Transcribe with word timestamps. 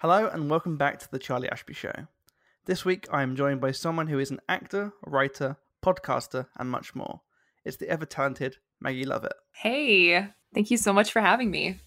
Hello 0.00 0.28
and 0.28 0.48
welcome 0.48 0.76
back 0.76 1.00
to 1.00 1.10
the 1.10 1.18
Charlie 1.18 1.50
Ashby 1.50 1.74
Show. 1.74 1.92
This 2.66 2.84
week 2.84 3.08
I 3.10 3.24
am 3.24 3.34
joined 3.34 3.60
by 3.60 3.72
someone 3.72 4.06
who 4.06 4.20
is 4.20 4.30
an 4.30 4.38
actor, 4.48 4.92
writer, 5.04 5.56
podcaster, 5.84 6.46
and 6.56 6.70
much 6.70 6.94
more. 6.94 7.22
It's 7.64 7.78
the 7.78 7.88
ever 7.88 8.06
talented 8.06 8.58
Maggie 8.80 9.04
Lovitt. 9.04 9.32
Hey, 9.50 10.28
thank 10.54 10.70
you 10.70 10.76
so 10.76 10.92
much 10.92 11.10
for 11.10 11.20
having 11.20 11.50
me. 11.50 11.80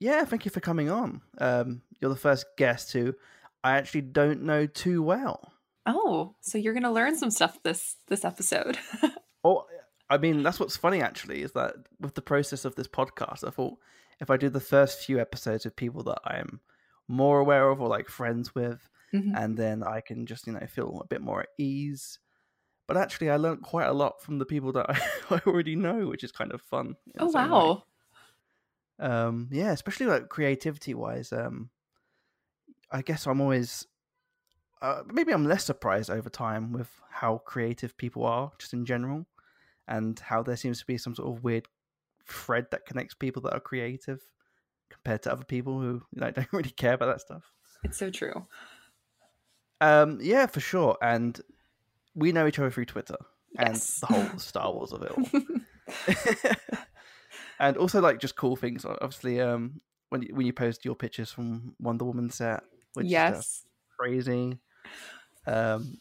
Yeah, 0.00 0.24
thank 0.24 0.46
you 0.46 0.50
for 0.50 0.60
coming 0.60 0.88
on. 0.88 1.20
Um, 1.36 1.82
you're 2.00 2.08
the 2.08 2.16
first 2.16 2.46
guest 2.56 2.94
who 2.94 3.14
I 3.62 3.72
actually 3.72 4.00
don't 4.00 4.44
know 4.44 4.64
too 4.64 5.02
well. 5.02 5.52
Oh, 5.84 6.36
so 6.40 6.56
you're 6.56 6.72
gonna 6.72 6.90
learn 6.90 7.14
some 7.14 7.30
stuff 7.30 7.62
this 7.62 7.96
this 8.06 8.24
episode. 8.24 8.78
oh, 9.44 9.66
I 10.08 10.16
mean 10.16 10.42
that's 10.42 10.58
what's 10.58 10.78
funny 10.78 11.02
actually 11.02 11.42
is 11.42 11.52
that 11.52 11.74
with 12.00 12.14
the 12.14 12.22
process 12.22 12.64
of 12.64 12.74
this 12.74 12.88
podcast, 12.88 13.46
I 13.46 13.50
thought 13.50 13.76
if 14.18 14.30
I 14.30 14.38
do 14.38 14.48
the 14.48 14.60
first 14.60 15.04
few 15.04 15.20
episodes 15.20 15.66
with 15.66 15.76
people 15.76 16.04
that 16.04 16.20
I 16.24 16.38
am 16.38 16.60
more 17.08 17.40
aware 17.40 17.68
of 17.70 17.80
or 17.80 17.88
like 17.88 18.08
friends 18.08 18.54
with, 18.54 18.88
mm-hmm. 19.14 19.34
and 19.34 19.56
then 19.56 19.82
I 19.82 20.00
can 20.00 20.26
just 20.26 20.46
you 20.46 20.52
know 20.52 20.66
feel 20.66 21.00
a 21.02 21.06
bit 21.06 21.20
more 21.20 21.42
at 21.42 21.48
ease. 21.58 22.18
But 22.86 22.96
actually, 22.96 23.30
I 23.30 23.36
learned 23.36 23.62
quite 23.62 23.86
a 23.86 23.92
lot 23.92 24.20
from 24.22 24.38
the 24.38 24.44
people 24.44 24.72
that 24.72 24.86
I, 25.30 25.36
I 25.36 25.40
already 25.46 25.76
know, 25.76 26.06
which 26.06 26.24
is 26.24 26.32
kind 26.32 26.52
of 26.52 26.60
fun. 26.62 26.96
Oh 27.18 27.30
wow! 27.30 27.84
Way. 29.00 29.06
Um, 29.06 29.48
yeah, 29.50 29.72
especially 29.72 30.06
like 30.06 30.28
creativity 30.28 30.94
wise. 30.94 31.32
Um, 31.32 31.70
I 32.90 33.02
guess 33.02 33.26
I'm 33.26 33.40
always 33.40 33.86
uh, 34.84 35.02
maybe 35.10 35.32
I'm 35.32 35.46
less 35.46 35.64
surprised 35.64 36.10
over 36.10 36.28
time 36.28 36.70
with 36.70 36.90
how 37.10 37.38
creative 37.38 37.96
people 37.96 38.24
are 38.26 38.52
just 38.58 38.74
in 38.74 38.84
general, 38.84 39.26
and 39.88 40.18
how 40.18 40.42
there 40.42 40.56
seems 40.56 40.78
to 40.80 40.86
be 40.86 40.98
some 40.98 41.14
sort 41.14 41.34
of 41.34 41.42
weird 41.42 41.66
thread 42.26 42.66
that 42.70 42.86
connects 42.86 43.14
people 43.14 43.40
that 43.42 43.54
are 43.54 43.60
creative 43.60 44.20
compared 44.90 45.22
to 45.22 45.32
other 45.32 45.44
people 45.44 45.80
who 45.80 46.02
like, 46.14 46.34
don't 46.36 46.52
really 46.52 46.70
care 46.70 46.94
about 46.94 47.06
that 47.06 47.20
stuff. 47.20 47.52
It's 47.82 47.98
so 47.98 48.10
true. 48.10 48.46
Um, 49.80 50.18
yeah, 50.22 50.46
for 50.46 50.60
sure. 50.60 50.96
And 51.02 51.38
we 52.14 52.32
know 52.32 52.46
each 52.46 52.58
other 52.58 52.70
through 52.70 52.86
Twitter 52.86 53.16
yes. 53.58 54.00
and 54.02 54.08
the 54.08 54.14
whole 54.14 54.38
Star 54.38 54.72
Wars 54.72 54.92
of 54.92 55.02
it 55.02 55.10
all. 55.10 56.56
and 57.58 57.76
also 57.76 58.00
like 58.00 58.20
just 58.20 58.36
cool 58.36 58.56
things. 58.56 58.84
Obviously, 58.84 59.40
um, 59.40 59.80
when 60.08 60.22
you, 60.22 60.34
when 60.34 60.46
you 60.46 60.52
post 60.52 60.84
your 60.84 60.94
pictures 60.94 61.30
from 61.30 61.74
Wonder 61.80 62.04
Woman 62.04 62.30
set, 62.30 62.62
which 62.94 63.06
yes. 63.06 63.38
is 63.38 63.66
crazy. 63.98 64.58
Um, 65.46 65.98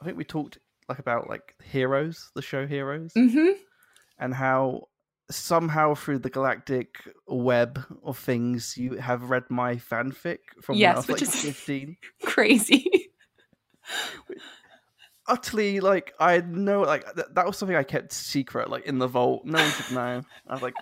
I 0.00 0.04
think 0.04 0.16
we 0.16 0.24
talked 0.24 0.58
like 0.88 0.98
about 0.98 1.28
like 1.28 1.54
Heroes, 1.62 2.30
the 2.34 2.42
show 2.42 2.66
Heroes, 2.66 3.12
mm-hmm. 3.14 3.52
and 4.18 4.34
how 4.34 4.88
somehow 5.30 5.94
through 5.94 6.18
the 6.18 6.30
galactic 6.30 6.96
web 7.26 7.82
of 8.04 8.18
things 8.18 8.76
you 8.76 8.96
have 8.96 9.30
read 9.30 9.44
my 9.48 9.76
fanfic 9.76 10.38
from 10.60 10.76
yes, 10.76 10.88
when 10.88 10.94
I 10.94 10.98
was 10.98 11.08
which 11.08 11.20
like 11.22 11.34
is 11.34 11.42
15. 11.42 11.96
Crazy. 12.24 13.10
Utterly 15.28 15.80
like 15.80 16.12
I 16.18 16.40
know 16.40 16.82
like 16.82 17.04
th- 17.14 17.28
that 17.32 17.46
was 17.46 17.56
something 17.56 17.76
I 17.76 17.84
kept 17.84 18.12
secret 18.12 18.68
like 18.68 18.84
in 18.84 18.98
the 18.98 19.06
vault. 19.06 19.44
No 19.44 19.58
one 19.58 19.70
should 19.70 19.94
know. 19.94 20.22
I 20.48 20.52
was 20.52 20.62
like, 20.62 20.74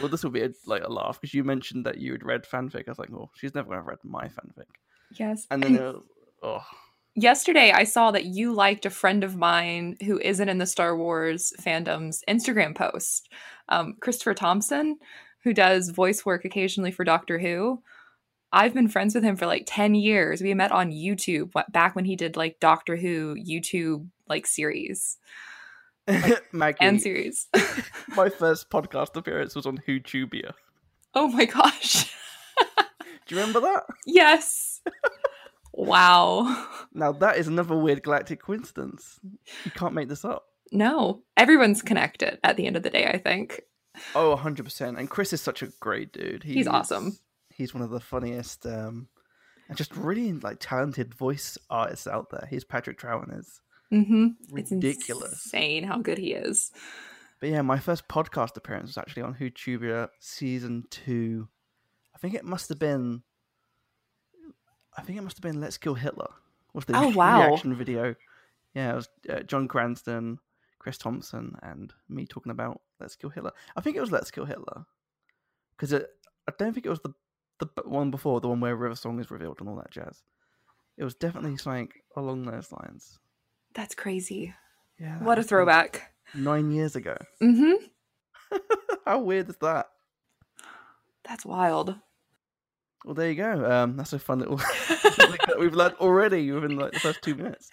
well, 0.00 0.08
this 0.08 0.24
will 0.24 0.30
be 0.30 0.42
a, 0.42 0.50
like 0.66 0.82
a 0.82 0.90
laugh 0.90 1.20
because 1.20 1.32
you 1.32 1.44
mentioned 1.44 1.86
that 1.86 1.98
you 1.98 2.12
had 2.12 2.24
read 2.24 2.44
fanfic. 2.44 2.88
I 2.88 2.90
was 2.90 2.98
like, 2.98 3.12
oh, 3.12 3.30
she's 3.36 3.54
never 3.54 3.68
gonna 3.68 3.78
have 3.78 3.86
read 3.86 3.98
my 4.02 4.24
fanfic. 4.24 4.66
Yes. 5.12 5.46
And 5.50 5.62
then 5.62 5.74
was, 5.74 6.02
oh 6.42 6.64
yesterday 7.14 7.72
I 7.72 7.84
saw 7.84 8.10
that 8.10 8.24
you 8.24 8.52
liked 8.52 8.86
a 8.86 8.90
friend 8.90 9.24
of 9.24 9.36
mine 9.36 9.96
who 10.04 10.18
isn't 10.18 10.48
in 10.48 10.58
the 10.58 10.66
Star 10.66 10.96
Wars 10.96 11.52
fandom's 11.60 12.22
Instagram 12.28 12.74
post, 12.74 13.28
um, 13.68 13.96
Christopher 14.00 14.34
Thompson, 14.34 14.98
who 15.42 15.52
does 15.52 15.90
voice 15.90 16.24
work 16.24 16.44
occasionally 16.44 16.90
for 16.90 17.04
Doctor 17.04 17.38
Who. 17.38 17.82
I've 18.52 18.74
been 18.74 18.88
friends 18.88 19.14
with 19.14 19.24
him 19.24 19.36
for 19.36 19.46
like 19.46 19.64
10 19.66 19.94
years. 19.94 20.40
We 20.40 20.54
met 20.54 20.70
on 20.70 20.92
YouTube 20.92 21.52
back 21.70 21.96
when 21.96 22.04
he 22.04 22.16
did 22.16 22.36
like 22.36 22.60
Doctor 22.60 22.96
Who 22.96 23.34
YouTube 23.36 24.08
like 24.28 24.46
series. 24.46 25.18
Like, 26.06 26.44
Maggie, 26.52 26.78
and 26.80 27.00
series. 27.00 27.48
my 28.16 28.28
first 28.28 28.70
podcast 28.70 29.16
appearance 29.16 29.54
was 29.54 29.66
on 29.66 29.78
WhoTubia. 29.88 30.52
Oh 31.14 31.28
my 31.28 31.46
gosh. 31.46 32.04
Do 33.26 33.34
you 33.34 33.40
remember 33.40 33.60
that? 33.60 33.84
Yes. 34.06 34.80
Wow. 35.76 36.66
Now 36.92 37.12
that 37.12 37.36
is 37.36 37.48
another 37.48 37.76
weird 37.76 38.02
galactic 38.02 38.42
coincidence. 38.42 39.18
You 39.64 39.70
can't 39.72 39.94
make 39.94 40.08
this 40.08 40.24
up. 40.24 40.44
No. 40.70 41.22
Everyone's 41.36 41.82
connected 41.82 42.38
at 42.44 42.56
the 42.56 42.66
end 42.66 42.76
of 42.76 42.82
the 42.82 42.90
day, 42.90 43.06
I 43.06 43.18
think. 43.18 43.62
Oh, 44.14 44.36
100%. 44.36 44.98
And 44.98 45.10
Chris 45.10 45.32
is 45.32 45.40
such 45.40 45.62
a 45.62 45.68
great 45.80 46.12
dude. 46.12 46.44
He 46.44 46.54
he's 46.54 46.68
awesome. 46.68 47.18
He's 47.52 47.74
one 47.74 47.82
of 47.82 47.90
the 47.90 48.00
funniest 48.00 48.66
um, 48.66 49.08
and 49.68 49.76
just 49.76 49.94
really 49.96 50.32
like 50.32 50.58
talented 50.60 51.14
voice 51.14 51.58
artists 51.70 52.06
out 52.06 52.30
there. 52.30 52.46
He's 52.50 52.64
Patrick 52.64 52.98
Troughton 52.98 53.38
is 53.38 53.60
mm-hmm. 53.92 54.28
ridiculous. 54.50 55.32
It's 55.32 55.46
insane 55.46 55.84
how 55.84 55.98
good 55.98 56.18
he 56.18 56.32
is. 56.32 56.70
But 57.40 57.50
yeah, 57.50 57.62
my 57.62 57.78
first 57.78 58.08
podcast 58.08 58.56
appearance 58.56 58.88
was 58.90 58.98
actually 58.98 59.22
on 59.22 59.34
WhoTubia 59.34 60.08
season 60.20 60.84
two. 60.90 61.48
I 62.14 62.18
think 62.18 62.34
it 62.34 62.44
must 62.44 62.68
have 62.68 62.78
been 62.78 63.22
I 64.96 65.02
think 65.02 65.18
it 65.18 65.22
must 65.22 65.36
have 65.36 65.42
been 65.42 65.60
"Let's 65.60 65.78
Kill 65.78 65.94
Hitler." 65.94 66.28
Was 66.72 66.84
the 66.84 66.96
oh, 66.96 67.08
wow. 67.14 67.48
reaction 67.48 67.74
video? 67.74 68.14
Yeah, 68.74 68.92
it 68.92 68.96
was 68.96 69.08
uh, 69.30 69.40
John 69.40 69.68
Cranston, 69.68 70.38
Chris 70.78 70.98
Thompson, 70.98 71.56
and 71.62 71.92
me 72.08 72.26
talking 72.26 72.52
about 72.52 72.80
"Let's 73.00 73.16
Kill 73.16 73.30
Hitler." 73.30 73.52
I 73.76 73.80
think 73.80 73.96
it 73.96 74.00
was 74.00 74.12
"Let's 74.12 74.30
Kill 74.30 74.44
Hitler" 74.44 74.84
because 75.76 75.94
I 75.94 76.52
don't 76.58 76.72
think 76.72 76.86
it 76.86 76.90
was 76.90 77.00
the 77.00 77.14
the 77.58 77.68
one 77.84 78.10
before 78.10 78.40
the 78.40 78.48
one 78.48 78.60
where 78.60 78.76
River 78.76 78.96
Song 78.96 79.20
is 79.20 79.30
revealed 79.30 79.60
and 79.60 79.68
all 79.68 79.76
that 79.76 79.90
jazz. 79.90 80.22
It 80.96 81.04
was 81.04 81.14
definitely 81.14 81.56
something 81.56 81.90
along 82.16 82.44
those 82.44 82.70
lines. 82.72 83.18
That's 83.74 83.94
crazy. 83.94 84.54
Yeah. 84.98 85.18
What 85.18 85.38
a 85.38 85.42
throwback. 85.42 86.12
Nine 86.34 86.70
years 86.70 86.96
ago. 86.96 87.16
Mm-hmm. 87.42 88.56
How 89.04 89.20
weird 89.20 89.48
is 89.48 89.56
that? 89.56 89.88
That's 91.24 91.44
wild. 91.44 91.96
Well, 93.04 93.14
there 93.14 93.30
you 93.30 93.36
go. 93.36 93.70
Um, 93.70 93.96
that's 93.96 94.14
a 94.14 94.18
fun 94.18 94.38
little 94.38 94.56
that 95.46 95.56
we've 95.58 95.74
learned 95.74 95.96
already 95.96 96.50
within 96.50 96.76
like 96.76 96.92
the 96.92 97.00
first 97.00 97.22
two 97.22 97.34
minutes. 97.34 97.70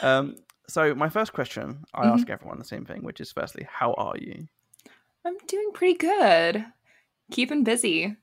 Um, 0.00 0.36
so 0.68 0.94
my 0.94 1.08
first 1.08 1.32
question, 1.32 1.84
I 1.92 2.04
mm-hmm. 2.04 2.14
ask 2.14 2.30
everyone 2.30 2.58
the 2.58 2.64
same 2.64 2.84
thing, 2.84 3.02
which 3.02 3.20
is 3.20 3.32
firstly, 3.32 3.66
how 3.68 3.92
are 3.94 4.16
you? 4.16 4.46
I'm 5.24 5.36
doing 5.48 5.70
pretty 5.74 5.98
good. 5.98 6.64
Keeping 7.32 7.64
busy. 7.64 8.16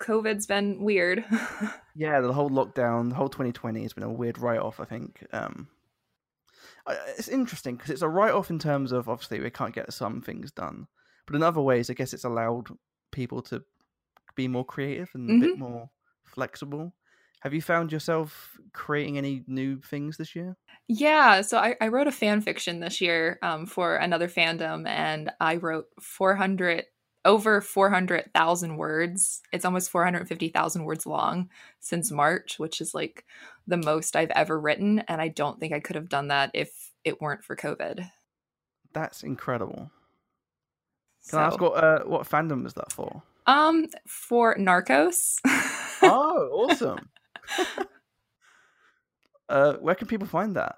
COVID's 0.00 0.46
been 0.46 0.80
weird. 0.80 1.24
yeah, 1.94 2.20
the 2.20 2.32
whole 2.32 2.50
lockdown, 2.50 3.10
the 3.10 3.14
whole 3.14 3.28
2020 3.28 3.82
has 3.82 3.92
been 3.92 4.04
a 4.04 4.12
weird 4.12 4.38
write-off. 4.38 4.80
I 4.80 4.84
think 4.84 5.26
um, 5.32 5.68
it's 7.18 7.28
interesting 7.28 7.76
because 7.76 7.90
it's 7.90 8.02
a 8.02 8.08
write-off 8.08 8.50
in 8.50 8.58
terms 8.58 8.92
of 8.92 9.08
obviously 9.08 9.40
we 9.40 9.50
can't 9.50 9.74
get 9.74 9.92
some 9.92 10.20
things 10.20 10.50
done, 10.50 10.86
but 11.26 11.36
in 11.36 11.42
other 11.42 11.60
ways, 11.60 11.88
I 11.88 11.94
guess 11.94 12.12
it's 12.12 12.24
allowed 12.24 12.68
people 13.10 13.42
to 13.42 13.62
be 14.36 14.46
more 14.46 14.64
creative 14.64 15.10
and 15.14 15.28
mm-hmm. 15.28 15.42
a 15.42 15.46
bit 15.46 15.54
mm-hmm. 15.54 15.72
more 15.72 15.90
flexible. 16.24 16.94
Have 17.40 17.52
you 17.52 17.60
found 17.60 17.92
yourself 17.92 18.56
creating 18.72 19.18
any 19.18 19.42
new 19.46 19.80
things 19.80 20.16
this 20.16 20.34
year? 20.34 20.56
Yeah, 20.88 21.42
so 21.42 21.58
I, 21.58 21.76
I 21.80 21.88
wrote 21.88 22.06
a 22.06 22.12
fan 22.12 22.40
fiction 22.40 22.80
this 22.80 23.00
year 23.00 23.38
um, 23.42 23.66
for 23.66 23.96
another 23.96 24.28
fandom, 24.28 24.86
and 24.86 25.30
I 25.40 25.56
wrote 25.56 25.86
400 26.00 26.84
over 27.26 27.60
400,000 27.60 28.76
words. 28.76 29.42
It's 29.52 29.64
almost 29.64 29.90
450,000 29.90 30.84
words 30.84 31.06
long 31.06 31.50
since 31.80 32.12
March, 32.12 32.58
which 32.58 32.80
is 32.80 32.94
like 32.94 33.24
the 33.66 33.76
most 33.76 34.14
I've 34.14 34.30
ever 34.30 34.58
written. 34.58 35.00
And 35.00 35.20
I 35.20 35.28
don't 35.28 35.58
think 35.58 35.72
I 35.72 35.80
could 35.80 35.96
have 35.96 36.08
done 36.08 36.28
that 36.28 36.52
if 36.54 36.92
it 37.04 37.20
weren't 37.20 37.44
for 37.44 37.56
COVID. 37.56 38.08
That's 38.92 39.24
incredible. 39.24 39.90
Can 41.28 41.30
so, 41.30 41.38
I 41.38 41.42
ask 41.46 41.60
what, 41.60 41.84
uh, 41.84 42.04
what 42.04 42.28
fandom 42.28 42.64
is 42.64 42.74
that 42.74 42.92
for? 42.92 43.22
Um, 43.46 43.86
for 44.06 44.56
Narcos. 44.56 45.36
oh, 46.02 46.68
awesome. 46.70 47.08
uh, 49.48 49.74
where 49.74 49.94
can 49.94 50.08
people 50.08 50.26
find 50.26 50.56
that? 50.56 50.76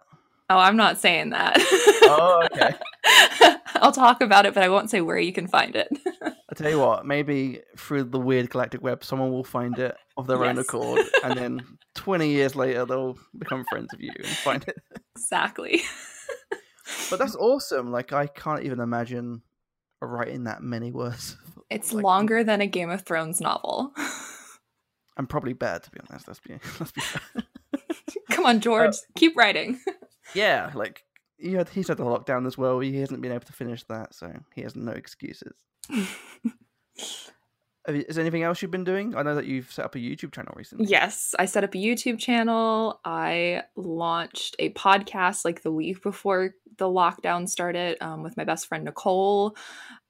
Oh, 0.50 0.58
I'm 0.58 0.76
not 0.76 0.98
saying 0.98 1.30
that. 1.30 1.56
oh, 2.04 2.46
okay. 2.52 2.74
I'll 3.76 3.92
talk 3.92 4.22
about 4.22 4.46
it, 4.46 4.54
but 4.54 4.62
I 4.62 4.68
won't 4.68 4.90
say 4.90 5.00
where 5.02 5.18
you 5.18 5.32
can 5.32 5.46
find 5.46 5.76
it. 5.76 5.88
I 6.22 6.54
tell 6.54 6.70
you 6.70 6.78
what, 6.78 7.04
maybe 7.04 7.60
through 7.76 8.04
the 8.04 8.18
weird 8.18 8.48
galactic 8.48 8.82
web, 8.82 9.04
someone 9.04 9.30
will 9.30 9.44
find 9.44 9.78
it 9.78 9.94
of 10.16 10.26
their 10.26 10.42
yes. 10.42 10.48
own 10.48 10.58
accord, 10.58 11.00
and 11.22 11.38
then 11.38 11.78
20 11.96 12.30
years 12.30 12.56
later, 12.56 12.86
they'll 12.86 13.18
become 13.38 13.64
friends 13.68 13.92
of 13.92 14.00
you 14.00 14.10
and 14.16 14.26
find 14.26 14.64
it. 14.66 14.76
Exactly. 15.16 15.82
but 17.10 17.18
that's 17.18 17.36
awesome. 17.36 17.90
Like, 17.92 18.12
I 18.12 18.26
can't 18.26 18.64
even 18.64 18.80
imagine 18.80 19.42
writing 20.00 20.44
that 20.44 20.62
many 20.62 20.92
words. 20.92 21.36
It's 21.70 21.92
like, 21.92 22.04
longer 22.04 22.44
than 22.44 22.60
a 22.60 22.66
Game 22.66 22.90
of 22.90 23.02
Thrones 23.02 23.40
novel. 23.40 23.92
I'm 25.16 25.26
probably 25.26 25.52
bad 25.52 25.82
to 25.82 25.90
be 25.90 25.98
honest. 26.08 26.28
Let's 26.28 26.40
be 26.40 26.54
let's 26.80 26.92
be. 26.92 27.02
Come 28.30 28.46
on, 28.46 28.60
George, 28.60 28.94
uh, 28.94 29.12
keep 29.16 29.36
writing. 29.36 29.80
yeah, 30.34 30.70
like 30.74 31.04
he 31.36 31.52
had 31.54 31.68
he's 31.68 31.88
had 31.88 32.00
a 32.00 32.04
lockdown 32.04 32.46
as 32.46 32.56
well. 32.56 32.80
He 32.80 32.96
hasn't 32.98 33.20
been 33.20 33.32
able 33.32 33.46
to 33.46 33.52
finish 33.52 33.84
that, 33.84 34.14
so 34.14 34.32
he 34.54 34.62
has 34.62 34.76
no 34.76 34.92
excuses. 34.92 35.56
Is 37.88 38.16
there 38.16 38.22
anything 38.22 38.42
else 38.42 38.60
you've 38.60 38.70
been 38.70 38.84
doing? 38.84 39.16
I 39.16 39.22
know 39.22 39.34
that 39.34 39.46
you've 39.46 39.72
set 39.72 39.84
up 39.84 39.94
a 39.94 39.98
YouTube 39.98 40.32
channel 40.32 40.52
recently. 40.56 40.86
Yes, 40.86 41.34
I 41.38 41.46
set 41.46 41.64
up 41.64 41.74
a 41.74 41.78
YouTube 41.78 42.18
channel. 42.18 43.00
I 43.04 43.62
launched 43.76 44.56
a 44.58 44.70
podcast 44.70 45.44
like 45.44 45.62
the 45.62 45.72
week 45.72 46.02
before 46.02 46.54
the 46.76 46.86
lockdown 46.86 47.48
started 47.48 47.96
um, 48.00 48.22
with 48.22 48.36
my 48.36 48.44
best 48.44 48.66
friend 48.66 48.84
Nicole. 48.84 49.56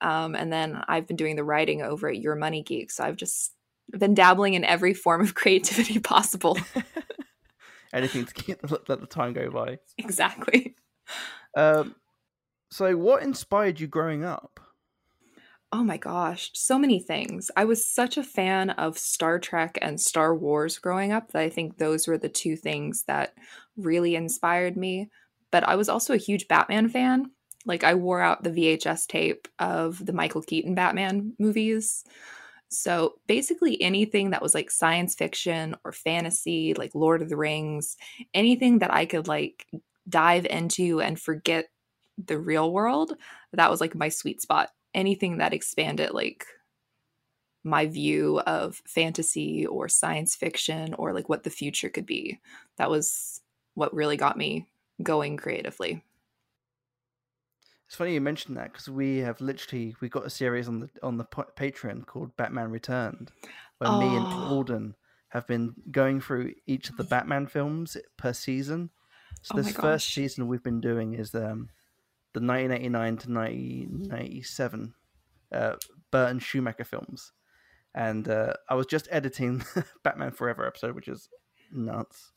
Um, 0.01 0.35
and 0.35 0.53
then 0.53 0.83
I've 0.89 1.07
been 1.07 1.17
doing 1.17 1.37
the 1.37 1.45
writing 1.45 1.83
over 1.83 2.09
at 2.09 2.19
Your 2.19 2.35
Money 2.35 2.63
Geek. 2.63 2.91
So 2.91 3.05
I've 3.05 3.17
just 3.17 3.53
been 3.91 4.15
dabbling 4.15 4.55
in 4.55 4.65
every 4.65 4.95
form 4.95 5.21
of 5.21 5.35
creativity 5.37 5.99
possible. 5.99 6.59
Anything 7.93 8.27
to 8.27 8.35
keep 8.35 8.61
the, 8.61 8.81
let 8.89 9.01
the 9.01 9.07
time 9.07 9.33
go 9.33 9.51
by. 9.51 9.79
Exactly. 9.97 10.75
Um, 11.57 11.95
so, 12.71 12.97
what 12.97 13.23
inspired 13.23 13.81
you 13.81 13.87
growing 13.87 14.25
up? 14.25 14.61
Oh 15.71 15.85
my 15.85 15.99
gosh, 15.99 16.51
so 16.55 16.79
many 16.79 16.99
things. 16.99 17.51
I 17.55 17.67
was 17.67 17.85
such 17.85 18.17
a 18.17 18.23
fan 18.23 18.71
of 18.71 18.97
Star 18.97 19.39
Trek 19.39 19.79
and 19.83 20.01
Star 20.01 20.35
Wars 20.35 20.79
growing 20.79 21.13
up 21.13 21.33
that 21.33 21.43
I 21.43 21.51
think 21.51 21.77
those 21.77 22.09
were 22.09 22.17
the 22.17 22.31
two 22.31 22.57
things 22.57 23.05
that 23.05 23.35
really 23.77 24.15
inspired 24.17 24.79
me. 24.79 25.11
But 25.51 25.69
I 25.69 25.77
was 25.77 25.91
also 25.91 26.15
a 26.15 26.19
huge 26.19 26.49
Batman 26.49 26.89
fan. 26.89 27.33
Like, 27.67 27.85
I 27.85 27.95
wore 27.95 28.23
out 28.23 28.43
the 28.43 28.51
VHS 28.51 29.07
tape 29.07 29.47
of 29.59 30.05
the 30.05 30.13
Michael 30.15 30.41
Keaton 30.41 30.75
Batman 30.75 31.35
movies. 31.39 32.05
So, 32.71 33.17
basically, 33.27 33.81
anything 33.83 34.31
that 34.31 34.43
was 34.43 34.55
like 34.55 34.71
science 34.71 35.15
fiction 35.15 35.77
or 35.85 35.93
fantasy, 35.93 36.75
like 36.75 36.95
Lord 36.95 37.21
of 37.21 37.29
the 37.29 37.37
Rings, 37.37 37.97
anything 38.33 38.79
that 38.79 38.93
I 38.93 39.05
could 39.07 39.29
like 39.29 39.67
dive 40.09 40.47
into 40.47 41.01
and 41.03 41.21
forget 41.21 41.67
the 42.25 42.39
real 42.39 42.73
world, 42.73 43.15
that 43.53 43.71
was 43.71 43.81
like 43.83 43.95
my 43.95 44.09
sweet 44.09 44.41
spot 44.41 44.71
anything 44.99 45.39
that 45.39 45.55
expanded 45.55 46.11
like 46.11 46.45
my 47.63 47.87
view 47.87 48.41
of 48.41 48.83
fantasy 48.87 49.65
or 49.67 49.89
science 49.89 50.35
fiction 50.35 50.95
or 50.95 51.13
like 51.13 51.29
what 51.29 51.45
the 51.45 51.51
future 51.51 51.89
could 51.89 52.07
be. 52.07 52.41
That 52.77 52.91
was 52.91 53.41
what 53.75 53.95
really 53.95 54.17
got 54.17 54.37
me 54.37 54.67
going 55.03 55.37
creatively. 55.37 56.03
It's 57.87 57.95
funny 57.95 58.13
you 58.13 58.21
mentioned 58.21 58.57
that 58.57 58.73
because 58.73 58.89
we 58.89 59.19
have 59.19 59.41
literally 59.41 59.95
we 60.01 60.09
got 60.09 60.27
a 60.27 60.31
series 60.31 60.69
on 60.69 60.81
the 60.81 60.91
on 61.03 61.17
the 61.17 61.25
Patreon 61.25 62.05
called 62.05 62.37
Batman 62.37 62.71
Returned, 62.71 63.31
where 63.79 63.91
oh. 63.91 64.01
me 64.01 64.17
and 64.17 64.27
oh. 64.27 64.55
Alden 64.55 64.95
have 65.29 65.47
been 65.47 65.75
going 65.91 66.21
through 66.21 66.55
each 66.67 66.91
of 66.91 66.97
the 66.97 67.05
Batman 67.05 67.47
films 67.47 67.97
per 68.17 68.33
season. 68.33 68.91
So 69.43 69.55
oh 69.55 69.63
this 69.63 69.73
first 69.73 70.09
season 70.09 70.49
we've 70.49 70.63
been 70.63 70.81
doing 70.81 71.15
is 71.15 71.35
um, 71.35 71.71
the 72.35 72.41
1989 72.41 73.17
to 73.17 73.33
1997 73.33 74.95
uh, 75.53 75.77
Burton 76.11 76.39
Schumacher 76.39 76.85
films, 76.85 77.33
and 77.95 78.29
uh, 78.29 78.55
I 78.69 78.75
was 78.75 78.87
just 78.87 79.09
editing 79.11 79.63
Batman 80.05 80.33
Forever 80.33 80.67
episode, 80.67 80.95
which 80.95 81.09
is 81.09 81.29
nuts. 81.73 82.33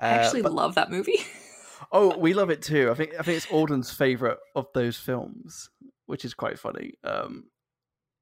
Uh, 0.00 0.06
I 0.06 0.08
actually 0.08 0.42
but... 0.42 0.52
love 0.52 0.74
that 0.76 0.90
movie. 0.90 1.20
oh, 1.92 2.16
we 2.16 2.34
love 2.34 2.50
it 2.50 2.62
too. 2.62 2.90
I 2.90 2.94
think 2.94 3.14
I 3.18 3.22
think 3.22 3.36
it's 3.36 3.50
Alden's 3.50 3.92
favorite 3.92 4.38
of 4.54 4.66
those 4.74 4.96
films, 4.96 5.70
which 6.06 6.24
is 6.24 6.34
quite 6.34 6.58
funny. 6.58 6.94
Um, 7.04 7.44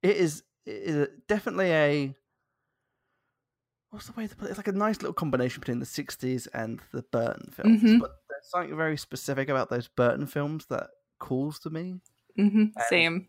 it 0.03 0.17
is 0.17 0.43
it 0.65 0.71
is 0.71 1.07
definitely 1.27 1.71
a 1.71 2.15
what's 3.91 4.07
the 4.07 4.13
way 4.13 4.27
to 4.27 4.35
put 4.35 4.47
it? 4.47 4.51
It's 4.51 4.57
like 4.57 4.67
a 4.67 4.73
nice 4.73 5.01
little 5.01 5.13
combination 5.13 5.59
between 5.59 5.79
the 5.79 5.85
'60s 5.85 6.47
and 6.53 6.81
the 6.91 7.03
Burton 7.03 7.51
films, 7.51 7.81
mm-hmm. 7.81 7.99
but 7.99 8.11
something 8.43 8.75
very 8.75 8.97
specific 8.97 9.49
about 9.49 9.69
those 9.69 9.87
Burton 9.87 10.27
films 10.27 10.65
that 10.69 10.87
calls 11.19 11.59
to 11.59 11.69
me. 11.69 11.95
Mm-hmm. 12.37 12.65
Same. 12.89 13.27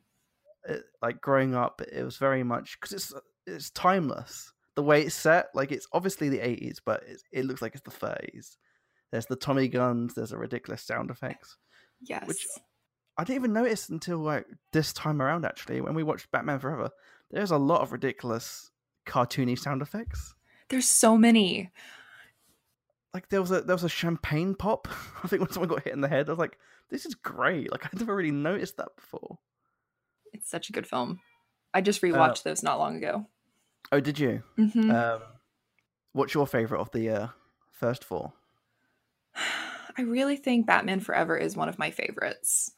It, 0.65 0.85
like 1.01 1.21
growing 1.21 1.55
up, 1.55 1.81
it 1.81 2.05
was 2.05 2.17
very 2.17 2.43
much 2.43 2.79
because 2.81 2.93
it's 2.93 3.13
it's 3.47 3.71
timeless. 3.71 4.53
The 4.75 4.83
way 4.83 5.03
it's 5.03 5.15
set, 5.15 5.49
like 5.55 5.73
it's 5.73 5.87
obviously 5.93 6.29
the 6.29 6.39
'80s, 6.39 6.79
but 6.85 7.05
it 7.33 7.45
looks 7.45 7.63
like 7.63 7.75
it's 7.75 7.83
the 7.83 8.07
'30s. 8.07 8.57
There's 9.11 9.27
the 9.27 9.37
Tommy 9.37 9.69
guns. 9.69 10.15
There's 10.15 10.33
a 10.33 10.39
ridiculous 10.39 10.83
sound 10.83 11.11
effects. 11.11 11.57
Yes. 12.01 12.27
Which 12.27 12.47
I 13.19 13.25
didn't 13.25 13.41
even 13.41 13.53
notice 13.53 13.89
until 13.89 14.19
like 14.19 14.47
this 14.73 14.93
time 14.93 15.21
around. 15.21 15.45
Actually, 15.45 15.81
when 15.81 15.95
we 15.95 16.03
watched 16.03 16.31
Batman 16.31 16.59
Forever, 16.59 16.91
there's 17.31 17.51
a 17.51 17.59
lot 17.59 17.83
of 17.83 17.93
ridiculous 17.93 18.71
cartoony 19.07 19.59
sound 19.59 19.83
effects. 19.83 20.35
There's 20.69 20.89
so 20.89 21.19
many 21.19 21.71
like 23.15 23.29
there 23.29 23.41
was 23.41 23.51
a 23.51 23.61
there 23.61 23.75
was 23.75 23.85
a 23.85 23.89
champagne 23.89 24.55
pop. 24.55 24.89
I 25.25 25.29
think 25.29 25.41
when 25.41 25.51
someone 25.51 25.69
got 25.69 25.85
hit 25.85 25.93
in 25.93 26.01
the 26.01 26.09
head, 26.09 26.29
I 26.29 26.33
was 26.33 26.39
like, 26.39 26.59
"This 26.91 27.07
is 27.07 27.15
great!" 27.15 27.71
Like 27.71 27.85
I 27.85 27.89
never 27.95 28.15
really 28.15 28.31
noticed 28.31 28.77
that 28.79 28.97
before. 28.97 29.39
It's 30.33 30.51
such 30.51 30.69
a 30.69 30.73
good 30.73 30.87
film. 30.87 31.21
I 31.75 31.81
just 31.81 32.03
uh, 32.03 32.07
rewatched 32.07 32.41
uh, 32.41 32.51
those 32.51 32.63
not 32.63 32.79
long 32.79 32.97
ago. 32.97 33.27
Oh, 33.91 34.01
did 34.01 34.19
you? 34.19 34.43
Mm-hmm. 34.59 34.91
Um, 34.91 35.21
what's 36.13 36.35
your 36.35 36.47
favorite 36.47 36.81
of 36.81 36.91
the 36.93 37.11
uh, 37.11 37.27
first 37.71 38.05
four? 38.05 38.33
I 39.99 40.03
really 40.03 40.37
think 40.37 40.67
Batman 40.67 41.01
Forever 41.01 41.37
is 41.37 41.57
one 41.57 41.69
of 41.69 41.79
my 41.79 41.91
favorites. 41.91 42.73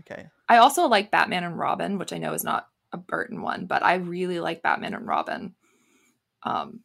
Okay. 0.00 0.28
I 0.48 0.58
also 0.58 0.86
like 0.86 1.10
Batman 1.10 1.44
and 1.44 1.58
Robin, 1.58 1.98
which 1.98 2.12
I 2.12 2.18
know 2.18 2.32
is 2.32 2.44
not 2.44 2.68
a 2.92 2.96
Burton 2.96 3.42
one, 3.42 3.66
but 3.66 3.82
I 3.82 3.96
really 3.96 4.40
like 4.40 4.62
Batman 4.62 4.94
and 4.94 5.06
Robin. 5.06 5.54
Um, 6.42 6.80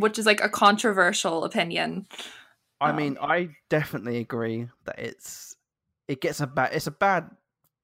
which 0.00 0.18
is 0.18 0.26
like 0.26 0.42
a 0.42 0.48
controversial 0.48 1.44
opinion. 1.44 2.06
I 2.80 2.90
um, 2.90 2.96
mean, 2.96 3.18
I 3.20 3.50
definitely 3.68 4.18
agree 4.18 4.68
that 4.84 4.98
it's 4.98 5.56
it 6.08 6.20
gets 6.20 6.40
a 6.40 6.46
bad 6.46 6.72
it's 6.72 6.86
a 6.86 6.92
bad 6.92 7.30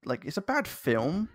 like 0.04 0.24
it's 0.24 0.38
a 0.38 0.42
bad 0.42 0.66
film. 0.66 1.28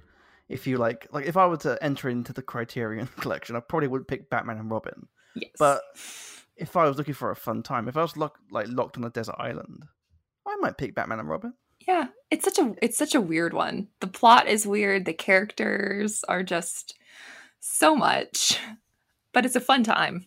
If 0.50 0.67
you 0.67 0.77
like 0.77 1.07
like 1.11 1.25
if 1.25 1.38
I 1.38 1.45
were 1.47 1.57
to 1.57 1.81
enter 1.81 2.09
into 2.09 2.33
the 2.33 2.41
Criterion 2.41 3.07
collection, 3.19 3.55
I 3.55 3.59
probably 3.59 3.88
would 3.88 4.07
pick 4.07 4.29
Batman 4.29 4.57
and 4.57 4.69
Robin. 4.69 5.07
Yes. 5.35 5.51
But 5.57 5.81
if 6.57 6.75
I 6.75 6.85
was 6.85 6.97
looking 6.97 7.13
for 7.13 7.31
a 7.31 7.35
fun 7.35 7.63
time, 7.63 7.88
if 7.88 7.95
I 7.95 8.01
was 8.01 8.17
locked 8.17 8.51
like 8.51 8.67
locked 8.67 8.97
on 8.97 9.03
a 9.03 9.09
desert 9.09 9.35
island, 9.38 9.85
I 10.45 10.55
might 10.57 10.77
pick 10.77 10.95
Batman 10.95 11.19
and 11.19 11.29
Robin. 11.29 11.53
Yeah, 11.88 12.07
it's 12.29 12.45
such 12.45 12.59
a 12.59 12.75
it's 12.81 12.97
such 12.97 13.15
a 13.15 13.21
weird 13.21 13.53
one. 13.53 13.88
The 14.00 14.07
plot 14.07 14.47
is 14.47 14.67
weird, 14.67 15.05
the 15.05 15.13
characters 15.13 16.23
are 16.25 16.43
just 16.43 16.95
so 17.59 17.95
much. 17.95 18.59
But 19.33 19.45
it's 19.45 19.55
a 19.55 19.61
fun 19.61 19.83
time 19.83 20.25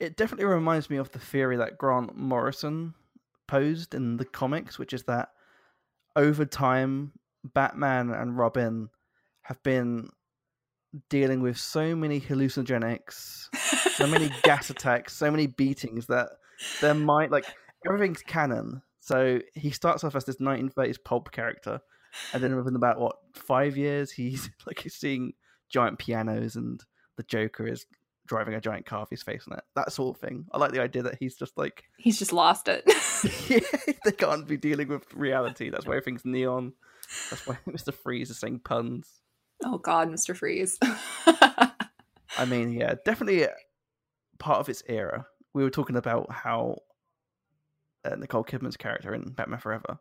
it 0.00 0.16
definitely 0.16 0.46
reminds 0.46 0.90
me 0.90 0.96
of 0.96 1.10
the 1.10 1.18
theory 1.18 1.56
that 1.56 1.78
Grant 1.78 2.16
Morrison 2.16 2.94
posed 3.46 3.94
in 3.94 4.16
the 4.16 4.24
comics, 4.24 4.78
which 4.78 4.92
is 4.92 5.04
that 5.04 5.30
over 6.14 6.44
time, 6.44 7.12
Batman 7.44 8.10
and 8.10 8.36
Robin 8.36 8.90
have 9.42 9.62
been 9.62 10.10
dealing 11.08 11.40
with 11.40 11.58
so 11.58 11.94
many 11.94 12.20
hallucinogenics, 12.20 13.48
so 13.94 14.06
many 14.06 14.30
gas 14.42 14.70
attacks, 14.70 15.14
so 15.14 15.30
many 15.30 15.46
beatings 15.46 16.06
that 16.06 16.30
their 16.80 16.94
mind, 16.94 17.32
like 17.32 17.46
everything's 17.86 18.22
canon. 18.22 18.82
So 19.00 19.40
he 19.54 19.70
starts 19.70 20.04
off 20.04 20.16
as 20.16 20.24
this 20.24 20.36
1930s 20.36 20.98
pulp 21.04 21.32
character, 21.32 21.80
and 22.32 22.42
then 22.42 22.56
within 22.56 22.76
about 22.76 23.00
what 23.00 23.16
five 23.34 23.76
years, 23.76 24.10
he's 24.10 24.50
like 24.66 24.80
he's 24.80 24.94
seeing 24.94 25.32
giant 25.68 25.98
pianos, 25.98 26.56
and 26.56 26.80
the 27.16 27.22
Joker 27.24 27.66
is 27.66 27.86
driving 28.28 28.54
a 28.54 28.60
giant 28.60 28.86
car 28.86 29.00
with 29.00 29.10
his 29.10 29.22
face 29.22 29.44
on 29.50 29.58
it. 29.58 29.64
That 29.74 29.92
sort 29.92 30.16
of 30.16 30.20
thing. 30.20 30.46
I 30.52 30.58
like 30.58 30.72
the 30.72 30.80
idea 30.80 31.02
that 31.02 31.16
he's 31.18 31.36
just 31.36 31.56
like 31.56 31.84
he's 31.98 32.18
just 32.18 32.32
lost 32.32 32.68
it. 32.68 32.84
yeah, 33.48 33.92
they 34.04 34.12
can't 34.12 34.46
be 34.46 34.56
dealing 34.56 34.88
with 34.88 35.12
reality. 35.14 35.70
That's 35.70 35.86
why 35.86 35.94
everything's 35.94 36.24
neon. 36.24 36.74
That's 37.30 37.46
why 37.46 37.58
Mr. 37.66 37.92
Freeze 37.92 38.30
is 38.30 38.38
saying 38.38 38.60
puns. 38.64 39.20
Oh 39.64 39.78
God, 39.78 40.08
Mr. 40.08 40.36
Freeze. 40.36 40.78
I 42.36 42.44
mean, 42.46 42.72
yeah, 42.72 42.94
definitely 43.04 43.46
part 44.38 44.60
of 44.60 44.68
its 44.68 44.82
era. 44.86 45.26
We 45.54 45.64
were 45.64 45.70
talking 45.70 45.96
about 45.96 46.30
how 46.30 46.76
uh, 48.04 48.14
Nicole 48.14 48.44
Kidman's 48.44 48.76
character 48.76 49.14
in 49.14 49.22
Batman 49.30 49.58
Forever 49.58 49.98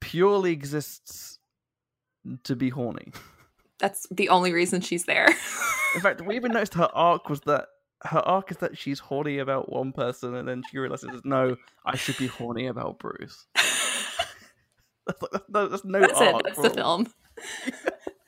purely 0.00 0.52
exists 0.52 1.38
to 2.44 2.54
be 2.54 2.68
horny. 2.68 3.12
That's 3.80 4.06
the 4.10 4.28
only 4.28 4.52
reason 4.52 4.80
she's 4.80 5.04
there. 5.04 5.28
In 5.94 6.00
fact, 6.00 6.20
we 6.20 6.36
even 6.36 6.52
noticed 6.52 6.74
her 6.74 6.90
arc 6.94 7.28
was 7.28 7.40
that 7.42 7.66
her 8.02 8.20
arc 8.20 8.50
is 8.50 8.58
that 8.58 8.78
she's 8.78 8.98
horny 8.98 9.38
about 9.38 9.70
one 9.70 9.92
person, 9.92 10.34
and 10.34 10.48
then 10.48 10.62
she 10.70 10.78
realizes, 10.78 11.20
no, 11.24 11.56
I 11.84 11.96
should 11.96 12.16
be 12.16 12.26
horny 12.26 12.66
about 12.66 12.98
Bruce. 12.98 13.46
that's, 13.54 15.22
like, 15.22 15.42
that's, 15.48 15.70
that's, 15.70 15.84
no 15.84 16.00
that's 16.00 16.20
arc. 16.20 16.40
It. 16.40 16.44
That's 16.44 16.62
the 16.62 16.70
film. 16.70 17.06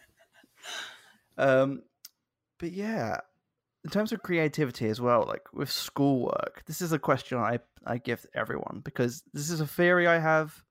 um, 1.39 1.83
but 2.59 2.73
yeah, 2.73 3.19
in 3.85 3.91
terms 3.91 4.13
of 4.13 4.23
creativity 4.23 4.89
as 4.89 5.01
well, 5.01 5.25
like 5.27 5.53
with 5.53 5.71
schoolwork, 5.71 6.63
this 6.67 6.81
is 6.81 6.93
a 6.93 6.99
question 6.99 7.39
I 7.39 7.61
I 7.85 7.99
give 7.99 8.27
everyone 8.35 8.81
because 8.85 9.23
this 9.33 9.51
is 9.51 9.61
a 9.61 9.67
theory 9.67 10.07
I 10.07 10.19
have, 10.19 10.63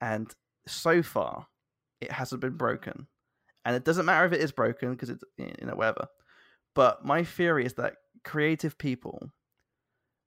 and 0.00 0.32
so 0.66 1.02
far, 1.02 1.46
it 2.00 2.12
hasn't 2.12 2.40
been 2.40 2.56
broken 2.56 3.06
and 3.64 3.76
it 3.76 3.84
doesn't 3.84 4.06
matter 4.06 4.26
if 4.26 4.32
it 4.32 4.40
is 4.40 4.52
broken 4.52 4.92
because 4.92 5.10
it's 5.10 5.24
you 5.38 5.66
know 5.66 5.74
whatever. 5.74 6.08
But 6.74 7.04
my 7.04 7.24
theory 7.24 7.66
is 7.66 7.74
that 7.74 7.94
creative 8.24 8.78
people, 8.78 9.30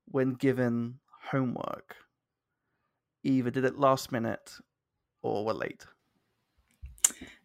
when 0.07 0.33
given 0.33 0.99
homework, 1.31 1.95
either 3.23 3.49
did 3.49 3.65
it 3.65 3.79
last 3.79 4.11
minute 4.11 4.53
or 5.23 5.45
were 5.45 5.53
late. 5.53 5.85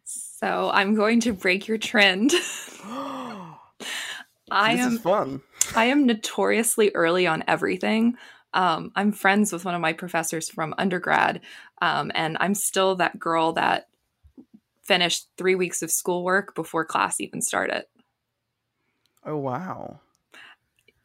So 0.03 0.69
I'm 0.71 0.95
going 0.95 1.19
to 1.21 1.33
break 1.33 1.67
your 1.67 1.77
trend. 1.77 2.31
I 4.51 4.75
this 4.75 4.81
am 4.81 4.93
is 4.93 4.99
fun. 4.99 5.41
I 5.75 5.85
am 5.85 6.05
notoriously 6.05 6.91
early 6.93 7.27
on 7.27 7.43
everything. 7.47 8.17
Um, 8.53 8.91
I'm 8.95 9.13
friends 9.13 9.53
with 9.53 9.63
one 9.63 9.75
of 9.75 9.81
my 9.81 9.93
professors 9.93 10.49
from 10.49 10.75
undergrad, 10.77 11.41
um, 11.81 12.11
and 12.13 12.37
I'm 12.39 12.53
still 12.53 12.95
that 12.95 13.17
girl 13.17 13.53
that 13.53 13.87
finished 14.83 15.27
three 15.37 15.55
weeks 15.55 15.81
of 15.81 15.91
schoolwork 15.91 16.55
before 16.55 16.85
class 16.85 17.19
even 17.19 17.41
started. 17.41 17.85
Oh 19.25 19.37
wow. 19.37 19.99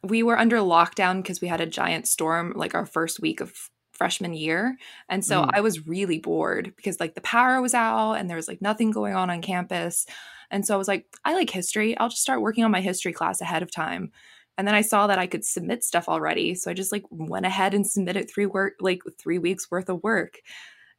We 0.02 0.22
were 0.22 0.38
under 0.38 0.58
lockdown 0.58 1.22
because 1.22 1.40
we 1.40 1.48
had 1.48 1.60
a 1.60 1.66
giant 1.66 2.06
storm 2.06 2.52
like 2.56 2.74
our 2.74 2.86
first 2.86 3.20
week 3.20 3.40
of 3.40 3.70
freshman 3.92 4.34
year. 4.34 4.76
And 5.08 5.24
so 5.24 5.42
Mm. 5.42 5.50
I 5.54 5.60
was 5.60 5.86
really 5.86 6.18
bored 6.18 6.72
because 6.76 7.00
like 7.00 7.14
the 7.14 7.20
power 7.22 7.60
was 7.60 7.74
out 7.74 8.14
and 8.14 8.28
there 8.28 8.36
was 8.36 8.48
like 8.48 8.62
nothing 8.62 8.90
going 8.90 9.14
on 9.14 9.30
on 9.30 9.42
campus. 9.42 10.06
And 10.50 10.66
so 10.66 10.74
I 10.74 10.76
was 10.76 10.88
like, 10.88 11.06
I 11.24 11.34
like 11.34 11.50
history. 11.50 11.96
I'll 11.98 12.08
just 12.10 12.22
start 12.22 12.42
working 12.42 12.62
on 12.64 12.70
my 12.70 12.80
history 12.80 13.12
class 13.12 13.40
ahead 13.40 13.62
of 13.62 13.70
time. 13.70 14.12
And 14.58 14.66
then 14.66 14.74
I 14.74 14.82
saw 14.82 15.06
that 15.06 15.18
I 15.18 15.26
could 15.26 15.44
submit 15.44 15.84
stuff 15.84 16.08
already. 16.08 16.54
So 16.54 16.70
I 16.70 16.74
just 16.74 16.92
like 16.92 17.04
went 17.10 17.46
ahead 17.46 17.74
and 17.74 17.86
submitted 17.86 18.30
three 18.30 18.46
work 18.46 18.74
like 18.80 19.02
three 19.18 19.38
weeks 19.38 19.70
worth 19.70 19.88
of 19.88 20.02
work. 20.02 20.40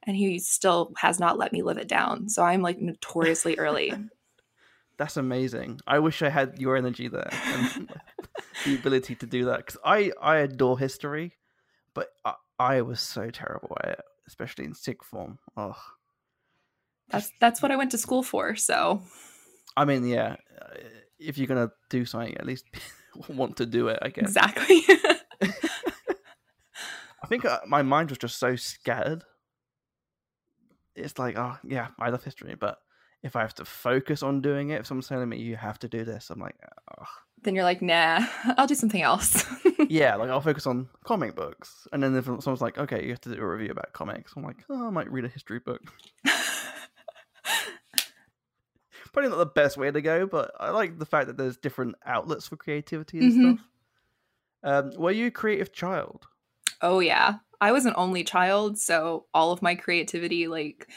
And 0.08 0.16
he 0.16 0.40
still 0.40 0.94
has 0.98 1.20
not 1.20 1.38
let 1.38 1.52
me 1.54 1.62
live 1.62 1.78
it 1.78 1.88
down. 1.88 2.30
So 2.30 2.44
I'm 2.44 2.62
like 2.62 2.80
notoriously 2.80 3.58
early. 3.58 3.94
That's 4.98 5.18
amazing. 5.18 5.80
I 5.86 6.00
wish 6.00 6.24
I 6.24 6.30
had 6.30 6.60
your 6.60 6.76
energy 6.76 7.08
there 7.08 7.30
and 7.32 7.88
the 8.66 8.76
ability 8.76 9.14
to 9.16 9.28
do 9.28 9.46
that 9.46 9.58
because 9.58 9.78
I 9.86 10.12
I 10.20 10.38
adore 10.38 10.80
history, 10.80 11.34
but 11.94 12.08
I, 12.26 12.34
I 12.58 12.82
was 12.82 13.00
so 13.00 13.30
terrible 13.30 13.78
at 13.84 13.92
it, 13.92 14.02
especially 14.28 14.66
in 14.66 14.74
sixth 14.74 15.08
form. 15.08 15.38
Oh, 15.56 15.76
That's 17.10 17.32
that's 17.40 17.62
what 17.62 17.72
I 17.72 17.76
went 17.76 17.92
to 17.92 18.00
school 18.00 18.24
for. 18.24 18.56
So 18.56 19.04
I 19.76 19.86
mean, 19.86 20.08
yeah. 20.08 20.38
If 21.20 21.38
you're 21.38 21.48
gonna 21.48 21.72
do 21.90 22.06
something, 22.06 22.36
at 22.36 22.48
least 22.48 22.66
want 23.30 23.58
to 23.58 23.68
do 23.68 23.90
it. 23.90 24.00
I 24.02 24.10
guess. 24.10 24.24
exactly. 24.26 24.82
I 27.24 27.28
think 27.28 27.46
uh, 27.46 27.60
my 27.68 27.82
mind 27.82 28.10
was 28.10 28.18
just 28.18 28.40
so 28.40 28.56
scattered. 28.56 29.24
It's 30.98 31.18
like, 31.20 31.38
oh 31.38 31.58
yeah, 31.64 31.88
I 32.00 32.10
love 32.10 32.24
history, 32.24 32.56
but 32.56 32.80
if 33.24 33.36
I 33.36 33.42
have 33.42 33.54
to 33.56 33.66
focus 33.66 34.22
on 34.24 34.42
doing 34.42 34.70
it, 34.70 34.82
if 34.82 34.88
someone's 34.88 35.08
telling 35.08 35.30
me 35.30 35.38
you 35.38 35.56
have 35.56 35.80
to 35.80 35.88
do 35.88 36.04
this, 36.04 36.30
I'm 36.30 36.40
like, 36.40 36.56
oh. 37.00 37.06
then 37.44 37.56
you're 37.56 37.64
like, 37.64 37.82
nah, 37.82 38.26
I'll 38.58 38.68
do 38.68 38.76
something 38.76 39.02
else. 39.02 39.46
yeah, 39.90 40.16
like 40.16 40.30
I'll 40.30 40.42
focus 40.42 40.68
on 40.68 40.88
comic 41.04 41.36
books, 41.36 41.88
and 41.94 42.02
then 42.04 42.16
if 42.16 42.26
someone's 42.26 42.62
like, 42.62 42.78
okay, 42.78 43.04
you 43.04 43.10
have 43.10 43.22
to 43.22 43.36
do 43.36 43.42
a 43.42 43.48
review 43.48 43.72
about 43.72 43.94
comics, 43.94 44.34
I'm 44.36 44.44
like, 44.44 44.58
oh, 44.70 44.88
I 44.88 44.90
might 44.92 45.12
read 45.12 45.26
a 45.26 45.30
history 45.30 45.60
book. 45.60 45.82
Probably 49.14 49.30
not 49.30 49.38
the 49.38 49.46
best 49.48 49.78
way 49.78 49.90
to 49.90 50.02
go, 50.02 50.28
but 50.28 50.52
I 50.60 50.70
like 50.72 51.00
the 51.00 51.06
fact 51.06 51.28
that 51.28 51.38
there's 51.38 51.58
different 51.58 51.96
outlets 52.06 52.48
for 52.48 52.56
creativity 52.58 53.20
and 53.20 53.32
Mhm. 53.32 53.56
stuff. 53.58 53.68
Um, 54.64 54.92
were 55.02 55.12
you 55.12 55.28
a 55.28 55.32
creative 55.32 55.72
child? 55.72 56.28
Oh 56.82 57.00
yeah. 57.00 57.36
I 57.60 57.72
was 57.72 57.86
an 57.86 57.94
only 57.96 58.24
child, 58.24 58.78
so 58.78 59.26
all 59.34 59.52
of 59.52 59.62
my 59.62 59.76
creativity 59.76 60.48
like 60.48 60.88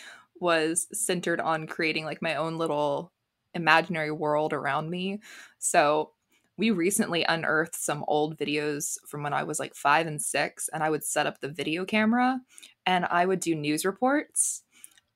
was 0.41 0.87
centered 0.93 1.41
on 1.41 1.67
creating 1.67 2.05
like 2.05 2.23
my 2.23 2.35
own 2.35 2.59
little 2.59 3.13
imaginary 3.55 4.11
world 4.11 4.53
around 4.53 4.91
me. 4.91 5.21
So 5.59 6.13
we 6.59 6.71
recently 6.71 7.25
unearthed 7.25 7.75
some 7.75 8.05
old 8.07 8.37
videos 8.37 8.99
from 9.09 9.23
when 9.23 9.33
I 9.33 9.45
was 9.45 9.59
like 9.59 9.75
5 9.75 10.07
and 10.07 10.21
6 10.21 10.69
and 10.73 10.83
I 10.83 10.91
would 10.91 11.05
set 11.05 11.27
up 11.27 11.41
the 11.41 11.49
video 11.49 11.85
camera 11.87 12.39
and 12.87 13.07
I 13.07 13.25
would 13.25 13.41
do 13.41 13.55
news 13.55 13.85
reports 13.85 14.63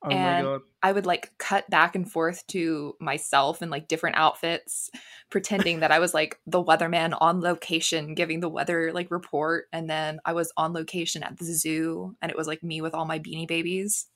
Oh 0.04 0.10
And- 0.10 0.60
I 0.82 0.92
would 0.92 1.06
like 1.06 1.32
cut 1.38 1.68
back 1.70 1.96
and 1.96 2.10
forth 2.10 2.46
to 2.48 2.94
myself 3.00 3.62
in 3.62 3.70
like 3.70 3.88
different 3.88 4.16
outfits, 4.16 4.90
pretending 5.30 5.80
that 5.80 5.90
I 5.90 5.98
was 5.98 6.12
like 6.12 6.38
the 6.46 6.62
weatherman 6.62 7.16
on 7.18 7.40
location 7.40 8.14
giving 8.14 8.40
the 8.40 8.50
weather 8.50 8.92
like 8.92 9.10
report. 9.10 9.64
And 9.72 9.88
then 9.88 10.20
I 10.26 10.34
was 10.34 10.52
on 10.58 10.74
location 10.74 11.22
at 11.22 11.38
the 11.38 11.46
zoo 11.46 12.16
and 12.20 12.30
it 12.30 12.36
was 12.36 12.46
like 12.46 12.62
me 12.62 12.82
with 12.82 12.92
all 12.92 13.06
my 13.06 13.18
beanie 13.18 13.48
babies. 13.48 14.06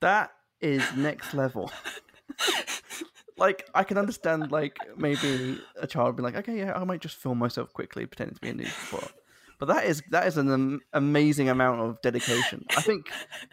That 0.00 0.32
is 0.60 0.82
next 0.96 1.34
level. 1.34 1.70
like 3.36 3.68
I 3.76 3.84
can 3.84 3.98
understand 3.98 4.50
like 4.50 4.76
maybe 4.96 5.60
a 5.80 5.86
child 5.86 6.16
being 6.16 6.24
like, 6.24 6.36
okay, 6.36 6.58
yeah, 6.58 6.72
I 6.74 6.82
might 6.82 7.00
just 7.00 7.16
film 7.16 7.38
myself 7.38 7.72
quickly 7.72 8.06
pretending 8.06 8.34
to 8.34 8.40
be 8.40 8.48
a 8.48 8.54
news 8.54 8.72
report. 8.90 9.12
But 9.58 9.66
that 9.66 9.84
is 9.84 10.02
that 10.10 10.26
is 10.26 10.36
an 10.38 10.80
amazing 10.92 11.48
amount 11.48 11.80
of 11.80 12.00
dedication. 12.02 12.64
I 12.76 12.82
think 12.82 13.10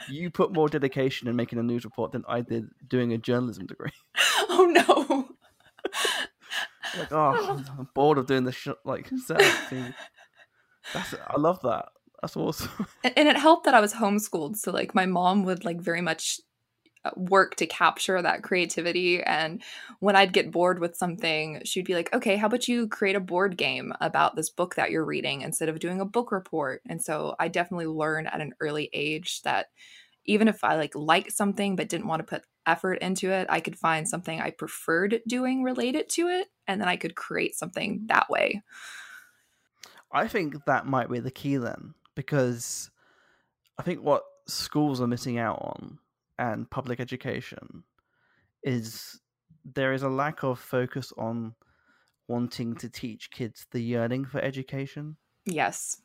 you 0.09 0.29
put 0.29 0.53
more 0.53 0.67
dedication 0.67 1.27
in 1.27 1.35
making 1.35 1.59
a 1.59 1.63
news 1.63 1.83
report 1.83 2.11
than 2.11 2.23
I 2.27 2.41
did 2.41 2.69
doing 2.87 3.13
a 3.13 3.17
journalism 3.17 3.65
degree. 3.65 3.91
oh 4.49 4.65
no. 4.71 5.29
Like, 6.97 7.11
oh, 7.11 7.63
I'm 7.77 7.87
bored 7.93 8.17
of 8.17 8.25
doing 8.25 8.45
this 8.45 8.55
sh- 8.55 8.69
like 8.83 9.07
thing. 9.69 9.93
That's 10.93 11.13
I 11.27 11.39
love 11.39 11.61
that. 11.61 11.89
That's 12.21 12.35
awesome. 12.35 12.87
And 13.03 13.29
it 13.29 13.37
helped 13.37 13.65
that 13.65 13.73
I 13.73 13.79
was 13.79 13.93
homeschooled. 13.93 14.57
So 14.57 14.71
like 14.71 14.95
my 14.95 15.05
mom 15.05 15.43
would 15.43 15.63
like 15.63 15.79
very 15.79 16.01
much 16.01 16.39
Uh, 17.05 17.11
work 17.15 17.55
to 17.55 17.65
capture 17.65 18.21
that 18.21 18.43
creativity 18.43 19.23
and 19.23 19.63
when 20.01 20.17
i'd 20.17 20.33
get 20.33 20.51
bored 20.51 20.79
with 20.79 20.97
something 20.97 21.61
she'd 21.63 21.85
be 21.85 21.93
like 21.93 22.13
okay 22.13 22.35
how 22.35 22.47
about 22.47 22.67
you 22.67 22.89
create 22.89 23.15
a 23.15 23.21
board 23.21 23.55
game 23.55 23.93
about 24.01 24.35
this 24.35 24.49
book 24.49 24.75
that 24.75 24.91
you're 24.91 25.05
reading 25.05 25.41
instead 25.41 25.69
of 25.69 25.79
doing 25.79 26.01
a 26.01 26.05
book 26.05 26.29
report? 26.29 26.81
And 26.89 27.01
so 27.01 27.35
i 27.39 27.47
definitely 27.47 27.87
learned 27.87 28.27
at 28.27 28.41
an 28.41 28.53
early 28.59 28.89
age 28.91 29.41
that 29.43 29.67
even 30.25 30.49
if 30.49 30.61
i 30.65 30.75
like 30.75 30.93
liked 30.93 31.31
something 31.31 31.77
but 31.77 31.87
didn't 31.87 32.07
want 32.07 32.19
to 32.19 32.25
put 32.25 32.43
effort 32.67 32.95
into 32.95 33.31
it 33.31 33.47
i 33.49 33.61
could 33.61 33.77
find 33.77 34.05
something 34.05 34.41
i 34.41 34.49
preferred 34.49 35.21
doing 35.25 35.63
related 35.63 36.09
to 36.09 36.27
it 36.27 36.47
and 36.67 36.81
then 36.81 36.89
i 36.89 36.97
could 36.97 37.15
create 37.15 37.55
something 37.55 38.01
that 38.07 38.29
way. 38.29 38.61
I 40.11 40.27
think 40.27 40.65
that 40.65 40.85
might 40.85 41.09
be 41.09 41.19
the 41.19 41.31
key 41.31 41.55
then, 41.55 41.93
because 42.15 42.89
I 43.77 43.83
think 43.83 44.01
what 44.01 44.23
schools 44.47 44.99
are 44.99 45.07
missing 45.07 45.37
out 45.37 45.59
on 45.61 45.99
and 46.39 46.69
public 46.71 46.99
education 46.99 47.83
is 48.63 49.19
there 49.65 49.93
is 49.93 50.03
a 50.03 50.09
lack 50.09 50.43
of 50.43 50.59
focus 50.59 51.13
on 51.17 51.53
wanting 52.27 52.75
to 52.75 52.89
teach 52.89 53.31
kids 53.31 53.67
the 53.71 53.81
yearning 53.81 54.25
for 54.25 54.39
education. 54.39 55.17
yes 55.45 56.01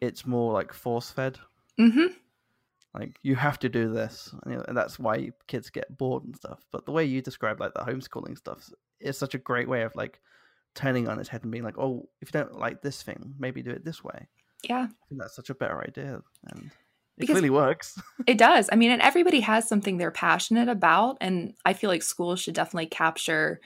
It's 0.00 0.26
more 0.26 0.52
like 0.52 0.72
force 0.72 1.10
fed. 1.10 1.38
mm-hmm 1.78 2.12
Like 2.94 3.18
you 3.22 3.36
have 3.36 3.58
to 3.58 3.68
do 3.68 3.92
this, 3.92 4.32
and, 4.32 4.52
you 4.52 4.58
know, 4.58 4.64
and 4.68 4.76
that's 4.76 4.98
why 4.98 5.32
kids 5.46 5.70
get 5.70 5.98
bored 5.98 6.24
and 6.24 6.36
stuff. 6.36 6.64
But 6.72 6.86
the 6.86 6.92
way 6.92 7.04
you 7.04 7.20
describe 7.20 7.60
like 7.60 7.74
the 7.74 7.80
homeschooling 7.80 8.38
stuff 8.38 8.70
is 9.00 9.18
such 9.18 9.34
a 9.34 9.38
great 9.38 9.68
way 9.68 9.82
of 9.82 9.94
like 9.94 10.20
turning 10.74 11.08
on 11.08 11.18
its 11.20 11.28
head 11.28 11.42
and 11.42 11.52
being 11.52 11.64
like, 11.64 11.78
"Oh, 11.78 12.08
if 12.22 12.28
you 12.28 12.32
don't 12.32 12.58
like 12.58 12.80
this 12.80 13.02
thing, 13.02 13.34
maybe 13.38 13.62
do 13.62 13.70
it 13.70 13.84
this 13.84 14.02
way." 14.02 14.28
yeah 14.62 14.88
I 14.88 15.14
that's 15.18 15.36
such 15.36 15.50
a 15.50 15.54
better 15.54 15.82
idea, 15.82 16.22
and 16.44 16.70
it 17.16 17.20
Because- 17.20 17.34
clearly 17.34 17.50
works. 17.50 17.98
It 18.26 18.38
does. 18.38 18.68
I 18.72 18.76
mean, 18.76 18.90
and 18.90 19.02
everybody 19.02 19.40
has 19.40 19.68
something 19.68 19.96
they're 19.98 20.10
passionate 20.10 20.68
about. 20.68 21.16
And 21.20 21.54
I 21.64 21.72
feel 21.74 21.88
like 21.90 22.02
schools 22.02 22.40
should 22.40 22.54
definitely 22.54 22.86
capture, 22.86 23.60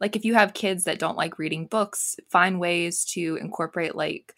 like, 0.00 0.16
if 0.16 0.24
you 0.24 0.34
have 0.34 0.54
kids 0.54 0.84
that 0.84 0.98
don't 0.98 1.16
like 1.16 1.38
reading 1.38 1.66
books, 1.66 2.16
find 2.28 2.58
ways 2.58 3.04
to 3.12 3.36
incorporate, 3.40 3.94
like, 3.94 4.34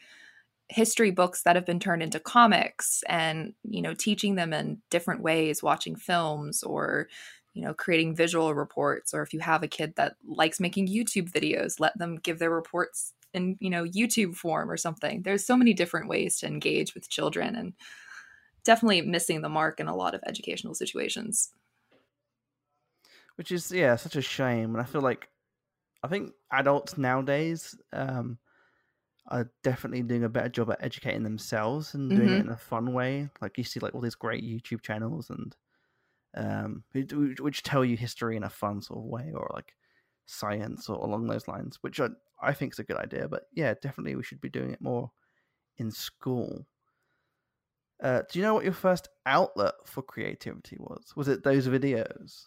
history 0.69 1.11
books 1.11 1.43
that 1.43 1.57
have 1.57 1.65
been 1.65 1.81
turned 1.81 2.03
into 2.03 2.21
comics 2.21 3.03
and, 3.09 3.55
you 3.63 3.81
know, 3.81 3.95
teaching 3.95 4.35
them 4.35 4.53
in 4.53 4.83
different 4.91 5.23
ways, 5.23 5.63
watching 5.63 5.97
films 5.97 6.63
or, 6.63 7.09
you 7.55 7.63
know, 7.63 7.73
creating 7.73 8.15
visual 8.15 8.55
reports. 8.55 9.15
Or 9.15 9.23
if 9.23 9.33
you 9.33 9.41
have 9.41 9.63
a 9.63 9.69
kid 9.69 9.95
that 9.97 10.17
likes 10.27 10.61
making 10.61 10.89
YouTube 10.89 11.31
videos, 11.31 11.81
let 11.81 11.97
them 11.99 12.17
give 12.19 12.39
their 12.39 12.51
reports 12.51 13.15
in, 13.33 13.57
you 13.61 13.71
know, 13.71 13.85
YouTube 13.85 14.35
form 14.37 14.71
or 14.71 14.77
something. 14.77 15.23
There's 15.23 15.47
so 15.47 15.57
many 15.57 15.73
different 15.73 16.09
ways 16.09 16.39
to 16.41 16.47
engage 16.47 16.95
with 16.95 17.09
children. 17.09 17.55
And, 17.57 17.73
definitely 18.69 19.03
missing 19.03 19.43
the 19.43 19.49
mark 19.49 19.81
in 19.81 19.89
a 19.89 19.97
lot 19.97 20.15
of 20.15 20.23
educational 20.27 20.75
situations. 20.75 21.55
Which 23.37 23.53
is 23.53 23.71
yeah, 23.71 23.97
such 23.97 24.17
a 24.17 24.23
shame. 24.23 24.71
And 24.75 24.81
I 24.81 24.85
feel 24.85 25.01
like 25.01 25.31
I 26.03 26.09
think 26.09 26.35
adults 26.53 26.99
nowadays 26.99 27.77
um, 27.93 28.39
are 29.29 29.53
definitely 29.63 30.03
doing 30.03 30.25
a 30.25 30.31
better 30.31 30.51
job 30.51 30.71
at 30.73 30.83
educating 30.83 31.25
themselves 31.25 31.95
and 31.95 32.15
doing 32.15 32.33
it 32.35 32.41
Mhm. 32.41 32.43
in 32.43 32.51
a 32.51 32.57
fun 32.59 32.95
way. 32.95 33.31
Like 33.43 33.59
you 33.59 33.65
see, 33.65 33.81
like 33.81 33.95
all 33.95 34.03
these 34.03 34.17
great 34.17 34.45
YouTube 34.45 34.83
channels 34.83 35.31
and 35.31 35.57
um, 36.37 36.85
which 36.93 37.63
tell 37.65 37.85
you 37.85 37.97
history 37.97 38.37
in 38.37 38.45
a 38.45 38.51
fun 38.51 38.83
sort 38.83 39.01
of 39.01 39.07
way, 39.07 39.33
or 39.35 39.51
like 39.55 39.75
science 40.27 40.89
or 40.89 40.97
along 41.05 41.27
those 41.29 41.49
lines, 41.49 41.79
which 41.83 42.01
I 42.01 42.09
I 42.43 42.55
think 42.55 42.75
is 42.75 42.81
a 42.81 42.85
good 42.85 42.99
idea. 42.99 43.29
But 43.29 43.45
yeah, 43.53 43.75
definitely 43.75 44.17
we 44.17 44.25
should 44.25 44.41
be 44.41 44.51
doing 44.51 44.73
it 44.73 44.81
more 44.83 45.13
in 45.79 45.91
school. 45.93 46.67
Uh, 48.01 48.23
do 48.31 48.39
you 48.39 48.45
know 48.45 48.55
what 48.55 48.65
your 48.65 48.73
first 48.73 49.09
outlet 49.27 49.75
for 49.85 50.03
creativity 50.03 50.77
was? 50.79 51.15
Was 51.17 51.29
it 51.29 51.43
those 51.43 51.67
videos? 51.67 52.47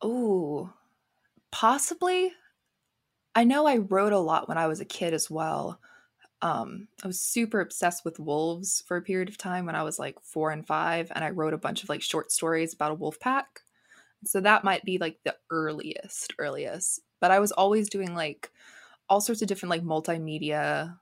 Oh, 0.00 0.72
possibly. 1.50 2.32
I 3.34 3.44
know 3.44 3.66
I 3.66 3.78
wrote 3.78 4.12
a 4.12 4.18
lot 4.18 4.48
when 4.48 4.58
I 4.58 4.66
was 4.66 4.80
a 4.80 4.84
kid 4.84 5.12
as 5.14 5.30
well. 5.30 5.80
Um, 6.42 6.88
I 7.04 7.06
was 7.06 7.20
super 7.20 7.60
obsessed 7.60 8.04
with 8.04 8.18
wolves 8.18 8.82
for 8.86 8.96
a 8.96 9.02
period 9.02 9.28
of 9.28 9.38
time 9.38 9.66
when 9.66 9.74
I 9.76 9.82
was 9.82 9.98
like 9.98 10.20
four 10.22 10.50
and 10.50 10.66
five, 10.66 11.12
and 11.14 11.24
I 11.24 11.30
wrote 11.30 11.54
a 11.54 11.58
bunch 11.58 11.82
of 11.82 11.88
like 11.88 12.02
short 12.02 12.32
stories 12.32 12.74
about 12.74 12.92
a 12.92 12.94
wolf 12.96 13.20
pack. 13.20 13.60
So 14.24 14.40
that 14.40 14.64
might 14.64 14.84
be 14.84 14.98
like 14.98 15.18
the 15.24 15.36
earliest, 15.50 16.34
earliest. 16.38 17.00
But 17.20 17.30
I 17.30 17.40
was 17.40 17.52
always 17.52 17.88
doing 17.90 18.14
like 18.14 18.52
all 19.08 19.20
sorts 19.20 19.42
of 19.42 19.48
different 19.48 19.70
like 19.70 19.82
multimedia 19.82 20.98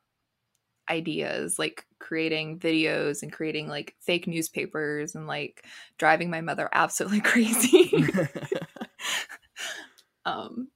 ideas, 0.88 1.58
like 1.58 1.86
creating 2.04 2.58
videos 2.58 3.22
and 3.22 3.32
creating 3.32 3.66
like 3.66 3.94
fake 3.98 4.26
newspapers 4.26 5.14
and 5.14 5.26
like 5.26 5.64
driving 5.98 6.30
my 6.30 6.40
mother 6.40 6.68
absolutely 6.72 7.20
crazy. 7.32 7.90
um 10.26 10.68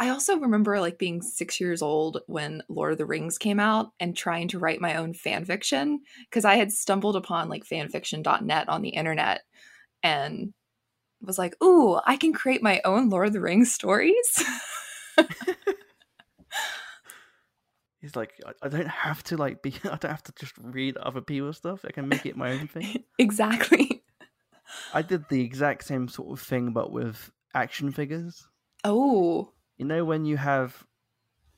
I 0.00 0.10
also 0.10 0.38
remember 0.38 0.80
like 0.80 0.96
being 0.96 1.20
six 1.20 1.60
years 1.60 1.82
old 1.82 2.20
when 2.26 2.62
Lord 2.68 2.92
of 2.92 2.98
the 2.98 3.06
Rings 3.06 3.36
came 3.36 3.58
out 3.58 3.90
and 3.98 4.16
trying 4.16 4.46
to 4.48 4.58
write 4.58 4.80
my 4.80 4.94
own 4.94 5.12
fan 5.12 5.44
fiction 5.44 6.00
because 6.30 6.44
I 6.44 6.54
had 6.54 6.70
stumbled 6.70 7.16
upon 7.16 7.48
like 7.48 7.64
fanfiction.net 7.64 8.68
on 8.68 8.82
the 8.82 8.90
internet 8.90 9.40
and 10.04 10.54
was 11.20 11.36
like, 11.36 11.60
ooh, 11.62 11.98
I 12.06 12.16
can 12.16 12.32
create 12.32 12.62
my 12.62 12.80
own 12.84 13.10
Lord 13.10 13.26
of 13.26 13.32
the 13.32 13.40
Rings 13.40 13.74
stories. 13.74 14.44
He's 18.00 18.14
like, 18.14 18.32
I, 18.46 18.52
I 18.62 18.68
don't 18.68 18.88
have 18.88 19.22
to 19.24 19.36
like 19.36 19.62
be. 19.62 19.74
I 19.84 19.96
don't 19.96 20.04
have 20.10 20.22
to 20.24 20.32
just 20.38 20.54
read 20.60 20.96
other 20.96 21.20
people's 21.20 21.56
stuff. 21.56 21.84
I 21.86 21.90
can 21.90 22.08
make 22.08 22.26
it 22.26 22.36
my 22.36 22.52
own 22.52 22.68
thing. 22.74 23.04
exactly. 23.18 24.02
I 24.92 25.02
did 25.02 25.28
the 25.28 25.40
exact 25.42 25.84
same 25.84 26.08
sort 26.08 26.30
of 26.38 26.44
thing, 26.44 26.72
but 26.72 26.92
with 26.92 27.30
action 27.54 27.90
figures. 27.90 28.46
Oh, 28.84 29.52
You 29.76 29.86
know, 29.86 30.04
when 30.04 30.24
you 30.24 30.36
have 30.36 30.84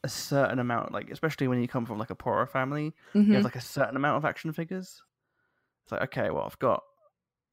a 0.03 0.09
certain 0.09 0.59
amount, 0.59 0.93
like 0.93 1.11
especially 1.11 1.49
when 1.49 1.61
you 1.61 1.69
come 1.69 1.85
from 1.85 1.99
like 1.99 2.11
a 2.11 2.15
poorer 2.15 2.47
family, 2.47 2.95
you 3.13 3.23
mhm. 3.23 3.35
have 3.35 3.45
like 3.45 3.57
a 3.57 3.61
certain 3.61 3.97
amount 3.97 4.17
of 4.17 4.25
action 4.25 4.53
figures. 4.53 5.03
It's 5.85 5.93
like, 5.93 6.03
okay, 6.05 6.31
well, 6.31 6.45
I've 6.45 6.59
got 6.59 6.83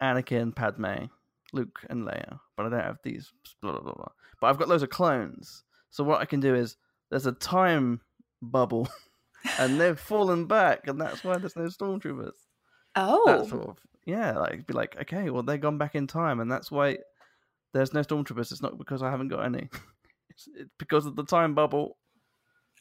Anakin, 0.02 0.56
Padme, 0.56 1.06
Luke, 1.52 1.80
and 1.90 2.06
Leia, 2.06 2.40
but 2.56 2.66
I 2.66 2.70
don't 2.70 2.80
have 2.84 3.00
these. 3.04 3.34
Blah 3.62 3.72
blah 3.74 3.82
blah. 3.82 3.94
blah. 3.94 4.12
But 4.40 4.48
I've 4.48 4.58
got 4.60 4.70
loads 4.70 4.84
of 4.84 4.90
clones. 4.90 5.64
So 5.90 6.04
what 6.04 6.22
I 6.22 6.26
can 6.26 6.40
do 6.40 6.54
is 6.56 6.78
there's 7.10 7.26
a 7.26 7.32
time 7.32 8.02
bubble, 8.42 8.88
and 9.60 9.80
they've 9.80 10.00
fallen 10.00 10.46
back, 10.46 10.88
and 10.88 11.00
that's 11.00 11.24
why 11.24 11.38
there's 11.38 11.56
no 11.56 11.64
stormtroopers. 11.66 12.34
oh, 12.96 13.24
That 13.26 13.48
sort 13.50 13.70
of 13.70 13.78
yeah, 14.06 14.38
like 14.38 14.66
be 14.68 14.74
like, 14.74 14.96
okay, 15.02 15.30
well 15.30 15.44
they've 15.44 15.60
gone 15.62 15.78
back 15.78 15.96
in 15.96 16.08
time, 16.08 16.40
and 16.40 16.52
that's 16.52 16.72
why 16.72 16.98
there's 17.74 17.94
no 17.94 18.02
stormtroopers. 18.02 18.52
It's 18.52 18.62
not 18.62 18.78
because 18.78 19.02
I 19.04 19.10
haven't 19.12 19.30
got 19.30 19.46
any. 19.46 19.70
It's, 20.30 20.48
it's 20.56 20.70
because 20.78 21.08
of 21.08 21.16
the 21.16 21.24
time 21.24 21.56
bubble. 21.56 21.98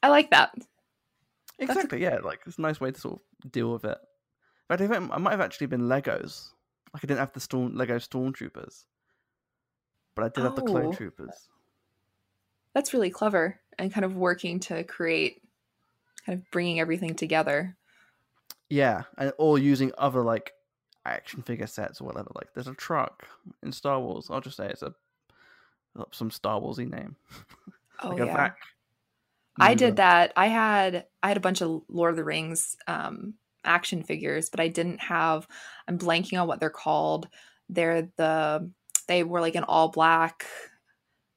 I 0.03 0.09
like 0.09 0.31
that. 0.31 0.51
a- 0.59 1.63
Exactly. 1.65 2.03
Yeah, 2.03 2.19
like 2.23 2.41
it's 2.47 2.59
a 2.59 2.61
nice 2.61 2.81
way 2.83 2.91
to 2.91 3.01
sort 3.01 3.21
of 3.45 3.51
deal 3.51 3.73
with 3.73 3.85
it. 3.87 3.97
But 4.69 4.83
I 4.83 4.95
I 4.95 4.99
might 5.19 5.31
have 5.31 5.41
actually 5.41 5.69
been 5.69 5.83
Legos. 5.89 6.49
Like 6.93 7.03
I 7.05 7.07
didn't 7.07 7.21
have 7.21 7.33
the 7.33 7.41
storm 7.41 7.75
Lego 7.75 7.97
stormtroopers, 7.97 8.85
but 10.15 10.25
I 10.25 10.29
did 10.29 10.45
have 10.45 10.55
the 10.55 10.63
Oh. 10.63 10.67
clone 10.67 10.93
troopers. 10.93 11.49
That's 12.75 12.93
really 12.93 13.09
clever 13.11 13.59
and 13.79 13.91
kind 13.93 14.05
of 14.05 14.17
working 14.17 14.61
to 14.61 14.85
create, 14.85 15.41
kind 16.27 16.39
of 16.39 16.51
bringing 16.51 16.81
everything 16.81 17.15
together. 17.15 17.77
Yeah, 18.69 19.03
and 19.17 19.33
all 19.39 19.57
using 19.57 19.93
other 19.97 20.23
like 20.23 20.53
action 21.05 21.43
figure 21.43 21.69
sets 21.69 22.01
or 22.01 22.05
whatever. 22.05 22.31
Like 22.35 22.53
there's 22.53 22.67
a 22.67 22.75
truck 22.75 23.29
in 23.63 23.71
Star 23.73 24.01
Wars. 24.01 24.27
I'll 24.29 24.41
just 24.41 24.57
say 24.57 24.69
it's 24.69 24.83
a 24.83 24.93
some 26.11 26.31
Star 26.31 26.61
Warsy 26.61 26.91
name. 26.91 27.17
Oh 28.03 28.11
like 28.11 28.27
yeah. 28.27 28.51
I 29.59 29.73
did 29.73 29.97
that. 29.97 30.35
I 30.37 30.49
had 30.49 31.07
I 31.23 31.29
had 31.29 31.39
a 31.39 31.41
bunch 31.41 31.63
of 31.63 31.81
Lord 31.89 32.11
of 32.11 32.17
the 32.17 32.25
Rings 32.25 32.77
um, 32.87 33.33
action 33.65 34.03
figures, 34.03 34.51
but 34.51 34.61
I 34.61 34.69
didn't 34.69 35.01
have. 35.01 35.49
I'm 35.89 35.99
blanking 35.99 36.39
on 36.39 36.47
what 36.47 36.61
they're 36.61 36.69
called. 36.69 37.27
They're 37.71 38.11
the 38.19 38.71
they 39.09 39.25
were 39.25 39.41
like 39.41 39.55
an 39.55 39.65
all 39.65 39.89
black. 39.89 40.45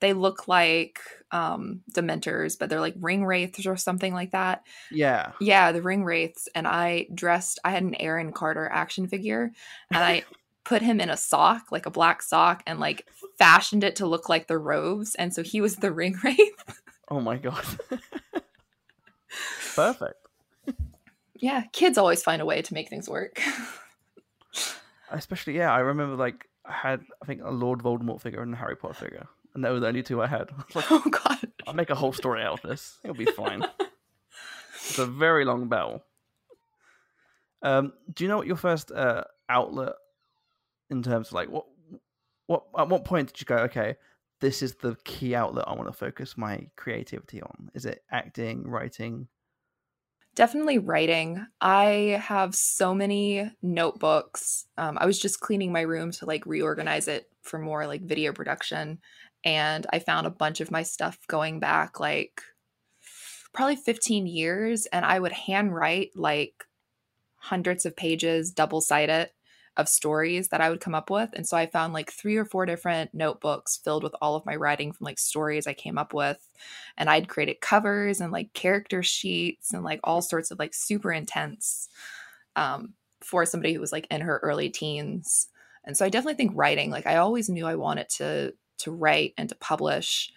They 0.02 0.12
look 0.12 0.50
like 0.50 1.00
um, 1.32 1.82
Dementors, 1.94 2.58
but 2.58 2.70
they're 2.70 2.80
like 2.80 2.96
ring 3.00 3.26
wraiths 3.26 3.66
or 3.66 3.78
something 3.78 4.14
like 4.14 4.32
that. 4.32 4.64
Yeah. 4.92 5.32
Yeah, 5.40 5.72
the 5.72 5.82
ring 5.82 6.04
wraiths. 6.04 6.48
And 6.56 6.68
I 6.68 7.08
dressed. 7.14 7.60
I 7.64 7.72
had 7.72 7.84
an 7.84 7.96
Aaron 7.96 8.32
Carter 8.32 8.68
action 8.72 9.08
figure, 9.08 9.52
and 9.92 10.04
I 10.04 10.24
put 10.66 10.82
him 10.82 11.00
in 11.00 11.10
a 11.10 11.18
sock, 11.18 11.72
like 11.72 11.86
a 11.86 11.92
black 11.92 12.22
sock, 12.22 12.64
and 12.68 12.80
like 12.80 13.08
fashioned 13.38 13.84
it 13.84 13.96
to 13.98 14.06
look 14.06 14.30
like 14.30 14.48
the 14.48 14.58
robes. 14.58 15.16
And 15.16 15.34
so 15.34 15.44
he 15.44 15.62
was 15.62 15.78
the 15.78 15.92
ring 15.92 16.18
wraith. 16.24 16.82
Oh 17.10 17.22
my 17.22 17.38
god. 17.38 17.66
Perfect. 19.76 20.16
Yeah, 21.36 21.64
kids 21.72 21.98
always 21.98 22.22
find 22.22 22.42
a 22.42 22.46
way 22.46 22.62
to 22.62 22.74
make 22.74 22.90
things 22.90 23.08
work. 23.08 23.42
Especially, 25.10 25.56
yeah, 25.56 25.74
I 25.74 25.80
remember 25.80 26.16
like 26.16 26.48
I 26.66 26.74
had 26.74 27.02
I 27.22 27.26
think 27.26 27.42
a 27.44 27.50
Lord 27.50 27.80
Voldemort 27.80 28.22
figure 28.22 28.42
and 28.42 28.54
a 28.54 28.58
Harry 28.58 28.76
Potter 28.76 28.94
figure, 28.94 29.28
and 29.54 29.64
they 29.64 29.70
were 29.70 29.80
the 29.80 29.88
only 29.88 30.04
two 30.04 30.22
I 30.22 30.28
had. 30.28 30.50
I 30.58 30.64
was 30.66 30.76
like, 30.76 30.86
oh 30.92 31.10
god. 31.10 31.52
I'll 31.68 31.74
make 31.74 31.90
a 31.90 31.96
whole 31.96 32.14
story 32.14 32.44
out 32.44 32.64
of 32.64 32.70
this. 32.70 33.00
It'll 33.04 33.16
be 33.16 33.26
fine. 33.26 33.64
it's 34.76 35.00
a 35.00 35.06
very 35.06 35.46
long 35.46 35.68
bell. 35.68 36.04
Um, 37.62 37.94
do 38.14 38.24
you 38.24 38.30
know 38.30 38.38
what 38.38 38.48
your 38.48 38.56
first 38.56 38.92
uh, 38.92 39.24
outlet 39.50 39.94
in 40.90 41.04
terms 41.04 41.28
of 41.28 41.34
like 41.34 41.50
what 41.50 41.66
what 42.48 42.64
at 42.78 42.88
what 42.88 43.04
point 43.04 43.28
did 43.28 43.42
you 43.42 43.46
go 43.46 43.58
okay 43.58 43.96
this 44.40 44.62
is 44.62 44.76
the 44.76 44.96
key 45.04 45.36
outlet 45.36 45.68
I 45.68 45.74
want 45.74 45.88
to 45.88 45.94
focus 45.94 46.38
my 46.38 46.68
creativity 46.76 47.42
on? 47.42 47.70
Is 47.74 47.86
it 47.86 48.04
acting, 48.12 48.68
writing? 48.68 49.28
Definitely 50.36 50.78
writing. 50.78 51.46
I 51.60 52.22
have 52.24 52.56
so 52.56 52.94
many 52.94 53.52
notebooks. 53.62 54.66
Um, 54.78 54.98
I 55.00 55.06
was 55.06 55.20
just 55.20 55.42
cleaning 55.42 55.72
my 55.72 55.82
room 55.82 56.12
to 56.14 56.26
like 56.26 56.46
reorganize 56.46 57.08
it 57.08 57.30
for 57.42 57.60
more 57.60 57.86
like 57.88 58.04
video 58.04 58.32
production. 58.32 59.00
And 59.44 59.86
I 59.92 60.00
found 60.00 60.28
a 60.28 60.32
bunch 60.32 60.62
of 60.62 60.72
my 60.72 60.84
stuff 60.84 61.18
going 61.28 61.60
back 61.60 62.00
like 62.00 62.42
probably 63.54 63.76
15 63.76 64.28
years. 64.28 64.86
And 64.88 65.06
I 65.06 65.20
would 65.20 65.32
handwrite 65.32 66.12
like 66.16 66.66
hundreds 67.36 67.86
of 67.86 67.96
pages, 67.96 68.52
double 68.52 68.82
sided 68.82 69.30
of 69.78 69.88
stories 69.88 70.50
that 70.50 70.60
I 70.60 70.70
would 70.70 70.82
come 70.82 70.94
up 70.94 71.10
with. 71.10 71.30
And 71.34 71.48
so 71.48 71.56
I 71.56 71.66
found 71.66 71.94
like 71.94 72.12
three 72.12 72.36
or 72.36 72.44
four 72.44 72.66
different 72.66 73.14
notebooks 73.14 73.78
filled 73.78 74.04
with 74.04 74.14
all 74.22 74.36
of 74.36 74.46
my 74.46 74.56
writing 74.56 74.92
from 74.92 75.06
like 75.06 75.18
stories 75.18 75.68
I 75.68 75.74
came 75.74 75.98
up 75.98 76.14
with. 76.14 76.38
And 76.98 77.10
I'd 77.10 77.30
created 77.30 77.62
covers 77.62 78.20
and 78.20 78.32
like 78.32 78.54
character 78.54 79.02
sheets 79.02 79.74
and 79.74 79.84
like 79.84 80.02
all 80.04 80.22
sorts 80.22 80.52
of 80.52 80.60
like 80.60 80.74
super 80.74 81.14
intense 81.14 81.88
um, 82.58 82.94
for 83.22 83.46
somebody 83.46 83.74
who 83.74 83.80
was 83.80 83.94
like 83.94 84.06
in 84.12 84.22
her 84.22 84.40
early 84.40 84.70
teens. 84.70 85.48
And 85.86 85.96
so 85.96 86.06
I 86.06 86.10
definitely 86.10 86.36
think 86.36 86.52
writing, 86.56 86.92
like 86.92 87.08
I 87.08 87.16
always 87.16 87.50
knew 87.50 87.66
I 87.66 87.76
wanted 87.76 88.10
to 88.18 88.54
to 88.80 88.92
write 88.92 89.34
and 89.38 89.50
to 89.50 89.56
publish. 89.56 90.32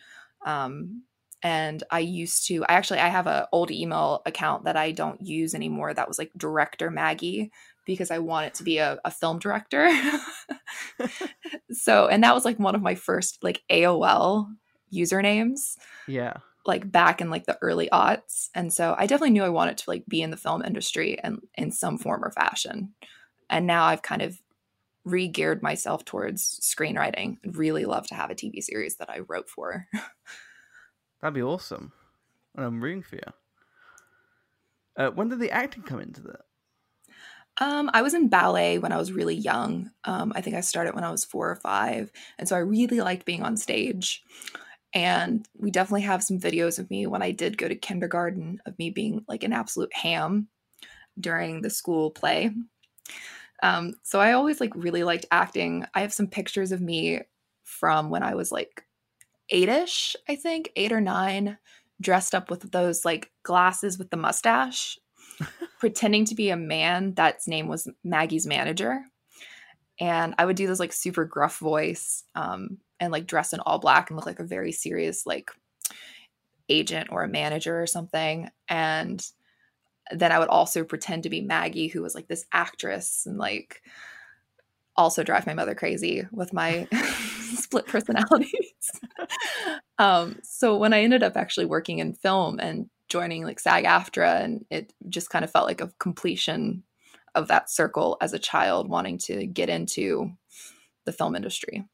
Um, 0.47 1.03
and 1.43 1.83
I 1.91 1.99
used 2.01 2.47
to 2.49 2.65
I 2.67 2.75
actually 2.75 3.01
I 3.01 3.09
have 3.09 3.27
an 3.27 3.47
old 3.53 3.71
email 3.71 4.23
account 4.27 4.65
that 4.65 4.77
I 4.77 4.93
don't 4.93 5.21
use 5.21 5.55
anymore 5.55 5.93
that 5.93 6.07
was 6.09 6.19
like 6.19 6.31
director 6.37 6.91
Maggie 6.91 7.51
because 7.85 8.13
I 8.13 8.19
want 8.21 8.47
it 8.47 8.55
to 8.55 8.63
be 8.63 8.79
a, 8.79 8.99
a 9.05 9.11
film 9.11 9.41
director. 9.41 9.91
so 11.73 12.07
and 12.09 12.23
that 12.23 12.35
was 12.35 12.45
like 12.45 12.59
one 12.59 12.75
of 12.75 12.83
my 12.83 12.95
first 12.95 13.43
like 13.43 13.63
AOL 13.71 14.47
usernames 14.93 15.77
Yeah. 16.07 16.37
like 16.67 16.91
back 16.91 17.21
in 17.21 17.31
like 17.31 17.47
the 17.47 17.59
early 17.63 17.89
aughts 17.91 18.49
and 18.55 18.71
so 18.71 18.95
i 18.99 19.07
definitely 19.07 19.31
knew 19.31 19.43
i 19.43 19.49
wanted 19.49 19.79
to 19.79 19.89
like 19.89 20.05
be 20.07 20.21
in 20.21 20.31
the 20.31 20.37
film 20.37 20.63
industry 20.63 21.19
and 21.19 21.41
in 21.55 21.71
some 21.73 21.97
form 21.97 22.23
or 22.23 22.31
fashion 22.31 22.93
and 23.49 23.67
now 23.67 23.85
i've 23.85 24.03
kind 24.03 24.21
of 24.21 24.39
re-geared 25.05 25.63
myself 25.63 26.05
towards 26.05 26.61
screenwriting 26.61 27.39
I'd 27.45 27.57
really 27.57 27.85
love 27.85 28.07
to 28.09 28.15
have 28.15 28.31
a 28.31 28.35
tv 28.35 28.63
series 28.63 28.97
that 28.97 29.11
i 29.11 29.21
wrote 29.21 29.49
for 29.49 29.87
That'd 31.23 31.35
be 31.35 31.43
awesome. 31.43 31.93
And 32.57 32.67
I'm 32.67 32.83
rooting 32.83 33.03
for 33.03 33.15
you. 33.15 33.23
Uh, 34.97 35.11
when 35.13 35.29
did 35.29 35.39
the 35.39 35.53
acting 35.53 35.85
come 35.85 36.01
into 36.01 36.21
that? 36.23 36.41
um, 37.61 37.91
i 37.93 38.03
was 38.03 38.15
in 38.15 38.29
ballet 38.29 38.79
when 38.79 38.93
i 38.93 38.97
was 38.97 39.13
really 39.13 39.35
young 39.35 39.91
um, 40.05 40.33
i 40.35 40.41
think 40.41 40.57
i 40.57 40.61
started 40.61 40.95
when 40.95 41.05
i 41.05 41.11
was 41.11 41.25
four 41.25 41.51
or 41.51 41.57
five 41.57 42.11
and 42.39 42.49
so 42.49 42.57
i 42.57 42.61
really 42.61 43.01
liked 43.01 43.27
being 43.27 43.43
on 43.43 43.57
stage 43.57 44.23
and 44.95 45.47
we 45.59 45.71
definitely 45.71 46.03
have 46.03 46.23
some 46.23 46.39
videos 46.41 46.79
of 46.79 46.91
me 46.91 47.07
when 47.07 47.23
i 47.23 47.31
did 47.31 47.59
go 47.59 47.69
to 47.69 47.75
kindergarten 47.75 48.59
of 48.65 48.79
me 48.79 48.89
being 48.89 49.23
like 49.29 49.45
an 49.45 49.53
absolute 49.53 49.95
ham 49.95 50.49
during 51.21 51.61
the 51.61 51.71
school 51.71 52.11
play 52.11 52.51
Um, 53.63 53.95
so 54.03 54.21
I 54.21 54.33
always 54.33 54.61
like 54.61 54.73
really 54.75 55.05
liked 55.05 55.27
acting. 55.31 55.87
I 55.95 56.01
have 56.01 56.13
some 56.13 56.27
pictures 56.27 56.73
of 56.73 56.81
me 56.81 57.21
from 57.63 58.11
when 58.11 58.23
I 58.23 58.35
was 58.35 58.51
like 58.51 58.85
eight-ish, 59.51 60.17
I 60.29 60.37
think, 60.37 60.71
eight 60.77 60.93
or 60.93 61.01
nine, 61.01 61.59
dressed 62.01 62.35
up 62.35 62.51
with 62.51 62.73
those 62.73 63.05
like 63.05 63.31
glasses 63.45 63.99
with 63.99 64.11
the 64.11 64.17
mustache, 64.17 64.99
pretending 65.79 66.25
to 66.27 66.35
be 66.35 66.51
a 66.51 66.57
man 66.57 67.15
that's 67.15 67.49
name 67.49 67.69
was 67.69 67.89
Maggie's 68.03 68.47
manager. 68.47 69.01
And 70.01 70.35
I 70.39 70.45
would 70.45 70.57
do 70.57 70.67
this 70.67 70.81
like 70.81 70.93
super 70.93 71.25
gruff 71.25 71.59
voice, 71.59 72.25
um, 72.35 72.79
and 72.99 73.13
like 73.13 73.27
dress 73.27 73.53
in 73.53 73.61
all 73.61 73.79
black 73.79 74.11
and 74.11 74.17
look 74.17 74.27
like 74.27 74.41
a 74.41 74.45
very 74.45 74.73
serious 74.73 75.27
like 75.27 75.51
agent 76.69 77.09
or 77.13 77.23
a 77.23 77.29
manager 77.29 77.81
or 77.81 77.87
something. 77.87 78.49
And 78.69 79.25
then 80.11 80.33
I 80.33 80.39
would 80.39 80.49
also 80.49 80.85
pretend 80.85 81.23
to 81.23 81.31
be 81.31 81.41
Maggie, 81.41 81.89
who 81.89 82.03
was 82.03 82.15
like 82.15 82.29
this 82.29 82.45
actress, 82.53 83.25
and 83.27 83.39
like 83.39 83.83
also 84.97 85.23
drive 85.23 85.47
my 85.47 85.55
mother 85.55 85.75
crazy 85.75 86.27
with 86.33 86.53
my 86.53 86.87
split 87.55 87.87
personalities. 87.87 88.93
um, 89.99 90.39
so 90.43 90.77
when 90.77 90.93
I 90.93 91.03
ended 91.03 91.23
up 91.23 91.37
actually 91.37 91.67
working 91.67 91.99
in 91.99 92.13
film 92.13 92.59
and 92.61 92.89
joining 93.09 93.45
like 93.45 93.61
SAG 93.61 93.85
AFTRA, 93.85 94.43
and 94.43 94.65
it 94.71 94.93
just 95.09 95.31
kind 95.31 95.45
of 95.45 95.51
felt 95.51 95.67
like 95.67 95.81
a 95.81 95.93
completion 95.99 96.83
of 97.35 97.49
that 97.49 97.71
circle 97.71 98.17
as 98.21 98.33
a 98.33 98.39
child 98.39 98.89
wanting 98.89 99.19
to 99.19 99.47
get 99.47 99.69
into 99.69 100.31
the 101.05 101.13
film 101.13 101.35
industry. 101.35 101.85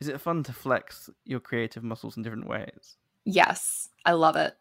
Is 0.00 0.08
it 0.08 0.20
fun 0.20 0.42
to 0.44 0.52
flex 0.52 1.10
your 1.24 1.40
creative 1.40 1.84
muscles 1.84 2.16
in 2.16 2.22
different 2.22 2.48
ways? 2.48 2.96
Yes, 3.24 3.88
I 4.06 4.12
love 4.12 4.36
it. 4.36 4.54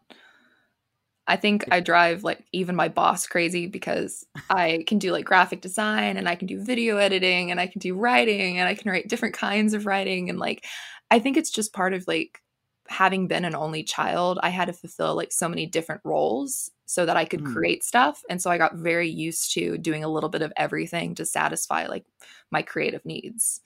I 1.29 1.35
think 1.35 1.63
I 1.71 1.79
drive 1.79 2.23
like 2.23 2.43
even 2.51 2.75
my 2.75 2.87
boss 2.87 3.27
crazy 3.27 3.67
because 3.67 4.25
I 4.49 4.83
can 4.87 4.97
do 4.97 5.11
like 5.11 5.25
graphic 5.25 5.61
design 5.61 6.17
and 6.17 6.27
I 6.27 6.33
can 6.33 6.47
do 6.47 6.59
video 6.59 6.97
editing 6.97 7.51
and 7.51 7.59
I 7.59 7.67
can 7.67 7.77
do 7.77 7.93
writing 7.93 8.57
and 8.57 8.67
I 8.67 8.73
can 8.73 8.89
write 8.89 9.07
different 9.07 9.35
kinds 9.35 9.75
of 9.75 9.85
writing 9.85 10.31
and 10.31 10.39
like 10.39 10.65
I 11.11 11.19
think 11.19 11.37
it's 11.37 11.51
just 11.51 11.71
part 11.71 11.93
of 11.93 12.07
like 12.07 12.41
having 12.87 13.27
been 13.27 13.45
an 13.45 13.53
only 13.53 13.83
child, 13.83 14.39
I 14.41 14.49
had 14.49 14.65
to 14.65 14.73
fulfill 14.73 15.15
like 15.15 15.31
so 15.31 15.47
many 15.47 15.67
different 15.67 16.01
roles 16.03 16.71
so 16.87 17.05
that 17.05 17.15
I 17.15 17.25
could 17.25 17.41
mm. 17.41 17.53
create 17.53 17.83
stuff 17.83 18.23
and 18.27 18.41
so 18.41 18.49
I 18.49 18.57
got 18.57 18.73
very 18.73 19.07
used 19.07 19.53
to 19.53 19.77
doing 19.77 20.03
a 20.03 20.09
little 20.09 20.29
bit 20.29 20.41
of 20.41 20.51
everything 20.57 21.13
to 21.13 21.27
satisfy 21.27 21.85
like 21.85 22.05
my 22.49 22.63
creative 22.63 23.05
needs. 23.05 23.61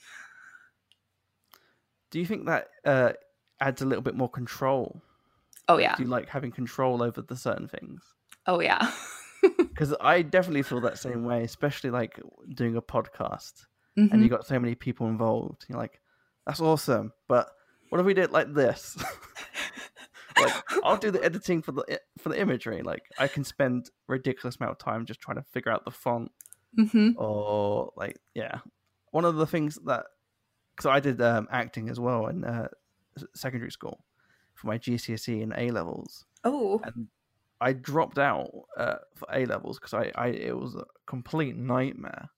Do 2.11 2.19
you 2.19 2.25
think 2.25 2.45
that 2.45 2.67
uh 2.83 3.13
adds 3.61 3.81
a 3.81 3.85
little 3.85 4.01
bit 4.01 4.15
more 4.15 4.29
control 4.29 5.01
Oh 5.67 5.77
yeah. 5.77 5.95
Do 5.95 6.03
you 6.03 6.09
like 6.09 6.29
having 6.29 6.51
control 6.51 7.01
over 7.01 7.21
the 7.21 7.35
certain 7.35 7.67
things? 7.67 8.03
Oh 8.47 8.59
yeah. 8.59 8.91
Because 9.57 9.93
I 9.99 10.21
definitely 10.21 10.61
feel 10.61 10.79
that 10.81 10.97
same 10.97 11.25
way, 11.25 11.43
especially 11.43 11.89
like 11.89 12.17
doing 12.53 12.77
a 12.77 12.81
podcast 12.81 13.65
mm-hmm. 13.97 14.13
and 14.13 14.23
you 14.23 14.29
got 14.29 14.45
so 14.45 14.57
many 14.57 14.73
people 14.73 15.07
involved. 15.07 15.65
You're 15.67 15.77
like, 15.77 15.99
that's 16.45 16.61
awesome, 16.61 17.11
but 17.27 17.49
what 17.89 17.99
if 17.99 18.05
we 18.05 18.13
did 18.13 18.31
like 18.31 18.53
this? 18.53 18.97
like 20.39 20.53
I'll 20.83 20.97
do 20.97 21.11
the 21.11 21.23
editing 21.23 21.61
for 21.61 21.71
the 21.71 21.99
for 22.17 22.29
the 22.29 22.39
imagery. 22.39 22.81
Like 22.81 23.03
I 23.19 23.27
can 23.27 23.43
spend 23.43 23.89
ridiculous 24.07 24.57
amount 24.57 24.71
of 24.71 24.77
time 24.79 25.05
just 25.05 25.21
trying 25.21 25.37
to 25.37 25.43
figure 25.43 25.71
out 25.71 25.85
the 25.85 25.91
font, 25.91 26.31
mm-hmm. 26.77 27.11
or 27.17 27.91
like 27.95 28.17
yeah. 28.33 28.59
One 29.11 29.25
of 29.25 29.35
the 29.35 29.45
things 29.45 29.77
that 29.85 30.05
because 30.75 30.89
I 30.89 30.99
did 30.99 31.21
um, 31.21 31.47
acting 31.51 31.89
as 31.89 31.99
well 31.99 32.27
in 32.27 32.43
uh, 32.43 32.67
secondary 33.35 33.71
school, 33.71 34.03
for 34.63 34.67
my 34.67 34.77
GCSE 34.79 35.43
and 35.43 35.53
A 35.57 35.71
levels. 35.71 36.25
Oh. 36.45 36.81
And 36.83 37.07
I 37.59 37.73
dropped 37.73 38.17
out 38.17 38.49
uh, 38.77 38.95
for 39.13 39.27
A 39.31 39.45
levels 39.45 39.77
because 39.77 39.93
I, 39.93 40.11
I 40.15 40.27
it 40.27 40.57
was 40.57 40.75
a 40.75 40.85
complete 41.05 41.55
nightmare. 41.57 42.29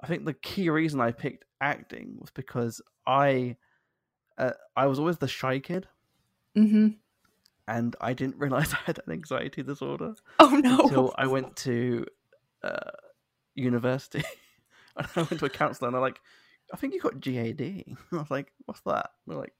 I 0.00 0.08
think 0.08 0.24
the 0.24 0.34
key 0.34 0.68
reason 0.68 1.00
I 1.00 1.12
picked 1.12 1.44
acting 1.60 2.16
was 2.18 2.30
because 2.30 2.82
I 3.06 3.56
uh, 4.36 4.52
I 4.76 4.86
was 4.86 4.98
always 4.98 5.18
the 5.18 5.28
shy 5.28 5.60
kid. 5.60 5.86
Mm-hmm. 6.56 6.88
And 7.68 7.96
I 8.00 8.12
didn't 8.12 8.36
realize 8.38 8.74
I 8.74 8.78
had 8.84 8.98
an 9.06 9.12
anxiety 9.12 9.62
disorder. 9.62 10.14
Oh 10.40 10.60
no! 10.62 10.80
Until 10.80 11.14
I 11.16 11.28
went 11.28 11.54
to 11.58 12.06
uh, 12.64 12.90
university, 13.54 14.24
and 14.96 15.06
I 15.14 15.22
went 15.22 15.38
to 15.38 15.46
a 15.46 15.50
counselor, 15.50 15.88
and 15.88 15.94
they're 15.94 16.02
like, 16.02 16.20
"I 16.72 16.76
think 16.76 16.92
you 16.92 17.00
got 17.00 17.20
GAD." 17.20 17.60
I 18.12 18.16
was 18.16 18.30
like, 18.30 18.52
"What's 18.64 18.80
that?" 18.82 19.10
They're 19.26 19.38
like, 19.38 19.54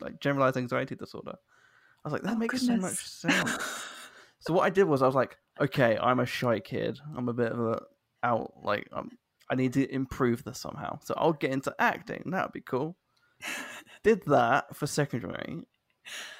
like 0.00 0.20
generalized 0.20 0.56
anxiety 0.56 0.94
disorder. 0.94 1.34
I 1.34 2.08
was 2.08 2.12
like, 2.12 2.22
that 2.22 2.34
oh, 2.34 2.38
makes 2.38 2.60
goodness. 2.60 3.00
so 3.20 3.28
much 3.28 3.42
sense. 3.42 3.84
so 4.38 4.52
what 4.52 4.62
I 4.62 4.70
did 4.70 4.84
was 4.84 5.02
I 5.02 5.06
was 5.06 5.14
like, 5.14 5.36
okay, 5.60 5.98
I'm 6.00 6.20
a 6.20 6.26
shy 6.26 6.60
kid. 6.60 6.98
I'm 7.16 7.28
a 7.28 7.32
bit 7.32 7.52
of 7.52 7.58
a 7.58 7.82
out 8.22 8.52
like 8.62 8.88
um, 8.92 9.10
I 9.50 9.54
need 9.54 9.72
to 9.74 9.92
improve 9.92 10.44
this 10.44 10.58
somehow. 10.58 10.98
So 11.02 11.14
I'll 11.16 11.32
get 11.32 11.52
into 11.52 11.74
acting. 11.78 12.30
That 12.30 12.46
would 12.46 12.52
be 12.52 12.60
cool. 12.60 12.96
did 14.02 14.22
that 14.26 14.74
for 14.74 14.86
secondary. 14.86 15.62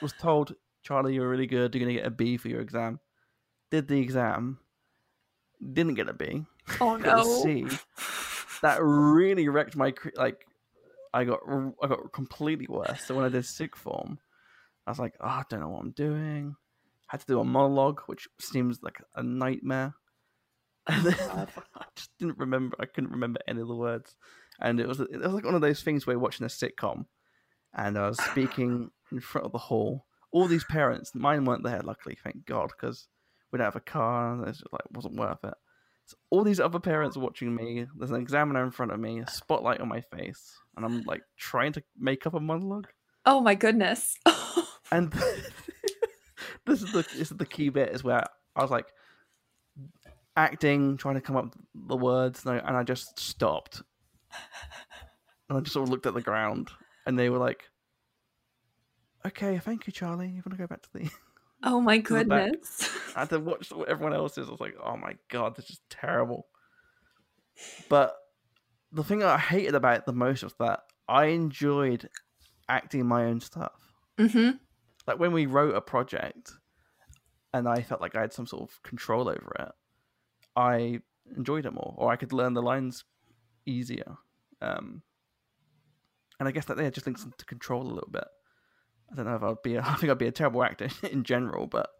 Was 0.00 0.12
told, 0.12 0.54
Charlie, 0.82 1.14
you're 1.14 1.28
really 1.28 1.46
good. 1.46 1.74
You're 1.74 1.84
gonna 1.84 1.98
get 1.98 2.06
a 2.06 2.10
B 2.10 2.36
for 2.36 2.48
your 2.48 2.60
exam. 2.60 3.00
Did 3.70 3.88
the 3.88 4.00
exam. 4.00 4.58
Didn't 5.72 5.94
get 5.94 6.08
a 6.08 6.14
B. 6.14 6.44
Oh 6.80 6.96
no. 6.96 7.04
got 7.04 7.26
a 7.26 7.42
C. 7.42 7.66
That 8.62 8.78
really 8.80 9.50
wrecked 9.50 9.76
my 9.76 9.92
like 10.14 10.46
I 11.12 11.24
got 11.24 11.40
I 11.82 11.86
got 11.86 12.12
completely 12.12 12.66
worse. 12.68 13.04
So 13.04 13.14
when 13.14 13.24
I 13.24 13.28
did 13.28 13.44
sixth 13.44 13.80
form, 13.80 14.18
I 14.86 14.90
was 14.90 14.98
like, 14.98 15.14
oh, 15.20 15.26
I 15.26 15.42
don't 15.48 15.60
know 15.60 15.68
what 15.68 15.82
I'm 15.82 15.92
doing. 15.92 16.56
I 17.08 17.14
had 17.14 17.20
to 17.20 17.26
do 17.26 17.40
a 17.40 17.44
monologue, 17.44 18.02
which 18.06 18.28
seems 18.40 18.82
like 18.82 19.00
a 19.14 19.22
nightmare. 19.22 19.94
And 20.88 21.04
then 21.04 21.14
I 21.74 21.84
just 21.96 22.10
didn't 22.20 22.38
remember. 22.38 22.76
I 22.78 22.86
couldn't 22.86 23.10
remember 23.10 23.40
any 23.48 23.60
of 23.60 23.66
the 23.66 23.74
words, 23.74 24.14
and 24.60 24.78
it 24.78 24.86
was 24.86 25.00
it 25.00 25.18
was 25.18 25.32
like 25.32 25.44
one 25.44 25.56
of 25.56 25.60
those 25.60 25.82
things 25.82 26.06
where 26.06 26.14
you're 26.14 26.20
watching 26.20 26.46
a 26.46 26.48
sitcom, 26.48 27.06
and 27.74 27.98
I 27.98 28.08
was 28.08 28.22
speaking 28.22 28.92
in 29.10 29.18
front 29.18 29.46
of 29.46 29.52
the 29.52 29.58
hall. 29.58 30.06
All 30.30 30.46
these 30.46 30.62
parents, 30.62 31.12
mine 31.12 31.44
weren't 31.44 31.64
there, 31.64 31.80
luckily, 31.82 32.16
thank 32.22 32.46
God, 32.46 32.68
because 32.68 33.08
we 33.50 33.56
don't 33.56 33.64
have 33.64 33.74
a 33.74 33.80
car. 33.80 34.34
And 34.34 34.46
it 34.46 34.56
like 34.70 34.82
wasn't 34.92 35.16
worth 35.16 35.42
it. 35.42 35.54
So 36.06 36.16
all 36.30 36.44
these 36.44 36.60
other 36.60 36.78
parents 36.78 37.16
watching 37.16 37.54
me. 37.54 37.86
There's 37.98 38.12
an 38.12 38.20
examiner 38.20 38.62
in 38.64 38.70
front 38.70 38.92
of 38.92 39.00
me, 39.00 39.20
a 39.20 39.28
spotlight 39.28 39.80
on 39.80 39.88
my 39.88 40.00
face, 40.00 40.56
and 40.76 40.84
I'm 40.84 41.02
like 41.02 41.22
trying 41.36 41.72
to 41.72 41.82
make 41.98 42.26
up 42.26 42.34
a 42.34 42.40
monologue. 42.40 42.86
Oh 43.24 43.40
my 43.40 43.56
goodness! 43.56 44.16
and 44.92 45.12
this 46.64 46.82
is 46.82 46.92
the 46.92 47.02
this 47.02 47.32
is 47.32 47.36
the 47.36 47.44
key 47.44 47.70
bit 47.70 47.88
is 47.88 48.04
where 48.04 48.22
I 48.54 48.62
was 48.62 48.70
like 48.70 48.86
acting, 50.36 50.96
trying 50.96 51.16
to 51.16 51.20
come 51.20 51.36
up 51.36 51.56
the 51.74 51.96
words, 51.96 52.46
and 52.46 52.54
I, 52.54 52.68
and 52.68 52.76
I 52.76 52.84
just 52.84 53.18
stopped, 53.18 53.82
and 55.48 55.58
I 55.58 55.60
just 55.60 55.72
sort 55.72 55.88
of 55.88 55.90
looked 55.90 56.06
at 56.06 56.14
the 56.14 56.22
ground, 56.22 56.70
and 57.04 57.18
they 57.18 57.30
were 57.30 57.38
like, 57.38 57.64
"Okay, 59.26 59.58
thank 59.58 59.88
you, 59.88 59.92
Charlie. 59.92 60.28
You 60.28 60.42
want 60.46 60.52
to 60.52 60.56
go 60.56 60.68
back 60.68 60.82
to 60.82 60.92
the." 60.92 61.10
Oh 61.62 61.80
my 61.80 61.98
goodness. 61.98 62.90
I 63.16 63.20
had 63.20 63.30
to 63.30 63.40
watch 63.40 63.70
what 63.70 63.88
everyone 63.88 64.14
else 64.14 64.38
is. 64.38 64.48
I 64.48 64.50
was 64.50 64.60
like, 64.60 64.76
oh 64.82 64.96
my 64.96 65.16
god, 65.28 65.56
this 65.56 65.70
is 65.70 65.80
terrible. 65.90 66.46
But 67.88 68.14
the 68.92 69.02
thing 69.02 69.22
I 69.22 69.38
hated 69.38 69.74
about 69.74 69.98
it 69.98 70.06
the 70.06 70.12
most 70.12 70.44
was 70.44 70.54
that 70.58 70.80
I 71.08 71.26
enjoyed 71.26 72.08
acting 72.68 73.06
my 73.06 73.24
own 73.24 73.40
stuff. 73.40 73.72
Mm-hmm. 74.18 74.56
Like 75.06 75.18
when 75.18 75.32
we 75.32 75.46
wrote 75.46 75.74
a 75.74 75.80
project 75.80 76.52
and 77.54 77.68
I 77.68 77.82
felt 77.82 78.00
like 78.00 78.16
I 78.16 78.20
had 78.20 78.32
some 78.32 78.46
sort 78.46 78.70
of 78.70 78.82
control 78.82 79.28
over 79.28 79.52
it, 79.58 79.72
I 80.56 81.00
enjoyed 81.36 81.66
it 81.66 81.72
more, 81.72 81.94
or 81.96 82.12
I 82.12 82.16
could 82.16 82.32
learn 82.32 82.54
the 82.54 82.62
lines 82.62 83.04
easier. 83.64 84.16
Um, 84.60 85.02
and 86.38 86.48
I 86.48 86.52
guess 86.52 86.66
that 86.66 86.78
yeah, 86.78 86.90
just 86.90 87.06
links 87.06 87.24
into 87.24 87.44
control 87.44 87.82
a 87.82 87.94
little 87.94 88.10
bit. 88.10 88.26
I 89.10 89.14
don't 89.14 89.26
know 89.26 89.36
if 89.36 89.42
I'd 89.42 89.62
be. 89.62 89.76
A, 89.76 89.80
I 89.86 89.94
think 89.94 90.10
I'd 90.10 90.18
be 90.18 90.26
a 90.26 90.32
terrible 90.32 90.62
actor 90.62 90.88
in 91.10 91.24
general, 91.24 91.66
but 91.66 91.90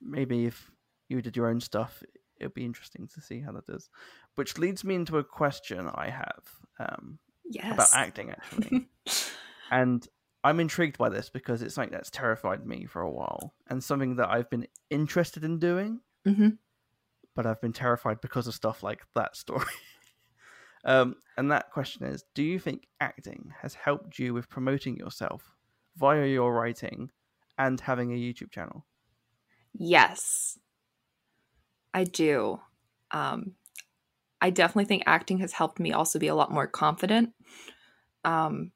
maybe 0.00 0.46
if 0.46 0.70
you 1.08 1.20
did 1.22 1.36
your 1.36 1.48
own 1.48 1.60
stuff, 1.60 2.02
it'd 2.40 2.54
be 2.54 2.64
interesting 2.64 3.08
to 3.14 3.20
see 3.20 3.40
how 3.40 3.52
that 3.52 3.66
does. 3.66 3.88
Which 4.34 4.58
leads 4.58 4.84
me 4.84 4.94
into 4.94 5.18
a 5.18 5.24
question 5.24 5.90
I 5.94 6.10
have 6.10 6.44
um, 6.80 7.18
yes. 7.48 7.72
about 7.72 7.88
acting, 7.94 8.30
actually. 8.30 8.88
and 9.70 10.06
I'm 10.42 10.58
intrigued 10.58 10.98
by 10.98 11.08
this 11.08 11.28
because 11.28 11.62
it's 11.62 11.74
something 11.74 11.92
that's 11.92 12.10
terrified 12.10 12.66
me 12.66 12.86
for 12.86 13.02
a 13.02 13.10
while, 13.10 13.54
and 13.68 13.82
something 13.82 14.16
that 14.16 14.28
I've 14.28 14.50
been 14.50 14.66
interested 14.90 15.44
in 15.44 15.58
doing, 15.58 16.00
mm-hmm. 16.26 16.50
but 17.36 17.46
I've 17.46 17.60
been 17.60 17.72
terrified 17.72 18.20
because 18.20 18.46
of 18.46 18.54
stuff 18.54 18.82
like 18.82 19.02
that 19.14 19.36
story. 19.36 19.66
um, 20.84 21.16
and 21.36 21.52
that 21.52 21.70
question 21.70 22.06
is: 22.06 22.24
Do 22.34 22.42
you 22.42 22.58
think 22.58 22.88
acting 23.00 23.52
has 23.60 23.74
helped 23.74 24.18
you 24.18 24.34
with 24.34 24.48
promoting 24.48 24.96
yourself 24.96 25.54
via 25.96 26.26
your 26.26 26.52
writing 26.52 27.10
and 27.58 27.80
having 27.80 28.12
a 28.12 28.16
YouTube 28.16 28.50
channel? 28.50 28.86
Yes, 29.72 30.58
I 31.94 32.04
do. 32.04 32.60
Um, 33.10 33.52
I 34.40 34.50
definitely 34.50 34.86
think 34.86 35.04
acting 35.06 35.38
has 35.38 35.52
helped 35.52 35.78
me 35.78 35.92
also 35.92 36.18
be 36.18 36.28
a 36.28 36.34
lot 36.34 36.50
more 36.50 36.66
confident. 36.66 37.32
Um, 38.24 38.72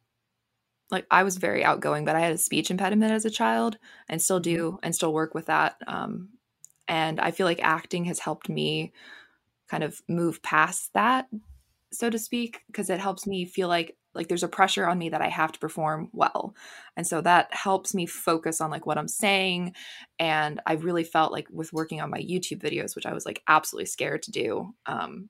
like 0.90 1.06
I 1.10 1.24
was 1.24 1.38
very 1.38 1.64
outgoing, 1.64 2.04
but 2.04 2.16
I 2.16 2.20
had 2.20 2.32
a 2.32 2.38
speech 2.38 2.70
impediment 2.70 3.12
as 3.12 3.24
a 3.24 3.30
child, 3.30 3.78
and 4.08 4.22
still 4.22 4.40
do, 4.40 4.72
mm-hmm. 4.72 4.76
and 4.82 4.94
still 4.94 5.12
work 5.12 5.34
with 5.34 5.46
that. 5.46 5.76
Um, 5.86 6.30
and 6.86 7.18
I 7.18 7.32
feel 7.32 7.46
like 7.46 7.60
acting 7.62 8.04
has 8.04 8.20
helped 8.20 8.48
me 8.48 8.92
kind 9.68 9.82
of 9.82 10.00
move 10.08 10.42
past 10.42 10.92
that, 10.94 11.26
so 11.92 12.10
to 12.10 12.18
speak, 12.18 12.60
because 12.68 12.88
it 12.88 13.00
helps 13.00 13.26
me 13.26 13.44
feel 13.44 13.68
like 13.68 13.96
like 14.16 14.28
there's 14.28 14.42
a 14.42 14.48
pressure 14.48 14.86
on 14.86 14.98
me 14.98 15.10
that 15.10 15.22
I 15.22 15.28
have 15.28 15.52
to 15.52 15.58
perform 15.58 16.08
well. 16.12 16.54
And 16.96 17.06
so 17.06 17.20
that 17.20 17.52
helps 17.52 17.94
me 17.94 18.06
focus 18.06 18.60
on 18.60 18.70
like 18.70 18.86
what 18.86 18.98
I'm 18.98 19.08
saying. 19.08 19.74
And 20.18 20.60
I 20.66 20.74
really 20.74 21.04
felt 21.04 21.32
like 21.32 21.46
with 21.50 21.72
working 21.72 22.00
on 22.00 22.10
my 22.10 22.20
YouTube 22.20 22.60
videos, 22.60 22.96
which 22.96 23.06
I 23.06 23.14
was 23.14 23.26
like 23.26 23.42
absolutely 23.48 23.86
scared 23.86 24.22
to 24.24 24.30
do. 24.30 24.74
Um, 24.86 25.28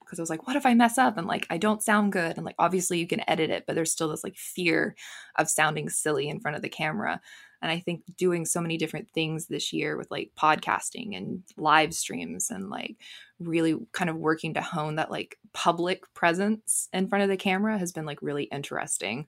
because 0.00 0.20
I 0.20 0.22
was 0.22 0.30
like, 0.30 0.46
what 0.46 0.54
if 0.54 0.64
I 0.64 0.74
mess 0.74 0.98
up 0.98 1.18
and 1.18 1.26
like 1.26 1.48
I 1.50 1.58
don't 1.58 1.82
sound 1.82 2.12
good? 2.12 2.36
And 2.36 2.46
like 2.46 2.54
obviously 2.60 3.00
you 3.00 3.08
can 3.08 3.28
edit 3.28 3.50
it, 3.50 3.64
but 3.66 3.74
there's 3.74 3.90
still 3.90 4.08
this 4.08 4.22
like 4.22 4.36
fear 4.36 4.94
of 5.36 5.50
sounding 5.50 5.88
silly 5.88 6.28
in 6.28 6.38
front 6.38 6.56
of 6.56 6.62
the 6.62 6.68
camera. 6.68 7.20
And 7.62 7.70
I 7.70 7.80
think 7.80 8.02
doing 8.16 8.44
so 8.44 8.60
many 8.60 8.76
different 8.76 9.10
things 9.10 9.46
this 9.46 9.72
year 9.72 9.96
with 9.96 10.10
like 10.10 10.30
podcasting 10.38 11.16
and 11.16 11.42
live 11.56 11.94
streams 11.94 12.50
and 12.50 12.70
like 12.70 12.96
really 13.40 13.76
kind 13.92 14.10
of 14.10 14.16
working 14.16 14.54
to 14.54 14.60
hone 14.60 14.96
that 14.96 15.10
like 15.10 15.38
public 15.52 16.12
presence 16.14 16.88
in 16.92 17.08
front 17.08 17.22
of 17.22 17.28
the 17.28 17.36
camera 17.36 17.78
has 17.78 17.92
been 17.92 18.06
like 18.06 18.22
really 18.22 18.44
interesting. 18.44 19.26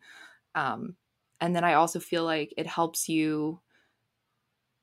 Um, 0.55 0.97
and 1.41 1.55
then 1.55 1.65
I 1.65 1.75
also 1.75 2.01
feel 2.01 2.25
like 2.25 2.53
it 2.57 2.67
helps 2.67 3.09
you 3.09 3.61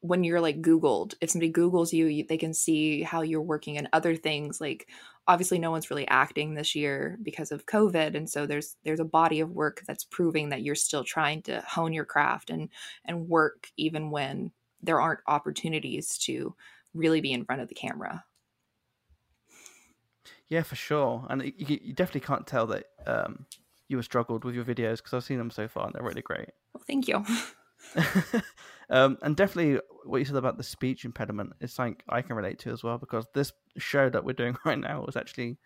when 0.08 0.24
you're 0.24 0.42
like 0.42 0.62
googled 0.62 1.16
if 1.22 1.30
somebody 1.30 1.52
googles 1.52 1.92
you, 1.92 2.24
they 2.28 2.38
can 2.38 2.54
see 2.54 3.02
how 3.02 3.22
you're 3.22 3.42
working 3.42 3.76
in 3.76 3.88
other 3.92 4.16
things 4.16 4.62
like 4.62 4.88
obviously 5.28 5.58
no 5.58 5.72
one's 5.72 5.90
really 5.90 6.08
acting 6.08 6.54
this 6.54 6.76
year 6.76 7.18
because 7.24 7.52
of 7.52 7.66
covid 7.66 8.16
and 8.16 8.30
so 8.30 8.46
there's 8.46 8.78
there's 8.84 9.00
a 9.00 9.06
body 9.06 9.40
of 9.40 9.50
work 9.52 9.82
that's 9.88 10.04
proving 10.04 10.50
that 10.50 10.62
you're 10.62 10.76
still 10.76 11.04
trying 11.04 11.42
to 11.42 11.62
hone 11.68 11.94
your 11.94 12.06
craft 12.06 12.50
and 12.50 12.70
and 13.06 13.28
work 13.28 13.70
even 13.78 14.12
when 14.12 14.52
there 14.82 15.02
aren't 15.02 15.22
opportunities 15.28 16.18
to 16.18 16.56
really 16.94 17.22
be 17.22 17.34
in 17.34 17.44
front 17.44 17.62
of 17.62 17.68
the 17.68 17.76
camera. 17.76 18.24
Yeah 20.48 20.62
for 20.62 20.76
sure 20.76 21.26
and 21.30 21.44
you, 21.44 21.80
you 21.82 21.94
definitely 21.94 22.22
can't 22.22 22.46
tell 22.46 22.68
that 22.68 22.86
um 23.08 23.46
you 23.88 23.98
have 23.98 24.06
struggled 24.06 24.44
with 24.44 24.56
your 24.56 24.66
videos 24.66 24.98
because 24.98 25.14
i've 25.14 25.24
seen 25.24 25.38
them 25.38 25.52
so 25.52 25.68
far 25.68 25.86
and 25.86 25.96
they're 25.96 26.04
really 26.04 26.22
great. 26.22 26.50
Well 26.74 26.84
thank 26.86 27.08
you 27.08 27.26
um, 28.90 29.18
and 29.22 29.36
definitely 29.36 29.80
what 30.06 30.20
you 30.20 30.26
said 30.26 30.36
about 30.36 30.58
the 30.58 30.64
speech 30.64 31.06
impediment 31.06 31.54
is 31.60 31.74
something 31.74 31.98
I 32.10 32.22
can 32.22 32.36
relate 32.36 32.60
to 32.60 32.72
as 32.72 32.84
well 32.84 32.98
because 32.98 33.26
this 33.34 33.52
show 33.78 34.10
that 34.10 34.24
we're 34.24 34.34
doing 34.34 34.56
right 34.66 34.80
now 34.80 35.04
was 35.06 35.16
actually 35.16 35.58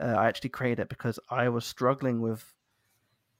uh, 0.00 0.14
I 0.18 0.28
actually 0.28 0.50
created 0.50 0.80
it 0.80 0.88
because 0.88 1.18
I 1.30 1.48
was 1.48 1.64
struggling 1.64 2.20
with 2.20 2.52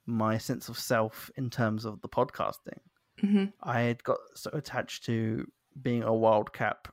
my 0.06 0.38
sense 0.38 0.68
of 0.68 0.78
self 0.78 1.30
in 1.36 1.50
terms 1.50 1.84
of 1.84 2.00
the 2.00 2.08
podcasting. 2.08 2.78
Mm-hmm. 3.22 3.46
I 3.62 3.80
had 3.80 4.04
got 4.04 4.18
so 4.34 4.50
attached 4.52 5.04
to 5.06 5.46
being 5.82 6.02
a 6.02 6.10
wildcap 6.10 6.86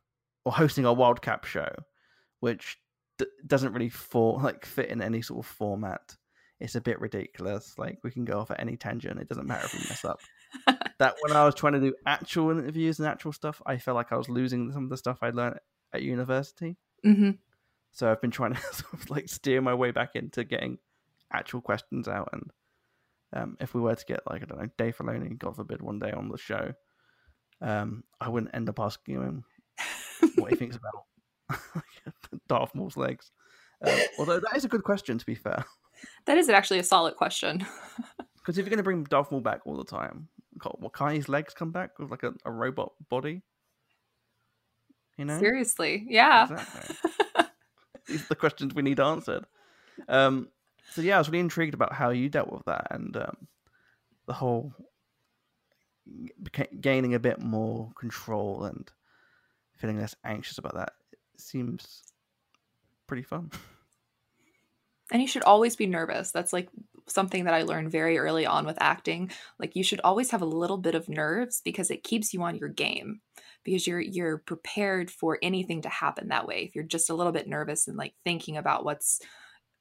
or 0.45 0.51
hosting 0.51 0.85
a 0.85 0.93
wildcap 0.93 1.45
show, 1.45 1.69
which 2.39 2.77
d- 3.17 3.25
doesn't 3.47 3.73
really 3.73 3.89
for 3.89 4.39
like 4.43 4.65
fit 4.65 4.89
in 4.89 5.01
any 5.01 5.21
sort 5.21 5.45
of 5.45 5.51
format. 5.51 6.15
It's 6.59 6.75
a 6.75 6.81
bit 6.81 6.99
ridiculous. 6.99 7.75
Like 7.77 7.99
we 8.03 8.11
can 8.11 8.25
go 8.25 8.39
off 8.39 8.51
at 8.51 8.59
any 8.59 8.77
tangent; 8.77 9.19
it 9.19 9.27
doesn't 9.27 9.47
matter 9.47 9.65
if 9.65 9.73
we 9.73 9.79
mess 9.79 10.05
up 10.05 10.19
that 11.03 11.15
when 11.19 11.35
I 11.35 11.43
was 11.43 11.53
trying 11.53 11.73
to 11.73 11.81
do 11.81 11.93
actual 12.05 12.51
interviews 12.51 12.97
and 12.97 13.07
actual 13.07 13.33
stuff, 13.33 13.61
I 13.65 13.77
felt 13.77 13.95
like 13.95 14.13
I 14.13 14.15
was 14.15 14.29
losing 14.29 14.71
some 14.71 14.85
of 14.85 14.89
the 14.89 14.95
stuff 14.95 15.19
I'd 15.21 15.35
learned 15.35 15.59
at 15.93 16.01
university. 16.01 16.77
Mm-hmm. 17.05 17.31
So 17.91 18.09
I've 18.09 18.21
been 18.21 18.31
trying 18.31 18.53
to 18.53 18.61
sort 18.61 18.93
of 18.93 19.09
like 19.09 19.27
steer 19.27 19.61
my 19.61 19.73
way 19.73 19.91
back 19.91 20.11
into 20.15 20.45
getting 20.45 20.77
actual 21.31 21.59
questions 21.59 22.07
out. 22.07 22.29
And 22.31 22.51
um, 23.33 23.57
if 23.59 23.73
we 23.73 23.81
were 23.81 23.95
to 23.95 24.05
get 24.05 24.21
like 24.29 24.43
I 24.43 24.45
don't 24.45 24.61
know 24.61 24.69
Dave 24.77 24.95
Filoni, 24.95 25.37
God 25.37 25.57
forbid, 25.57 25.81
one 25.81 25.99
day 25.99 26.11
on 26.11 26.29
the 26.29 26.37
show, 26.37 26.71
um, 27.61 28.05
I 28.21 28.29
wouldn't 28.29 28.55
end 28.55 28.69
up 28.69 28.79
asking 28.79 29.15
him 29.15 29.43
what 30.35 30.51
he 30.51 30.55
thinks 30.55 30.77
about 30.77 31.59
Darth 32.47 32.73
Maul's 32.75 32.95
legs. 32.95 33.29
Uh, 33.85 33.99
although 34.19 34.39
that 34.39 34.55
is 34.55 34.63
a 34.63 34.69
good 34.69 34.85
question, 34.85 35.17
to 35.17 35.25
be 35.25 35.35
fair. 35.35 35.65
That 36.27 36.37
is 36.37 36.47
actually 36.47 36.79
a 36.79 36.83
solid 36.83 37.17
question. 37.17 37.65
Because 38.35 38.57
if 38.57 38.65
you're 38.65 38.69
going 38.69 38.77
to 38.77 38.83
bring 38.83 39.03
Darth 39.03 39.31
Maul 39.31 39.41
back 39.41 39.61
all 39.65 39.77
the 39.77 39.83
time, 39.83 40.29
what 40.71 40.93
can 40.93 41.15
his 41.15 41.29
legs 41.29 41.53
come 41.53 41.71
back 41.71 41.99
with 41.99 42.11
like 42.11 42.23
a, 42.23 42.33
a 42.45 42.51
robot 42.51 42.93
body? 43.09 43.41
You 45.17 45.25
know, 45.25 45.39
seriously, 45.39 46.05
yeah. 46.07 46.43
Exactly. 46.43 46.95
These 48.07 48.23
are 48.23 48.29
the 48.29 48.35
questions 48.35 48.73
we 48.73 48.81
need 48.81 48.99
answered. 48.99 49.45
Um, 50.09 50.49
so 50.91 51.01
yeah, 51.01 51.15
I 51.15 51.17
was 51.19 51.29
really 51.29 51.39
intrigued 51.39 51.73
about 51.73 51.93
how 51.93 52.09
you 52.09 52.29
dealt 52.29 52.51
with 52.51 52.65
that 52.65 52.87
and 52.91 53.15
um, 53.15 53.47
the 54.25 54.33
whole 54.33 54.73
gaining 56.81 57.13
a 57.13 57.19
bit 57.19 57.39
more 57.39 57.91
control 57.95 58.65
and 58.65 58.91
feeling 59.77 59.99
less 59.99 60.15
anxious 60.25 60.57
about 60.57 60.75
that. 60.75 60.93
It 61.11 61.41
seems 61.41 62.03
pretty 63.07 63.23
fun. 63.23 63.51
And 65.11 65.21
you 65.21 65.27
should 65.27 65.43
always 65.43 65.75
be 65.75 65.85
nervous. 65.85 66.31
That's 66.31 66.53
like 66.53 66.69
something 67.07 67.45
that 67.45 67.53
I 67.53 67.63
learned 67.63 67.91
very 67.91 68.17
early 68.17 68.45
on 68.45 68.65
with 68.65 68.81
acting. 68.81 69.31
Like 69.59 69.75
you 69.75 69.83
should 69.83 70.01
always 70.03 70.31
have 70.31 70.41
a 70.41 70.45
little 70.45 70.77
bit 70.77 70.95
of 70.95 71.09
nerves 71.09 71.61
because 71.63 71.91
it 71.91 72.03
keeps 72.03 72.33
you 72.33 72.41
on 72.43 72.55
your 72.55 72.69
game 72.69 73.21
because 73.63 73.87
you're 73.87 73.99
you're 73.99 74.39
prepared 74.39 75.09
for 75.09 75.39
anything 75.41 75.81
to 75.83 75.89
happen 75.89 76.29
that 76.29 76.47
way. 76.47 76.63
If 76.63 76.75
you're 76.75 76.83
just 76.83 77.09
a 77.09 77.15
little 77.15 77.31
bit 77.31 77.47
nervous 77.47 77.87
and 77.87 77.97
like 77.97 78.13
thinking 78.23 78.57
about 78.57 78.85
what's 78.85 79.19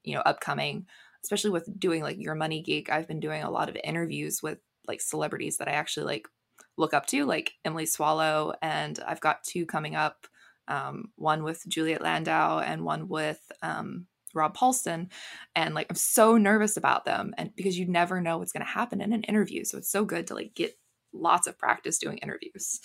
you 0.05 0.15
know 0.15 0.23
upcoming, 0.23 0.87
especially 1.25 1.51
with 1.51 1.69
doing 1.79 2.03
like 2.03 2.19
your 2.19 2.35
money 2.35 2.63
geek, 2.63 2.91
I've 2.91 3.09
been 3.09 3.21
doing 3.21 3.43
a 3.43 3.51
lot 3.51 3.69
of 3.69 3.77
interviews 3.83 4.43
with 4.43 4.59
like 4.87 5.01
celebrities 5.01 5.59
that 5.59 5.69
I 5.69 5.73
actually 5.73 6.07
like 6.07 6.29
look 6.77 6.95
up 6.95 7.07
to, 7.07 7.25
like 7.25 7.53
Emily 7.65 7.87
Swallow, 7.87 8.55
and 8.63 8.99
I've 9.07 9.21
got 9.21 9.45
two 9.45 9.67
coming 9.67 9.95
up. 9.95 10.27
Um, 10.69 11.11
one 11.17 11.43
with 11.43 11.67
Juliet 11.67 12.03
Landau 12.03 12.61
and 12.61 12.85
one 12.85 13.09
with 13.09 13.41
um, 13.63 14.07
Rob 14.35 14.55
Paulson. 14.55 15.11
And 15.55 15.75
like, 15.75 15.87
I'm 15.91 15.97
so 15.97 16.37
nervous 16.37 16.77
about 16.77 17.05
them. 17.05 17.35
And 17.39 17.55
because 17.55 17.79
you 17.79 17.87
never 17.87 18.21
know 18.21 18.39
what's 18.39 18.53
going 18.53 18.65
to 18.65 18.73
happen 18.73 19.01
in 19.01 19.13
an 19.13 19.25
interview. 19.25 19.65
So 19.65 19.79
it's 19.79 19.91
so 19.91 20.05
good 20.05 20.27
to 20.29 20.35
like 20.35 20.55
get 20.55 20.77
lots 21.13 21.47
of 21.47 21.59
practice 21.59 21.99
doing 21.99 22.19
interviews. 22.19 22.81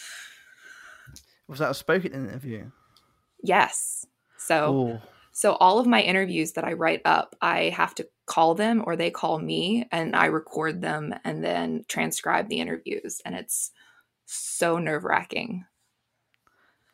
Was 1.47 1.60
that 1.60 1.71
a 1.71 1.73
spoken 1.73 2.13
interview? 2.13 2.71
Yes. 3.41 4.05
So, 4.38 4.73
Ooh. 4.73 5.01
so 5.31 5.53
all 5.53 5.79
of 5.79 5.88
my 5.88 6.01
interviews 6.01 6.53
that 6.53 6.65
I 6.65 6.73
write 6.73 7.01
up, 7.05 7.36
I 7.41 7.69
have 7.69 7.95
to 7.95 8.07
call 8.25 8.55
them 8.55 8.83
or 8.86 8.95
they 8.95 9.10
call 9.10 9.39
me 9.39 9.88
and 9.91 10.15
I 10.15 10.25
record 10.25 10.81
them 10.81 11.15
and 11.23 11.43
then 11.43 11.86
transcribe 11.88 12.49
the 12.49 12.60
interviews. 12.60 13.21
And 13.23 13.33
it's 13.36 13.71
so 14.25 14.77
nerve 14.77 15.05
wracking. 15.05 15.65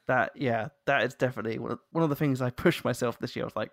That, 0.07 0.31
yeah, 0.35 0.67
that 0.85 1.03
is 1.03 1.15
definitely 1.15 1.57
one 1.57 2.03
of 2.03 2.09
the 2.09 2.15
things 2.15 2.41
I 2.41 2.49
pushed 2.49 2.83
myself 2.83 3.17
this 3.19 3.35
year. 3.35 3.45
I 3.45 3.47
was 3.47 3.55
like, 3.55 3.71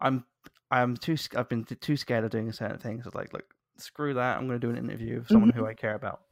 I'm 0.00 0.24
I'm 0.70 0.96
too 0.96 1.16
I've 1.36 1.48
been 1.48 1.64
too 1.64 1.96
scared 1.96 2.24
of 2.24 2.30
doing 2.30 2.50
certain 2.52 2.78
things. 2.78 3.06
It's 3.06 3.14
like, 3.14 3.32
look, 3.32 3.44
screw 3.76 4.14
that. 4.14 4.38
I'm 4.38 4.46
going 4.46 4.58
to 4.58 4.66
do 4.66 4.70
an 4.70 4.78
interview 4.78 5.18
with 5.18 5.28
someone 5.28 5.50
mm-hmm. 5.50 5.60
who 5.60 5.66
I 5.66 5.74
care 5.74 5.94
about. 5.94 6.22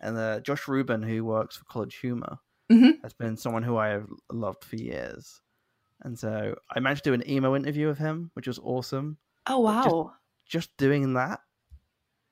And 0.00 0.16
uh, 0.16 0.40
Josh 0.40 0.68
Rubin, 0.68 1.02
who 1.02 1.24
works 1.24 1.56
for 1.56 1.64
College 1.64 1.96
Humor, 1.96 2.38
mm-hmm. 2.70 3.02
has 3.02 3.12
been 3.12 3.36
someone 3.36 3.64
who 3.64 3.76
I 3.76 3.88
have 3.88 4.08
loved 4.30 4.64
for 4.64 4.76
years. 4.76 5.40
And 6.02 6.18
so 6.18 6.54
I 6.70 6.80
managed 6.80 7.04
to 7.04 7.10
do 7.10 7.14
an 7.14 7.28
emo 7.28 7.54
interview 7.56 7.88
with 7.88 7.98
him, 7.98 8.30
which 8.34 8.46
was 8.46 8.58
awesome. 8.60 9.18
Oh 9.46 9.58
wow! 9.58 9.82
Just, 10.46 10.68
just 10.68 10.76
doing 10.76 11.14
that, 11.14 11.40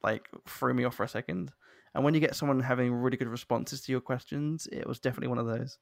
like, 0.02 0.28
threw 0.46 0.72
me 0.72 0.84
off 0.84 0.94
for 0.94 1.02
a 1.02 1.08
second. 1.08 1.52
And 1.94 2.04
when 2.04 2.14
you 2.14 2.20
get 2.20 2.36
someone 2.36 2.60
having 2.60 2.92
really 2.94 3.16
good 3.16 3.28
responses 3.28 3.80
to 3.82 3.92
your 3.92 4.00
questions, 4.00 4.68
it 4.70 4.86
was 4.86 5.00
definitely 5.00 5.28
one 5.28 5.38
of 5.38 5.46
those. 5.46 5.78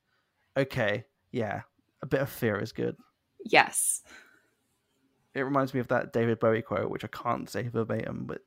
Okay, 0.56 1.04
yeah, 1.30 1.62
a 2.02 2.06
bit 2.06 2.20
of 2.20 2.30
fear 2.30 2.59
is 2.59 2.72
good. 2.72 2.96
Yes 3.44 4.02
it 5.37 5.42
reminds 5.42 5.75
me 5.75 5.81
of 5.81 5.88
that 5.88 6.12
David 6.12 6.40
Bowie 6.40 6.62
quote, 6.62 6.90
which 6.90 7.05
I 7.05 7.09
can't 7.09 7.49
say 7.49 7.68
verbatim, 7.68 8.25
but 8.27 8.40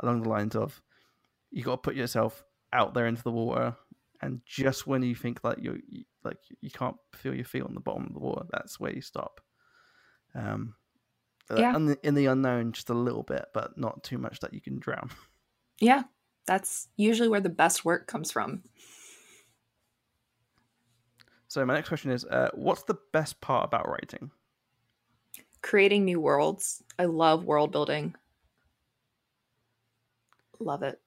along 0.00 0.22
the 0.22 0.28
lines 0.28 0.54
of, 0.54 0.80
"You 1.50 1.64
got 1.64 1.72
to 1.72 1.78
put 1.78 1.96
yourself 1.96 2.44
out 2.72 2.94
there 2.94 3.06
into 3.06 3.24
the 3.24 3.32
water, 3.32 3.76
and 4.20 4.40
just 4.46 4.86
when 4.86 5.02
you 5.02 5.16
think 5.16 5.42
that 5.42 5.58
you 5.58 5.82
like 6.22 6.38
you 6.60 6.70
can't 6.70 6.96
feel 7.12 7.34
your 7.34 7.44
feet 7.44 7.64
on 7.64 7.74
the 7.74 7.80
bottom 7.80 8.06
of 8.06 8.12
the 8.12 8.20
water, 8.20 8.46
that's 8.50 8.78
where 8.78 8.94
you 8.94 9.00
stop." 9.00 9.40
Um, 10.34 10.76
uh, 11.50 11.56
yeah. 11.58 11.74
in 11.74 11.86
the, 11.86 11.98
in 12.06 12.14
the 12.14 12.26
unknown, 12.26 12.72
just 12.72 12.88
a 12.88 12.94
little 12.94 13.24
bit, 13.24 13.46
but 13.52 13.76
not 13.76 14.04
too 14.04 14.16
much 14.16 14.40
that 14.40 14.54
you 14.54 14.60
can 14.60 14.78
drown. 14.78 15.10
Yeah, 15.80 16.04
that's 16.46 16.86
usually 16.96 17.28
where 17.28 17.40
the 17.40 17.48
best 17.48 17.84
work 17.84 18.06
comes 18.06 18.30
from. 18.30 18.62
So 21.48 21.66
my 21.66 21.74
next 21.74 21.88
question 21.88 22.12
is, 22.12 22.24
uh, 22.24 22.50
what's 22.54 22.84
the 22.84 22.98
best 23.12 23.40
part 23.40 23.64
about 23.64 23.88
writing? 23.88 24.30
Creating 25.62 26.04
new 26.04 26.20
worlds. 26.20 26.82
I 26.98 27.04
love 27.04 27.44
world 27.44 27.72
building. 27.72 28.14
Love 30.58 30.82
it. 30.82 31.00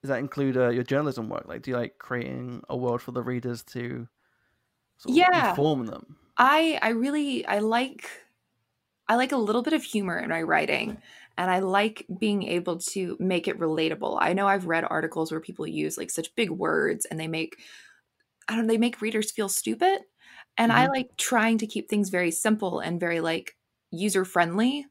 Does 0.00 0.10
that 0.10 0.18
include 0.18 0.56
uh, 0.56 0.68
your 0.68 0.84
journalism 0.84 1.28
work? 1.28 1.46
Like, 1.46 1.62
do 1.62 1.70
you 1.70 1.76
like 1.76 1.98
creating 1.98 2.62
a 2.68 2.76
world 2.76 3.00
for 3.00 3.12
the 3.12 3.22
readers 3.22 3.62
to 3.64 4.06
yeah. 5.06 5.50
inform 5.50 5.86
them? 5.86 6.16
I 6.36 6.78
I 6.82 6.90
really 6.90 7.46
I 7.46 7.60
like 7.60 8.08
I 9.08 9.16
like 9.16 9.32
a 9.32 9.36
little 9.36 9.62
bit 9.62 9.72
of 9.72 9.82
humor 9.82 10.18
in 10.18 10.28
my 10.28 10.42
writing 10.42 10.98
and 11.36 11.50
I 11.50 11.60
like 11.60 12.06
being 12.18 12.42
able 12.42 12.78
to 12.78 13.16
make 13.20 13.48
it 13.48 13.58
relatable. 13.58 14.18
I 14.20 14.32
know 14.32 14.46
I've 14.46 14.66
read 14.66 14.84
articles 14.84 15.30
where 15.30 15.40
people 15.40 15.66
use 15.66 15.96
like 15.96 16.10
such 16.10 16.34
big 16.34 16.50
words 16.50 17.06
and 17.06 17.18
they 17.18 17.28
make 17.28 17.56
I 18.48 18.56
don't 18.56 18.66
know, 18.66 18.72
they 18.72 18.78
make 18.78 19.00
readers 19.00 19.30
feel 19.30 19.48
stupid 19.48 20.00
and 20.58 20.70
mm-hmm. 20.70 20.80
i 20.80 20.86
like 20.86 21.16
trying 21.16 21.58
to 21.58 21.66
keep 21.66 21.88
things 21.88 22.10
very 22.10 22.30
simple 22.30 22.80
and 22.80 23.00
very 23.00 23.20
like 23.20 23.56
user 23.90 24.24
friendly 24.24 24.86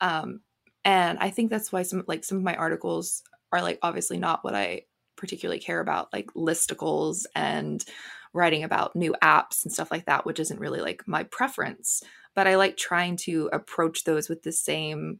um 0.00 0.40
and 0.84 1.18
i 1.18 1.30
think 1.30 1.50
that's 1.50 1.72
why 1.72 1.82
some 1.82 2.04
like 2.06 2.24
some 2.24 2.38
of 2.38 2.44
my 2.44 2.54
articles 2.56 3.22
are 3.52 3.62
like 3.62 3.78
obviously 3.82 4.18
not 4.18 4.44
what 4.44 4.54
i 4.54 4.82
particularly 5.16 5.60
care 5.60 5.80
about 5.80 6.12
like 6.12 6.28
listicles 6.34 7.26
and 7.34 7.84
writing 8.32 8.62
about 8.62 8.94
new 8.94 9.14
apps 9.22 9.64
and 9.64 9.72
stuff 9.72 9.90
like 9.90 10.06
that 10.06 10.24
which 10.24 10.38
isn't 10.38 10.60
really 10.60 10.80
like 10.80 11.06
my 11.06 11.24
preference 11.24 12.02
but 12.34 12.46
i 12.46 12.56
like 12.56 12.76
trying 12.76 13.16
to 13.16 13.50
approach 13.52 14.04
those 14.04 14.28
with 14.28 14.42
the 14.42 14.52
same 14.52 15.18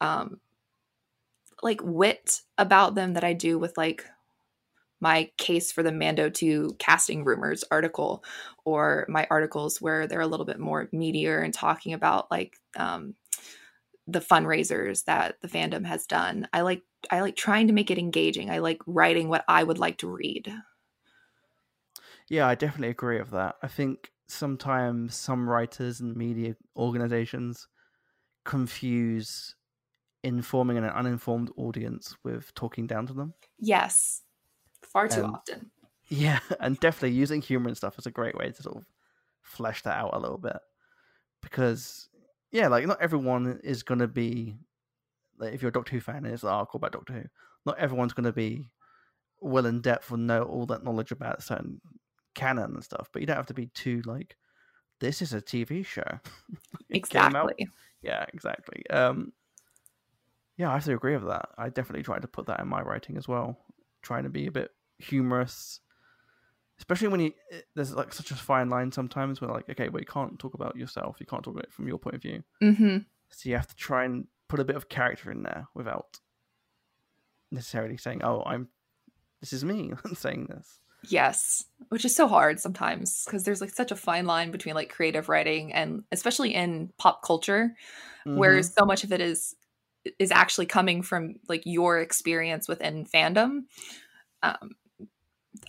um 0.00 0.40
like 1.62 1.80
wit 1.82 2.40
about 2.58 2.94
them 2.94 3.12
that 3.12 3.24
i 3.24 3.32
do 3.32 3.58
with 3.58 3.76
like 3.76 4.04
my 5.00 5.30
case 5.36 5.72
for 5.72 5.82
the 5.82 5.92
Mando 5.92 6.28
2 6.28 6.76
casting 6.78 7.24
rumors 7.24 7.64
article 7.70 8.24
or 8.64 9.06
my 9.08 9.26
articles 9.30 9.80
where 9.80 10.06
they're 10.06 10.20
a 10.20 10.26
little 10.26 10.46
bit 10.46 10.58
more 10.58 10.88
meatier 10.88 11.44
and 11.44 11.54
talking 11.54 11.92
about 11.92 12.30
like 12.30 12.56
um, 12.76 13.14
the 14.06 14.20
fundraisers 14.20 15.04
that 15.04 15.40
the 15.40 15.48
fandom 15.48 15.84
has 15.86 16.06
done. 16.06 16.48
I 16.52 16.62
like 16.62 16.82
I 17.10 17.20
like 17.20 17.36
trying 17.36 17.68
to 17.68 17.72
make 17.72 17.90
it 17.90 17.98
engaging. 17.98 18.50
I 18.50 18.58
like 18.58 18.80
writing 18.86 19.28
what 19.28 19.44
I 19.48 19.62
would 19.62 19.78
like 19.78 19.98
to 19.98 20.08
read. 20.08 20.52
Yeah, 22.28 22.46
I 22.46 22.54
definitely 22.54 22.88
agree 22.88 23.18
with 23.18 23.30
that. 23.30 23.56
I 23.62 23.68
think 23.68 24.12
sometimes 24.28 25.16
some 25.16 25.48
writers 25.48 26.00
and 26.00 26.16
media 26.16 26.56
organizations 26.76 27.68
confuse 28.44 29.56
informing 30.22 30.78
an 30.78 30.84
uninformed 30.84 31.50
audience 31.56 32.16
with 32.24 32.54
talking 32.54 32.86
down 32.86 33.06
to 33.06 33.14
them. 33.14 33.34
Yes. 33.58 34.22
Far 34.82 35.08
too 35.08 35.24
um, 35.24 35.34
often. 35.34 35.70
Yeah, 36.08 36.40
and 36.60 36.78
definitely 36.80 37.16
using 37.16 37.40
humor 37.40 37.68
and 37.68 37.76
stuff 37.76 37.98
is 37.98 38.06
a 38.06 38.10
great 38.10 38.36
way 38.36 38.50
to 38.50 38.62
sort 38.62 38.76
of 38.76 38.84
flesh 39.42 39.82
that 39.82 39.96
out 39.96 40.14
a 40.14 40.18
little 40.18 40.38
bit. 40.38 40.58
Because 41.42 42.08
yeah, 42.50 42.68
like 42.68 42.86
not 42.86 43.00
everyone 43.00 43.60
is 43.62 43.82
gonna 43.82 44.08
be 44.08 44.56
like 45.38 45.54
if 45.54 45.62
you're 45.62 45.70
a 45.70 45.72
Doctor 45.72 45.92
Who 45.92 46.00
fan, 46.00 46.24
and 46.24 46.28
it's 46.28 46.42
an 46.42 46.50
article 46.50 46.78
about 46.78 46.92
Doctor 46.92 47.12
Who. 47.12 47.22
Not 47.66 47.78
everyone's 47.78 48.12
gonna 48.12 48.32
be 48.32 48.70
well 49.40 49.66
in 49.66 49.80
depth 49.80 50.10
or 50.12 50.18
know 50.18 50.42
all 50.42 50.66
that 50.66 50.84
knowledge 50.84 51.12
about 51.12 51.42
certain 51.42 51.80
canon 52.34 52.74
and 52.74 52.84
stuff. 52.84 53.08
But 53.12 53.22
you 53.22 53.26
don't 53.26 53.36
have 53.36 53.46
to 53.46 53.54
be 53.54 53.66
too 53.68 54.02
like 54.04 54.36
this 55.00 55.22
is 55.22 55.32
a 55.32 55.40
TV 55.40 55.84
show. 55.84 56.20
exactly. 56.90 57.68
Yeah, 58.02 58.24
exactly. 58.32 58.88
Um, 58.90 59.32
yeah, 60.56 60.70
I 60.70 60.74
have 60.74 60.84
to 60.84 60.94
agree 60.94 61.16
with 61.16 61.26
that. 61.28 61.48
I 61.56 61.70
definitely 61.70 62.02
try 62.02 62.18
to 62.18 62.28
put 62.28 62.46
that 62.46 62.60
in 62.60 62.68
my 62.68 62.82
writing 62.82 63.16
as 63.16 63.26
well, 63.26 63.58
trying 64.02 64.24
to 64.24 64.30
be 64.30 64.46
a 64.46 64.50
bit 64.50 64.70
humorous, 64.98 65.80
especially 66.78 67.08
when 67.08 67.20
you 67.20 67.32
there's 67.74 67.94
like 67.94 68.12
such 68.12 68.30
a 68.30 68.36
fine 68.36 68.68
line 68.68 68.92
sometimes 68.92 69.40
where 69.40 69.50
like 69.50 69.68
okay, 69.68 69.88
well 69.88 70.00
you 70.00 70.06
can't 70.06 70.38
talk 70.38 70.54
about 70.54 70.76
yourself, 70.76 71.16
you 71.20 71.26
can't 71.26 71.42
talk 71.42 71.54
about 71.54 71.64
it 71.64 71.72
from 71.72 71.88
your 71.88 71.98
point 71.98 72.16
of 72.16 72.22
view, 72.22 72.42
mm-hmm. 72.62 72.98
so 73.28 73.48
you 73.48 73.56
have 73.56 73.68
to 73.68 73.76
try 73.76 74.04
and 74.04 74.26
put 74.48 74.60
a 74.60 74.64
bit 74.64 74.76
of 74.76 74.88
character 74.88 75.30
in 75.30 75.42
there 75.42 75.68
without 75.74 76.20
necessarily 77.50 77.96
saying, 77.96 78.22
"Oh, 78.22 78.42
I'm 78.44 78.68
this 79.40 79.52
is 79.52 79.64
me 79.64 79.92
I'm 80.04 80.14
saying 80.14 80.46
this." 80.50 80.80
Yes, 81.08 81.64
which 81.88 82.04
is 82.04 82.14
so 82.14 82.28
hard 82.28 82.60
sometimes 82.60 83.24
because 83.24 83.44
there's 83.44 83.62
like 83.62 83.70
such 83.70 83.90
a 83.90 83.96
fine 83.96 84.26
line 84.26 84.50
between 84.50 84.74
like 84.74 84.90
creative 84.90 85.30
writing 85.30 85.72
and 85.72 86.04
especially 86.12 86.54
in 86.54 86.92
pop 86.98 87.22
culture 87.22 87.74
mm-hmm. 88.26 88.38
where 88.38 88.62
so 88.62 88.84
much 88.84 89.02
of 89.02 89.12
it 89.12 89.20
is 89.20 89.56
is 90.18 90.30
actually 90.30 90.66
coming 90.66 91.02
from 91.02 91.36
like 91.48 91.62
your 91.64 92.00
experience 92.00 92.68
within 92.68 93.04
fandom. 93.04 93.62
Um 94.42 94.70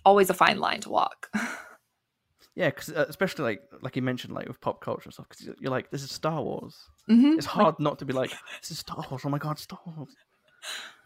always 0.05 0.29
a 0.29 0.33
fine 0.33 0.59
line 0.59 0.81
to 0.81 0.89
walk. 0.89 1.29
yeah, 2.55 2.69
because 2.69 2.89
uh, 2.89 3.05
especially 3.07 3.43
like 3.43 3.61
like 3.81 3.95
you 3.95 4.01
mentioned, 4.01 4.33
like 4.33 4.47
with 4.47 4.61
pop 4.61 4.81
culture 4.81 5.05
and 5.05 5.13
stuff, 5.13 5.27
because 5.29 5.55
you're 5.59 5.71
like, 5.71 5.91
this 5.91 6.03
is 6.03 6.11
Star 6.11 6.41
Wars. 6.41 6.75
Mm-hmm. 7.09 7.37
It's 7.37 7.45
hard 7.45 7.75
like, 7.75 7.79
not 7.79 7.99
to 7.99 8.05
be 8.05 8.13
like, 8.13 8.31
this 8.61 8.71
is 8.71 8.79
Star 8.79 9.03
Wars. 9.09 9.23
Oh 9.25 9.29
my 9.29 9.37
god, 9.37 9.59
Star 9.59 9.79
Wars 9.85 10.15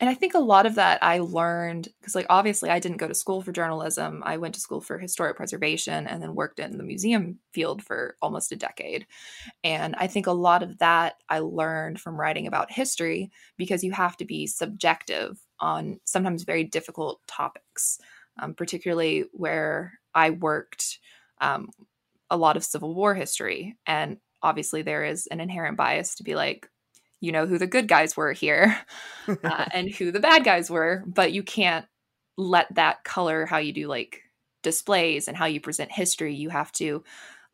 and 0.00 0.08
I 0.08 0.14
think 0.14 0.34
a 0.34 0.38
lot 0.38 0.64
of 0.64 0.76
that 0.76 0.98
I 1.02 1.18
learned 1.18 1.88
because, 2.00 2.14
like, 2.14 2.26
obviously, 2.30 2.70
I 2.70 2.78
didn't 2.78 2.96
go 2.96 3.06
to 3.06 3.14
school 3.14 3.42
for 3.42 3.52
journalism. 3.52 4.22
I 4.24 4.38
went 4.38 4.54
to 4.54 4.60
school 4.60 4.80
for 4.80 4.98
historic 4.98 5.36
preservation 5.36 6.06
and 6.06 6.22
then 6.22 6.34
worked 6.34 6.58
in 6.58 6.78
the 6.78 6.82
museum 6.82 7.38
field 7.52 7.82
for 7.82 8.16
almost 8.22 8.50
a 8.50 8.56
decade. 8.56 9.06
And 9.62 9.94
I 9.98 10.06
think 10.06 10.26
a 10.26 10.32
lot 10.32 10.62
of 10.62 10.78
that 10.78 11.16
I 11.28 11.40
learned 11.40 12.00
from 12.00 12.18
writing 12.18 12.46
about 12.46 12.72
history 12.72 13.30
because 13.58 13.84
you 13.84 13.92
have 13.92 14.16
to 14.16 14.24
be 14.24 14.46
subjective 14.46 15.38
on 15.60 16.00
sometimes 16.04 16.44
very 16.44 16.64
difficult 16.64 17.20
topics, 17.26 17.98
um, 18.40 18.54
particularly 18.54 19.24
where 19.32 19.98
I 20.14 20.30
worked 20.30 20.98
um, 21.42 21.68
a 22.30 22.38
lot 22.38 22.56
of 22.56 22.64
Civil 22.64 22.94
War 22.94 23.14
history. 23.14 23.76
And 23.86 24.16
obviously, 24.42 24.80
there 24.80 25.04
is 25.04 25.26
an 25.26 25.40
inherent 25.40 25.76
bias 25.76 26.14
to 26.14 26.22
be 26.22 26.34
like, 26.34 26.70
you 27.20 27.32
know 27.32 27.46
who 27.46 27.58
the 27.58 27.66
good 27.66 27.88
guys 27.88 28.16
were 28.16 28.32
here 28.32 28.78
uh, 29.28 29.66
and 29.72 29.90
who 29.90 30.10
the 30.10 30.20
bad 30.20 30.44
guys 30.44 30.70
were 30.70 31.04
but 31.06 31.32
you 31.32 31.42
can't 31.42 31.86
let 32.36 32.74
that 32.74 33.04
color 33.04 33.46
how 33.46 33.58
you 33.58 33.72
do 33.72 33.86
like 33.86 34.22
displays 34.62 35.28
and 35.28 35.36
how 35.36 35.46
you 35.46 35.60
present 35.60 35.90
history. 35.92 36.34
You 36.34 36.50
have 36.50 36.72
to 36.72 37.02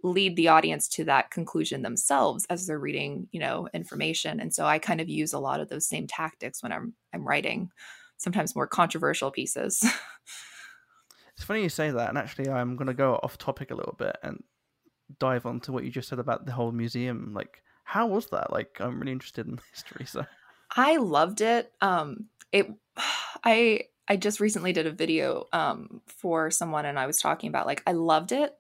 lead 0.03 0.37
the 0.37 0.49
audience 0.49 0.89
to 0.89 1.05
that 1.05 1.31
conclusion 1.31 1.83
themselves 1.83 2.47
as 2.51 2.67
they're 2.67 2.79
reading 2.79 3.29
you 3.33 3.41
know 3.41 3.69
information. 3.75 4.41
And 4.41 4.55
so 4.55 4.65
i 4.65 4.79
kind 4.79 5.01
of 5.01 5.09
use 5.09 5.33
a 5.33 5.39
lot 5.39 5.61
of 5.61 5.69
those 5.69 5.87
same 5.87 6.07
tactics 6.07 6.63
when 6.63 6.73
i'm 6.73 6.95
i'm 7.13 7.27
writing 7.27 7.71
sometimes 8.19 8.55
more 8.55 8.67
controversial 8.67 9.31
pieces. 9.31 9.85
It's 11.35 11.45
funny 11.45 11.63
you 11.63 11.69
say 11.69 11.91
that 11.91 12.09
and 12.09 12.17
actually 12.17 12.49
i'm 12.49 12.77
going 12.77 12.87
to 12.87 12.95
go 12.95 13.21
off 13.23 13.37
topic 13.37 13.71
a 13.71 13.75
little 13.75 13.95
bit 13.99 14.17
and 14.23 14.43
dive 15.19 15.45
onto 15.45 15.71
what 15.71 15.85
you 15.85 15.91
just 15.91 16.09
said 16.09 16.19
about 16.19 16.47
the 16.47 16.53
whole 16.53 16.73
museum 16.73 17.33
like 17.35 17.63
how 17.87 18.09
was 18.09 18.27
that? 18.27 18.53
Like, 18.53 18.81
I'm 18.81 18.99
really 18.99 19.13
interested 19.13 19.47
in 19.47 19.61
history. 19.73 20.07
So 20.07 20.27
I 20.75 20.97
loved 20.97 21.41
it. 21.41 21.73
Um, 21.81 22.27
it, 22.53 22.69
I, 23.45 23.83
I 24.09 24.17
just 24.17 24.41
recently 24.41 24.73
did 24.73 24.87
a 24.87 24.93
video 24.93 25.47
um, 25.53 26.03
for 26.07 26.51
someone, 26.51 26.85
and 26.85 26.99
I 26.99 27.07
was 27.07 27.19
talking 27.19 27.49
about 27.49 27.67
like 27.67 27.83
I 27.87 27.93
loved 27.93 28.33
it, 28.33 28.53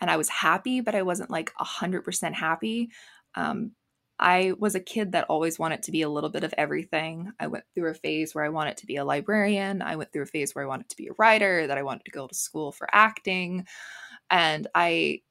and 0.00 0.10
I 0.10 0.16
was 0.16 0.28
happy, 0.28 0.80
but 0.80 0.94
I 0.94 1.02
wasn't 1.02 1.30
like 1.30 1.52
a 1.60 1.64
hundred 1.64 2.02
percent 2.02 2.34
happy. 2.34 2.90
Um, 3.34 3.72
I 4.18 4.52
was 4.58 4.74
a 4.74 4.80
kid 4.80 5.12
that 5.12 5.26
always 5.28 5.58
wanted 5.58 5.82
to 5.84 5.92
be 5.92 6.02
a 6.02 6.08
little 6.08 6.28
bit 6.30 6.44
of 6.44 6.54
everything. 6.56 7.32
I 7.38 7.46
went 7.46 7.64
through 7.74 7.90
a 7.90 7.94
phase 7.94 8.34
where 8.34 8.44
I 8.44 8.50
wanted 8.50 8.78
to 8.78 8.86
be 8.86 8.96
a 8.96 9.04
librarian. 9.04 9.80
I 9.80 9.96
went 9.96 10.12
through 10.12 10.24
a 10.24 10.26
phase 10.26 10.54
where 10.54 10.64
I 10.64 10.68
wanted 10.68 10.90
to 10.90 10.96
be 10.96 11.08
a 11.08 11.14
writer, 11.18 11.66
that 11.66 11.78
I 11.78 11.82
wanted 11.82 12.04
to 12.04 12.10
go 12.10 12.26
to 12.26 12.34
school 12.34 12.72
for 12.72 12.86
acting. 12.92 13.66
And 14.30 14.66
I 14.74 15.22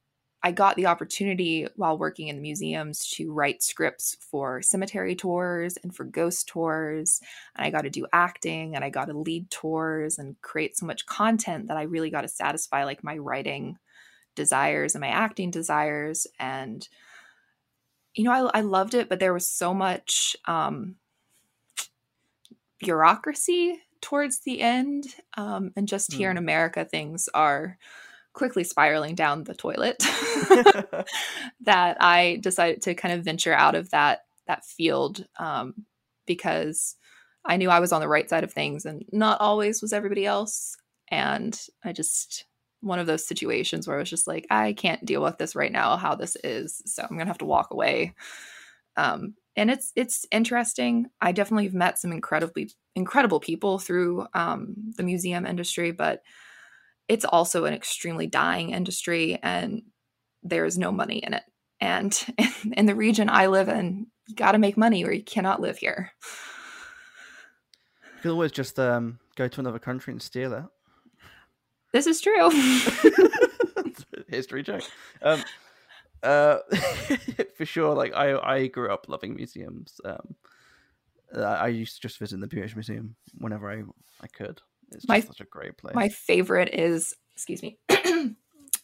I 0.42 0.52
got 0.52 0.76
the 0.76 0.86
opportunity 0.86 1.68
while 1.76 1.98
working 1.98 2.30
in 2.30 2.38
the 2.38 2.42
museums 2.42 3.10
to 3.12 3.32
write 3.34 3.62
scripts 3.62 4.16
for 4.22 4.62
cemetery 4.62 5.16
tours 5.16 5.78
and 5.84 5.94
for 5.94 6.06
ghost 6.06 6.48
tours. 6.48 7.20
And 7.56 7.66
I 7.66 7.70
got 7.72 7.82
to 7.82 7.90
do 7.90 8.08
acting 8.14 8.76
and 8.76 8.86
I 8.86 8.90
got 8.90 9.06
to 9.06 9.18
lead 9.18 9.52
tours 9.52 10.18
and 10.18 10.42
create 10.42 10.78
so 10.78 10.86
much 10.86 11.06
content 11.06 11.68
that 11.68 11.78
I 11.78 11.84
really 11.84 12.10
got 12.10 12.22
to 12.22 12.30
satisfy 12.30 12.86
like 12.86 13.04
my 13.04 13.18
writing 13.18 13.78
desires 14.36 14.96
and 14.96 15.02
my 15.02 15.10
acting 15.10 15.52
desires. 15.52 16.26
And, 16.40 16.88
you 18.14 18.24
know, 18.24 18.32
I, 18.32 18.60
I 18.60 18.62
loved 18.62 18.94
it, 18.94 19.10
but 19.10 19.20
there 19.20 19.34
was 19.34 19.48
so 19.48 19.74
much 19.74 20.38
um, 20.46 20.96
bureaucracy 22.80 23.82
towards 24.00 24.40
the 24.40 24.62
end. 24.62 25.08
Um, 25.36 25.74
and 25.76 25.86
just 25.86 26.14
here 26.14 26.30
mm. 26.30 26.32
in 26.32 26.38
America, 26.38 26.86
things 26.86 27.28
are 27.34 27.78
quickly 28.40 28.64
spiraling 28.64 29.16
down 29.16 29.44
the 29.44 29.54
toilet 29.54 29.98
that 31.60 31.98
I 32.00 32.40
decided 32.42 32.82
to 32.84 32.96
kind 32.96 33.14
of 33.14 33.26
venture 33.26 33.54
out 33.54 33.76
of 33.76 33.90
that 33.90 34.22
that 34.48 34.64
field 34.64 35.26
um, 35.38 35.74
because 36.26 36.96
I 37.44 37.58
knew 37.58 37.70
I 37.70 37.82
was 37.82 37.92
on 37.92 38.00
the 38.00 38.08
right 38.08 38.30
side 38.30 38.46
of 38.46 38.54
things 38.54 38.86
and 38.86 39.04
not 39.12 39.42
always 39.42 39.82
was 39.82 39.92
everybody 39.92 40.26
else. 40.26 40.78
And 41.12 41.60
I 41.84 41.92
just 41.92 42.46
one 42.80 42.98
of 42.98 43.08
those 43.08 43.28
situations 43.28 43.86
where 43.86 43.98
I 43.98 44.00
was 44.00 44.10
just 44.10 44.26
like, 44.26 44.48
I 44.50 44.72
can't 44.72 45.04
deal 45.04 45.22
with 45.22 45.38
this 45.38 45.54
right 45.54 45.72
now, 45.72 45.98
how 45.98 46.16
this 46.16 46.38
is. 46.42 46.82
So 46.86 47.04
I'm 47.04 47.18
gonna 47.18 47.26
have 47.26 47.40
to 47.40 47.46
walk 47.46 47.68
away. 47.72 48.14
Um, 48.96 49.34
and 49.58 49.70
it's 49.70 49.92
it's 49.98 50.26
interesting. 50.32 51.08
I 51.20 51.34
definitely 51.34 51.66
have 51.66 51.74
met 51.74 52.00
some 52.00 52.14
incredibly 52.14 52.72
incredible 52.96 53.42
people 53.42 53.80
through 53.80 54.28
um, 54.34 54.76
the 54.96 55.04
museum 55.04 55.46
industry, 55.46 55.92
but 55.92 56.22
it's 57.10 57.26
also 57.26 57.66
an 57.66 57.74
extremely 57.74 58.28
dying 58.28 58.70
industry 58.70 59.40
and 59.42 59.82
there 60.44 60.64
is 60.64 60.78
no 60.78 60.92
money 60.92 61.18
in 61.18 61.34
it. 61.34 61.44
And 61.82 62.18
in 62.74 62.86
the 62.86 62.96
region 62.96 63.30
I 63.30 63.48
live 63.48 63.68
in, 63.68 64.08
you 64.28 64.36
got 64.36 64.54
to 64.54 64.60
make 64.60 64.78
money 64.78 65.04
or 65.04 65.12
you 65.12 65.24
cannot 65.24 65.60
live 65.60 65.80
here. 65.80 66.12
You 68.04 68.22
could 68.22 68.32
always 68.32 68.52
just 68.52 68.80
um, 68.80 69.20
go 69.36 69.48
to 69.48 69.60
another 69.60 69.80
country 69.80 70.12
and 70.12 70.22
steal 70.22 70.54
it. 70.54 70.64
This 71.92 72.06
is 72.06 72.22
true. 72.22 72.52
History 74.28 74.62
joke. 74.62 74.84
Um, 75.24 75.44
uh, 76.22 76.58
for 77.56 77.66
sure. 77.66 77.96
Like 77.96 78.14
I, 78.14 78.38
I 78.38 78.68
grew 78.68 78.94
up 78.94 79.10
loving 79.10 79.36
museums. 79.36 80.00
Um, 80.06 80.36
I 81.36 81.68
used 81.70 81.96
to 81.96 82.02
just 82.02 82.20
visit 82.20 82.40
the 82.40 82.48
British 82.48 82.76
Museum 82.76 83.16
whenever 83.38 83.72
I, 83.72 83.84
I 84.22 84.28
could. 84.28 84.62
It's 84.92 85.08
my, 85.08 85.20
such 85.20 85.42
a 85.42 85.46
great 85.46 85.78
place. 85.78 85.96
My 85.96 86.10
favorite 86.10 86.74
is, 86.74 87.16
excuse 87.34 87.62
me, 87.62 87.78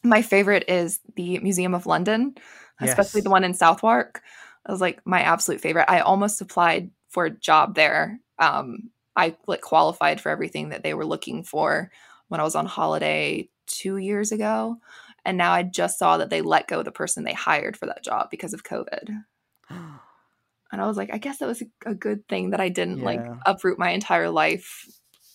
my 0.04 0.22
favorite 0.22 0.66
is 0.68 1.00
the 1.16 1.40
Museum 1.40 1.74
of 1.74 1.86
London, 1.86 2.36
especially 2.80 3.20
yes. 3.20 3.26
the 3.26 3.32
one 3.32 3.44
in 3.44 3.54
Southwark. 3.54 4.22
It 4.68 4.72
was 4.72 4.82
like 4.82 5.02
my 5.06 5.22
absolute 5.22 5.62
favorite. 5.62 5.90
I 5.90 6.00
almost 6.00 6.42
applied 6.42 6.92
for 7.10 7.26
a 7.26 7.32
job 7.32 7.76
there. 7.76 8.20
Um, 8.40 8.90
I 9.16 9.36
like 9.48 9.62
qualified 9.62 10.20
for 10.20 10.30
everything 10.30 10.70
that 10.70 10.84
they 10.84 10.94
were 10.94 11.06
looking 11.06 11.44
for 11.44 11.92
when 12.28 12.40
I 12.40 12.44
was 12.44 12.56
on 12.56 12.66
holiday 12.66 13.50
two 13.68 13.98
years 13.98 14.32
ago. 14.32 14.78
And 15.24 15.38
now 15.38 15.52
I 15.52 15.64
just 15.64 15.98
saw 15.98 16.18
that 16.18 16.30
they 16.30 16.42
let 16.42 16.68
go 16.68 16.84
the 16.84 16.92
person 16.92 17.24
they 17.24 17.34
hired 17.34 17.78
for 17.78 17.88
that 17.88 18.04
job 18.04 18.30
because 18.30 18.54
of 18.54 18.64
COVID. 18.64 19.10
and 19.70 20.82
I 20.82 20.86
was 20.86 20.98
like, 20.98 21.10
I 21.14 21.18
guess 21.18 21.38
that 21.38 21.48
was 21.48 21.64
a 21.86 21.96
good 21.96 22.28
thing 22.28 22.52
that 22.52 22.60
I 22.60 22.70
didn't 22.70 23.00
yeah. 23.00 23.06
like 23.06 23.22
uproot 23.46 23.80
my 23.80 23.92
entire 23.92 24.30
life 24.30 24.88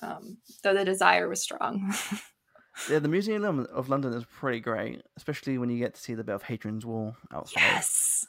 um, 0.03 0.39
though 0.63 0.75
the 0.75 0.85
desire 0.85 1.29
was 1.29 1.43
strong. 1.43 1.93
yeah, 2.91 2.99
the 2.99 3.09
Museum 3.09 3.45
of 3.45 3.89
London 3.89 4.13
is 4.15 4.25
pretty 4.25 4.61
great, 4.61 5.03
especially 5.17 5.59
when 5.59 5.71
you 5.71 5.79
get 5.79 5.95
to 5.95 6.01
see 6.01 6.15
the 6.15 6.25
bit 6.25 6.35
of 6.35 6.43
Hadrian's 6.43 6.87
Wall 6.87 7.17
outside. 7.33 7.61
yes. 7.61 8.27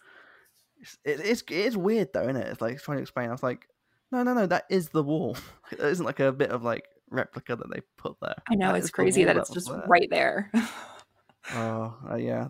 It 1.06 1.20
is 1.20 1.42
it 1.44 1.52
is 1.52 1.78
weird 1.78 2.10
though, 2.14 2.24
isn't 2.24 2.38
it? 2.38 2.48
It's 2.48 2.62
like 2.62 2.82
trying 2.82 2.98
to 2.98 3.02
explain. 3.04 3.30
I 3.30 3.32
was 3.34 3.44
like, 3.44 3.68
no, 4.12 4.24
no, 4.24 4.34
no, 4.34 4.48
that 4.48 4.66
is 4.70 4.90
the 4.90 5.04
wall. 5.04 5.38
It 5.72 5.80
isn't 5.80 6.06
like 6.06 6.20
a 6.20 6.32
bit 6.32 6.50
of 6.50 6.64
like 6.64 6.86
replica 7.12 7.56
that 7.56 7.70
they 7.72 7.82
put 7.98 8.16
there. 8.22 8.36
I 8.50 8.56
know 8.56 8.70
That 8.74 8.78
it's 8.80 8.90
crazy 8.90 9.24
that 9.26 9.38
it's 9.38 9.52
just 9.52 9.68
there. 9.70 9.84
right 9.88 10.10
there. 10.10 10.52
Oh, 11.54 11.98
uh, 12.10 12.16
yeah. 12.16 12.50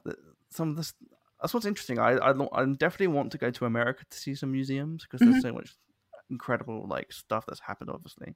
Some 0.49 0.69
of 0.72 0.76
this. 0.76 0.93
That's 1.41 1.53
what's 1.53 1.65
interesting. 1.65 1.97
I 1.97 2.11
I, 2.17 2.32
I 2.53 2.65
definitely 2.65 3.07
want 3.07 3.32
to 3.32 3.38
go 3.38 3.49
to 3.51 3.65
America 3.65 4.03
to 4.09 4.17
see 4.17 4.36
some 4.36 4.51
museums 4.51 5.03
because 5.03 5.22
Mm-hmm. 5.22 5.32
there's 5.32 5.43
so 5.43 5.53
much 5.53 5.76
incredible 6.30 6.86
like 6.88 7.11
stuff 7.11 7.45
that's 7.47 7.61
happened, 7.61 7.89
obviously. 7.89 8.36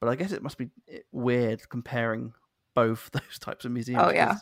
But 0.00 0.08
I 0.08 0.16
guess 0.16 0.32
it 0.32 0.42
must 0.42 0.56
be 0.58 0.70
eh, 0.88 0.98
weird 1.12 1.68
comparing 1.68 2.32
both 2.74 3.10
those 3.12 3.38
types 3.38 3.64
of 3.64 3.72
museums. 3.72 4.02
Oh, 4.04 4.10
yeah, 4.10 4.36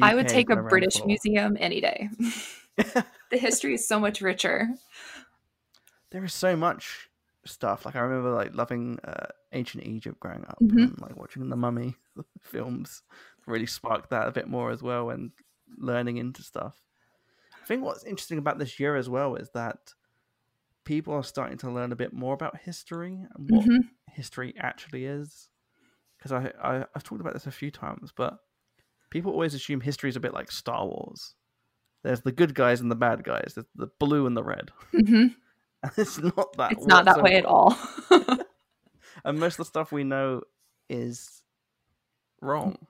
I 0.00 0.14
would 0.14 0.28
take 0.28 0.50
a 0.50 0.56
British 0.56 1.00
for- 1.00 1.06
museum 1.06 1.56
any 1.60 1.80
day. 1.80 2.08
the 2.76 3.04
history 3.38 3.74
is 3.74 3.86
so 3.88 3.98
much 4.00 4.20
richer. 4.20 4.68
there 6.10 6.24
is 6.24 6.32
so 6.34 6.56
much 6.56 7.08
stuff. 7.44 7.84
Like 7.84 7.96
I 7.96 8.00
remember 8.00 8.30
like 8.30 8.54
loving 8.54 8.98
uh, 9.04 9.26
ancient 9.52 9.84
Egypt 9.84 10.18
growing 10.20 10.44
up 10.46 10.58
Mhm. 10.62 10.82
and 10.82 11.00
like 11.00 11.16
watching 11.16 11.48
the 11.48 11.56
Mummy 11.56 11.96
films 12.40 13.02
really 13.46 13.66
sparked 13.66 14.10
that 14.10 14.28
a 14.28 14.32
bit 14.32 14.48
more 14.48 14.70
as 14.70 14.82
well 14.82 15.10
and 15.10 15.32
learning 15.76 16.16
into 16.16 16.42
stuff. 16.42 16.80
I 17.62 17.66
think 17.66 17.82
what's 17.82 18.04
interesting 18.04 18.38
about 18.38 18.58
this 18.58 18.78
year 18.78 18.96
as 18.96 19.08
well 19.08 19.34
is 19.36 19.50
that 19.50 19.92
people 20.84 21.14
are 21.14 21.22
starting 21.24 21.58
to 21.58 21.70
learn 21.70 21.92
a 21.92 21.96
bit 21.96 22.12
more 22.12 22.34
about 22.34 22.58
history 22.58 23.26
and 23.34 23.50
what 23.50 23.64
Mhm. 23.66 23.88
history 24.12 24.54
actually 24.58 25.04
is. 25.06 25.48
Because 26.18 26.32
I, 26.32 26.52
I 26.62 26.84
I've 26.94 27.02
talked 27.02 27.20
about 27.20 27.32
this 27.34 27.46
a 27.46 27.50
few 27.50 27.70
times, 27.70 28.12
but 28.14 28.38
people 29.10 29.32
always 29.32 29.54
assume 29.54 29.80
history 29.80 30.08
is 30.10 30.16
a 30.16 30.20
bit 30.20 30.34
like 30.34 30.50
Star 30.50 30.86
Wars. 30.86 31.34
There's 32.02 32.20
the 32.22 32.32
good 32.32 32.54
guys 32.54 32.80
and 32.80 32.90
the 32.90 32.96
bad 32.96 33.24
guys. 33.24 33.52
There's 33.54 33.66
the 33.74 33.88
blue 33.98 34.26
and 34.26 34.36
the 34.36 34.44
red. 34.44 34.70
Mhm. 34.92 35.34
And 35.82 35.92
it's 35.98 36.16
not 36.18 36.56
that. 36.56 36.72
It's 36.72 36.86
not 36.86 37.04
that 37.04 37.22
way 37.22 37.36
at 37.36 37.44
all. 37.44 37.76
And 39.24 39.38
most 39.38 39.54
of 39.54 39.58
the 39.58 39.64
stuff 39.66 39.92
we 39.92 40.02
know 40.04 40.42
is 40.88 41.42
wrong, 42.40 42.86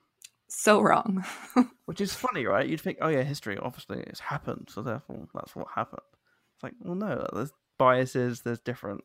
so 0.49 0.81
wrong. 0.81 1.25
which 1.87 2.01
is 2.01 2.15
funny, 2.15 2.47
right? 2.47 2.67
You'd 2.69 2.81
think, 2.81 2.99
oh 3.01 3.09
yeah, 3.09 3.23
history 3.23 3.59
obviously 3.59 4.01
it's 4.07 4.21
happened, 4.21 4.69
so 4.71 4.83
therefore 4.83 5.29
that's 5.35 5.55
what 5.55 5.69
happened. 5.75 6.01
It's 6.55 6.63
like, 6.63 6.75
well, 6.81 6.95
no, 6.95 7.27
there's 7.33 7.53
biases, 7.79 8.43
there's 8.43 8.61
different 8.61 9.03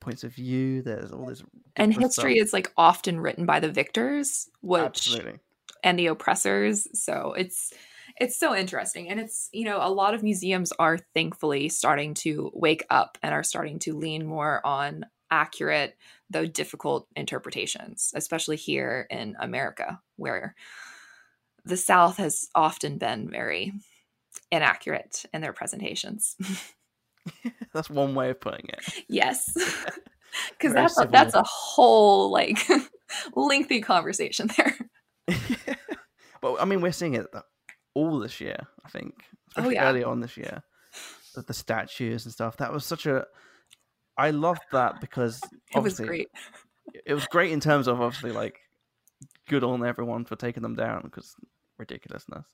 points 0.00 0.24
of 0.24 0.32
view, 0.32 0.82
there's 0.82 1.12
all 1.12 1.26
this. 1.26 1.42
and 1.76 1.92
history 1.92 2.36
stuff. 2.36 2.46
is 2.46 2.52
like 2.52 2.72
often 2.76 3.20
written 3.20 3.46
by 3.46 3.60
the 3.60 3.70
victors, 3.70 4.48
which 4.60 4.82
absolutely 4.82 5.40
and 5.82 5.98
the 5.98 6.06
oppressors. 6.06 6.86
So 6.98 7.34
it's 7.36 7.72
it's 8.18 8.38
so 8.38 8.54
interesting. 8.54 9.08
And 9.08 9.20
it's, 9.20 9.48
you 9.52 9.64
know, 9.64 9.78
a 9.80 9.88
lot 9.88 10.14
of 10.14 10.22
museums 10.22 10.72
are 10.78 10.98
thankfully 11.14 11.68
starting 11.68 12.14
to 12.14 12.50
wake 12.54 12.84
up 12.90 13.16
and 13.22 13.32
are 13.32 13.42
starting 13.42 13.78
to 13.80 13.96
lean 13.96 14.26
more 14.26 14.64
on 14.66 15.06
accurate, 15.30 15.96
though 16.28 16.44
difficult 16.44 17.06
interpretations, 17.16 18.12
especially 18.14 18.56
here 18.56 19.06
in 19.10 19.36
America, 19.40 20.00
where 20.16 20.54
the 21.64 21.76
South 21.76 22.16
has 22.16 22.48
often 22.54 22.98
been 22.98 23.30
very 23.30 23.72
inaccurate 24.50 25.24
in 25.32 25.40
their 25.40 25.52
presentations. 25.52 26.36
that's 27.74 27.90
one 27.90 28.14
way 28.14 28.30
of 28.30 28.40
putting 28.40 28.66
it. 28.68 29.04
yes. 29.08 29.44
Because 30.50 30.72
that's 30.72 31.00
a, 31.00 31.08
that's 31.10 31.34
a 31.34 31.42
whole 31.42 32.30
like 32.30 32.60
lengthy 33.34 33.80
conversation 33.80 34.48
there. 34.56 34.76
but 36.40 36.54
I 36.60 36.64
mean, 36.66 36.80
we're 36.80 36.92
seeing 36.92 37.14
it 37.14 37.26
all 37.94 38.20
this 38.20 38.40
year. 38.40 38.56
I 38.84 38.88
think, 38.90 39.12
oh, 39.18 39.26
especially 39.62 39.76
Oh, 39.78 39.82
yeah. 39.82 39.88
early 39.88 40.04
on 40.04 40.20
this 40.20 40.36
year, 40.36 40.62
the, 41.34 41.42
the 41.42 41.52
statues 41.52 42.26
and 42.26 42.32
stuff. 42.32 42.56
That 42.58 42.72
was 42.72 42.84
such 42.84 43.06
a. 43.06 43.26
I 44.16 44.30
loved 44.30 44.62
that 44.70 45.00
because 45.00 45.40
It 45.74 45.80
was 45.82 45.98
great. 45.98 46.28
it 47.04 47.12
was 47.14 47.26
great 47.26 47.50
in 47.50 47.58
terms 47.58 47.88
of 47.88 48.00
obviously 48.00 48.30
like 48.30 48.60
good 49.48 49.64
on 49.64 49.84
everyone 49.84 50.24
for 50.24 50.36
taking 50.36 50.62
them 50.62 50.76
down 50.76 51.02
because 51.02 51.34
ridiculousness. 51.76 52.46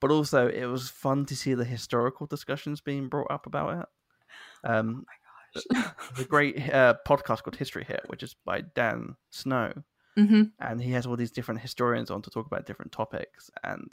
But 0.00 0.10
also, 0.10 0.48
it 0.48 0.66
was 0.66 0.90
fun 0.90 1.24
to 1.26 1.36
see 1.36 1.54
the 1.54 1.64
historical 1.64 2.26
discussions 2.26 2.80
being 2.80 3.08
brought 3.08 3.30
up 3.30 3.46
about 3.46 3.80
it. 3.82 4.68
Um, 4.68 5.06
there's 5.54 6.20
a 6.20 6.24
great 6.24 6.56
uh, 6.72 6.94
podcast 7.06 7.42
called 7.42 7.56
History 7.56 7.84
Hit, 7.84 8.02
which 8.08 8.22
is 8.22 8.34
by 8.44 8.62
Dan 8.62 9.16
Snow, 9.30 9.72
hmm 10.16 10.42
and 10.60 10.80
he 10.80 10.92
has 10.92 11.06
all 11.06 11.16
these 11.16 11.30
different 11.30 11.60
historians 11.60 12.10
on 12.10 12.22
to 12.22 12.30
talk 12.30 12.46
about 12.46 12.66
different 12.66 12.92
topics. 12.92 13.50
And 13.62 13.92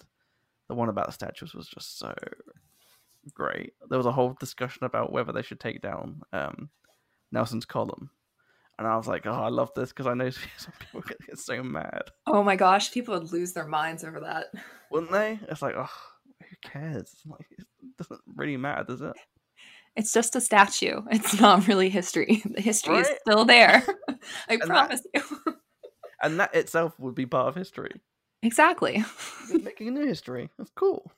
the 0.67 0.75
one 0.75 0.89
about 0.89 1.07
the 1.07 1.11
statues 1.11 1.53
was 1.53 1.67
just 1.67 1.97
so 1.99 2.13
great. 3.33 3.73
There 3.89 3.97
was 3.97 4.07
a 4.07 4.11
whole 4.11 4.35
discussion 4.39 4.83
about 4.83 5.11
whether 5.11 5.31
they 5.31 5.41
should 5.41 5.59
take 5.59 5.81
down 5.81 6.21
um, 6.33 6.69
Nelson's 7.31 7.65
column, 7.65 8.09
and 8.81 8.87
I 8.91 8.97
was 8.97 9.07
like, 9.07 9.25
"Oh, 9.27 9.31
I 9.31 9.49
love 9.49 9.71
this 9.75 9.89
because 9.89 10.07
I 10.07 10.13
know 10.15 10.29
some 10.57 10.73
people 10.79 11.01
get, 11.01 11.17
get 11.27 11.37
so 11.39 11.61
mad, 11.61 12.03
Oh 12.25 12.43
my 12.43 12.55
gosh, 12.55 12.91
people 12.91 13.13
would 13.17 13.31
lose 13.31 13.53
their 13.53 13.67
minds 13.67 14.03
over 14.03 14.19
that. 14.21 14.47
wouldn't 14.89 15.11
they?" 15.11 15.39
It's 15.49 15.61
like, 15.61 15.75
"Oh, 15.77 15.89
who 16.39 16.55
cares? 16.69 17.13
Like, 17.25 17.45
it 17.59 17.65
doesn't 17.97 18.21
really 18.35 18.57
matter, 18.57 18.83
does 18.85 19.01
it?" 19.01 19.13
It's 19.95 20.13
just 20.13 20.35
a 20.35 20.41
statue. 20.41 21.01
It's 21.11 21.39
not 21.39 21.67
really 21.67 21.89
history. 21.89 22.41
The 22.55 22.61
history 22.61 22.97
is 22.97 23.09
still 23.27 23.45
there. 23.45 23.83
I 24.49 24.55
that- 24.57 24.67
promise 24.67 25.01
you. 25.13 25.21
And 26.23 26.39
that 26.39 26.53
itself 26.55 26.93
would 26.99 27.15
be 27.15 27.25
part 27.25 27.47
of 27.49 27.55
history. 27.55 27.99
exactly. 28.41 29.03
Making 29.51 29.89
a 29.89 29.91
new 29.91 30.05
history. 30.07 30.49
That's 30.57 30.71
cool. 30.75 31.11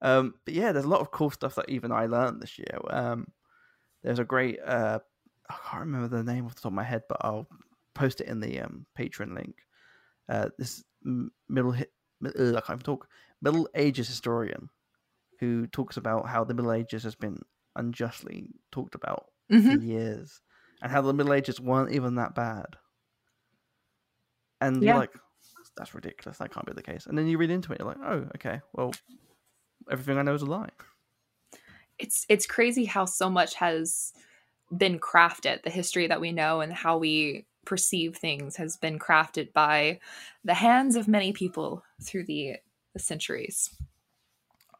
Um, 0.00 0.34
but 0.44 0.54
yeah, 0.54 0.72
there's 0.72 0.84
a 0.84 0.88
lot 0.88 1.00
of 1.00 1.10
cool 1.10 1.30
stuff 1.30 1.54
that 1.56 1.68
even 1.68 1.92
I 1.92 2.06
learned 2.06 2.40
this 2.40 2.58
year. 2.58 2.78
Um, 2.90 3.26
there's 4.02 4.18
a 4.18 4.24
great 4.24 4.58
uh, 4.64 5.00
I 5.52 5.68
can't 5.70 5.80
remember 5.80 6.08
the 6.08 6.22
name 6.24 6.46
off 6.46 6.54
the 6.54 6.62
top 6.62 6.70
of 6.70 6.74
my 6.74 6.84
head, 6.84 7.02
but 7.08 7.18
I'll 7.22 7.48
post 7.94 8.20
it 8.20 8.28
in 8.28 8.40
the 8.40 8.60
um, 8.60 8.86
Patreon 8.98 9.34
link. 9.34 9.66
Uh, 10.28 10.50
this 10.58 10.84
middle 11.48 11.72
hit, 11.72 11.92
I 12.24 12.30
can't 12.30 12.70
even 12.70 12.78
talk. 12.80 13.08
Middle 13.40 13.68
Ages 13.74 14.08
historian 14.08 14.70
who 15.40 15.66
talks 15.68 15.96
about 15.96 16.28
how 16.28 16.44
the 16.44 16.54
Middle 16.54 16.72
Ages 16.72 17.02
has 17.04 17.14
been 17.16 17.38
unjustly 17.76 18.50
talked 18.72 18.94
about 18.94 19.26
Mhm. 19.50 19.68
for 19.68 19.74
years, 19.74 20.42
and 20.82 20.92
how 20.92 21.02
the 21.02 21.14
Middle 21.14 21.34
Ages 21.34 21.60
weren't 21.60 21.92
even 21.92 22.16
that 22.16 22.34
bad. 22.34 22.76
And 24.60 24.82
Yeah. 24.82 24.86
you're 24.86 24.94
like, 24.94 25.10
that's 25.76 25.94
ridiculous. 25.94 26.38
That 26.38 26.52
can't 26.52 26.66
be 26.66 26.72
the 26.72 26.82
case. 26.82 27.06
And 27.06 27.16
then 27.18 27.26
you 27.26 27.38
read 27.38 27.50
into 27.50 27.72
it, 27.72 27.78
you're 27.80 27.88
like, 27.88 27.98
oh, 28.02 28.28
okay, 28.36 28.60
well, 28.72 28.92
everything 29.90 30.18
I 30.18 30.22
know 30.22 30.34
is 30.34 30.42
a 30.42 30.46
lie. 30.46 30.70
It's 31.98 32.26
it's 32.28 32.46
crazy 32.46 32.84
how 32.84 33.04
so 33.04 33.30
much 33.30 33.54
has 33.54 34.12
been 34.76 34.98
crafted. 34.98 35.62
The 35.62 35.70
history 35.70 36.06
that 36.06 36.20
we 36.20 36.32
know 36.32 36.60
and 36.60 36.72
how 36.72 36.98
we 36.98 37.46
perceive 37.64 38.16
things 38.16 38.56
has 38.56 38.76
been 38.76 38.98
crafted 38.98 39.52
by 39.52 40.00
the 40.44 40.54
hands 40.54 40.96
of 40.96 41.08
many 41.08 41.32
people 41.32 41.84
through 42.02 42.24
the, 42.24 42.56
the 42.92 42.98
centuries. 42.98 43.70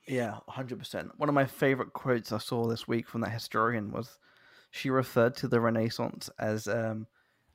Yeah, 0.09 0.39
hundred 0.49 0.79
percent. 0.79 1.11
One 1.17 1.29
of 1.29 1.35
my 1.35 1.47
favorite 1.47 1.93
quotes 1.93 2.33
I 2.33 2.39
saw 2.39 2.67
this 2.67 2.89
week 2.89 3.09
from 3.09 3.21
that 3.21 3.31
historian 3.31 3.93
was 3.93 4.19
she 4.73 4.91
referred 4.91 5.37
to 5.37 5.49
the 5.49 5.61
Renaissance 5.61 6.29
as 6.41 6.67
um, 6.67 7.07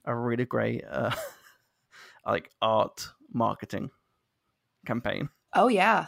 a 0.05 0.15
really 0.15 0.45
great 0.45 0.83
uh, 0.89 1.13
like 2.25 2.49
art 2.61 3.09
marketing 3.33 3.89
campaign. 4.85 5.29
Oh 5.53 5.67
yeah. 5.67 6.07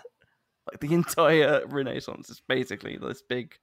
Like 0.71 0.79
the 0.79 0.93
entire 0.93 1.65
Renaissance 1.67 2.29
is 2.29 2.41
basically 2.47 2.97
this 2.97 3.21
big 3.21 3.57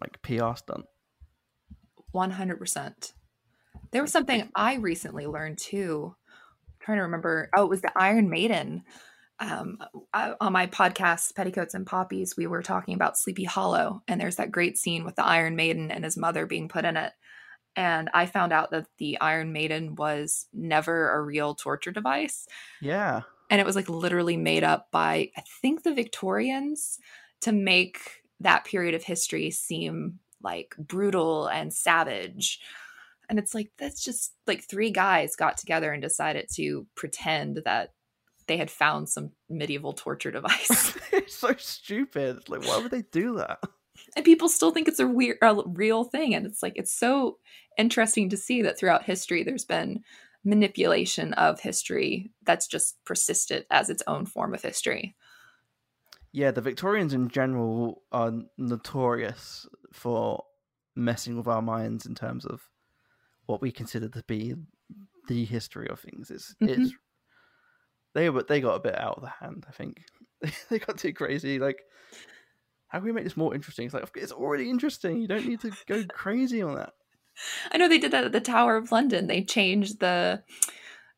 like 0.00 0.20
PR 0.22 0.54
stunt. 0.56 0.84
100%. 2.14 3.12
There 3.90 4.02
was 4.02 4.12
something 4.12 4.48
I 4.54 4.74
recently 4.74 5.26
learned 5.26 5.58
too. 5.58 6.14
I'm 6.68 6.74
trying 6.80 6.98
to 6.98 7.02
remember. 7.02 7.50
Oh, 7.54 7.64
it 7.64 7.70
was 7.70 7.82
the 7.82 7.92
Iron 7.96 8.30
Maiden. 8.30 8.82
Um, 9.40 9.78
I, 10.12 10.34
on 10.40 10.52
my 10.52 10.66
podcast, 10.68 11.34
Petticoats 11.34 11.74
and 11.74 11.86
Poppies, 11.86 12.36
we 12.36 12.46
were 12.46 12.62
talking 12.62 12.94
about 12.94 13.18
Sleepy 13.18 13.44
Hollow, 13.44 14.02
and 14.06 14.20
there's 14.20 14.36
that 14.36 14.52
great 14.52 14.78
scene 14.78 15.04
with 15.04 15.16
the 15.16 15.24
Iron 15.24 15.56
Maiden 15.56 15.90
and 15.90 16.04
his 16.04 16.16
mother 16.16 16.46
being 16.46 16.68
put 16.68 16.84
in 16.84 16.96
it. 16.96 17.12
And 17.76 18.08
I 18.14 18.26
found 18.26 18.52
out 18.52 18.70
that 18.70 18.86
the 18.98 19.20
Iron 19.20 19.52
Maiden 19.52 19.96
was 19.96 20.46
never 20.52 21.12
a 21.12 21.22
real 21.22 21.54
torture 21.54 21.90
device. 21.90 22.46
Yeah. 22.80 23.22
And 23.50 23.60
it 23.60 23.66
was 23.66 23.76
like 23.76 23.88
literally 23.88 24.36
made 24.36 24.64
up 24.64 24.88
by, 24.92 25.30
I 25.36 25.42
think, 25.60 25.82
the 25.82 25.94
Victorians 25.94 26.98
to 27.42 27.52
make 27.52 27.98
that 28.40 28.64
period 28.64 28.94
of 28.94 29.02
history 29.02 29.50
seem 29.50 30.20
like 30.44 30.74
brutal 30.78 31.46
and 31.46 31.72
savage. 31.72 32.60
And 33.28 33.38
it's 33.38 33.54
like, 33.54 33.72
that's 33.78 34.04
just 34.04 34.34
like 34.46 34.62
three 34.62 34.90
guys 34.90 35.34
got 35.34 35.56
together 35.56 35.92
and 35.92 36.02
decided 36.02 36.48
to 36.54 36.86
pretend 36.94 37.62
that 37.64 37.92
they 38.46 38.58
had 38.58 38.70
found 38.70 39.08
some 39.08 39.30
medieval 39.48 39.94
torture 39.94 40.30
device. 40.30 40.96
it's 41.12 41.34
so 41.34 41.54
stupid. 41.56 42.48
Like 42.48 42.64
why 42.66 42.78
would 42.78 42.90
they 42.90 43.02
do 43.10 43.36
that? 43.38 43.58
and 44.16 44.24
people 44.24 44.48
still 44.48 44.70
think 44.70 44.88
it's 44.88 45.00
a 45.00 45.06
weird 45.06 45.38
a 45.42 45.54
real 45.66 46.04
thing 46.04 46.34
and 46.34 46.46
it's 46.46 46.62
like 46.62 46.74
it's 46.76 46.92
so 46.92 47.38
interesting 47.78 48.28
to 48.28 48.36
see 48.36 48.62
that 48.62 48.78
throughout 48.78 49.04
history 49.04 49.42
there's 49.42 49.64
been 49.64 50.02
manipulation 50.44 51.32
of 51.34 51.60
history 51.60 52.30
that's 52.44 52.66
just 52.66 53.02
persisted 53.04 53.64
as 53.70 53.88
its 53.88 54.02
own 54.06 54.26
form 54.26 54.54
of 54.54 54.62
history 54.62 55.14
yeah 56.32 56.50
the 56.50 56.60
victorians 56.60 57.14
in 57.14 57.28
general 57.28 58.02
are 58.12 58.32
notorious 58.58 59.66
for 59.94 60.44
messing 60.96 61.36
with 61.36 61.48
our 61.48 61.62
minds 61.62 62.06
in 62.06 62.14
terms 62.14 62.44
of 62.44 62.62
what 63.46 63.60
we 63.60 63.70
consider 63.70 64.08
to 64.08 64.22
be 64.26 64.54
the 65.28 65.44
history 65.44 65.88
of 65.88 65.98
things 65.98 66.30
it's 66.30 66.54
mm-hmm. 66.62 66.82
it's 66.82 66.92
they 68.14 68.28
but 68.28 68.46
they 68.46 68.60
got 68.60 68.76
a 68.76 68.80
bit 68.80 68.98
out 68.98 69.16
of 69.16 69.22
the 69.22 69.28
hand 69.28 69.64
i 69.68 69.72
think 69.72 70.04
they 70.68 70.78
got 70.78 70.98
too 70.98 71.12
crazy 71.12 71.58
like 71.58 71.78
how 72.94 73.00
can 73.00 73.06
we 73.06 73.12
make 73.12 73.24
this 73.24 73.36
more 73.36 73.52
interesting? 73.56 73.86
It's 73.86 73.94
like 73.94 74.08
it's 74.14 74.30
already 74.30 74.70
interesting. 74.70 75.20
You 75.20 75.26
don't 75.26 75.48
need 75.48 75.60
to 75.62 75.72
go 75.88 76.04
crazy 76.14 76.62
on 76.62 76.76
that. 76.76 76.92
I 77.72 77.76
know 77.76 77.88
they 77.88 77.98
did 77.98 78.12
that 78.12 78.22
at 78.22 78.30
the 78.30 78.40
Tower 78.40 78.76
of 78.76 78.92
London. 78.92 79.26
They 79.26 79.42
changed 79.42 79.98
the 79.98 80.44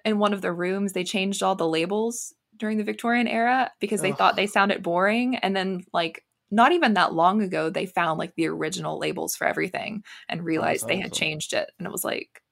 in 0.03 0.19
one 0.19 0.33
of 0.33 0.41
the 0.41 0.55
rooms. 0.55 0.95
They 0.95 1.05
changed 1.05 1.43
all 1.43 1.55
the 1.55 1.69
labels 1.69 2.33
during 2.57 2.79
the 2.79 2.83
Victorian 2.83 3.29
era 3.29 3.71
because 3.79 4.01
they 4.01 4.13
Ugh. 4.13 4.17
thought 4.17 4.37
they 4.37 4.47
sounded 4.47 4.83
boring. 4.83 5.37
And 5.37 5.55
then 5.55 5.83
like 5.93 6.25
not 6.51 6.73
even 6.73 6.95
that 6.95 7.13
long 7.13 7.43
ago, 7.43 7.71
they 7.71 7.87
found 7.87 8.19
like 8.19 8.35
the 8.37 8.49
original 8.49 8.99
labels 8.99 9.37
for 9.37 9.47
everything 9.47 10.03
and 10.29 10.45
realized 10.45 10.87
they 10.87 11.01
had 11.01 11.13
changed 11.13 11.53
it. 11.53 11.71
And 11.79 11.87
it 11.87 11.93
was 11.93 12.05
like, 12.05 12.43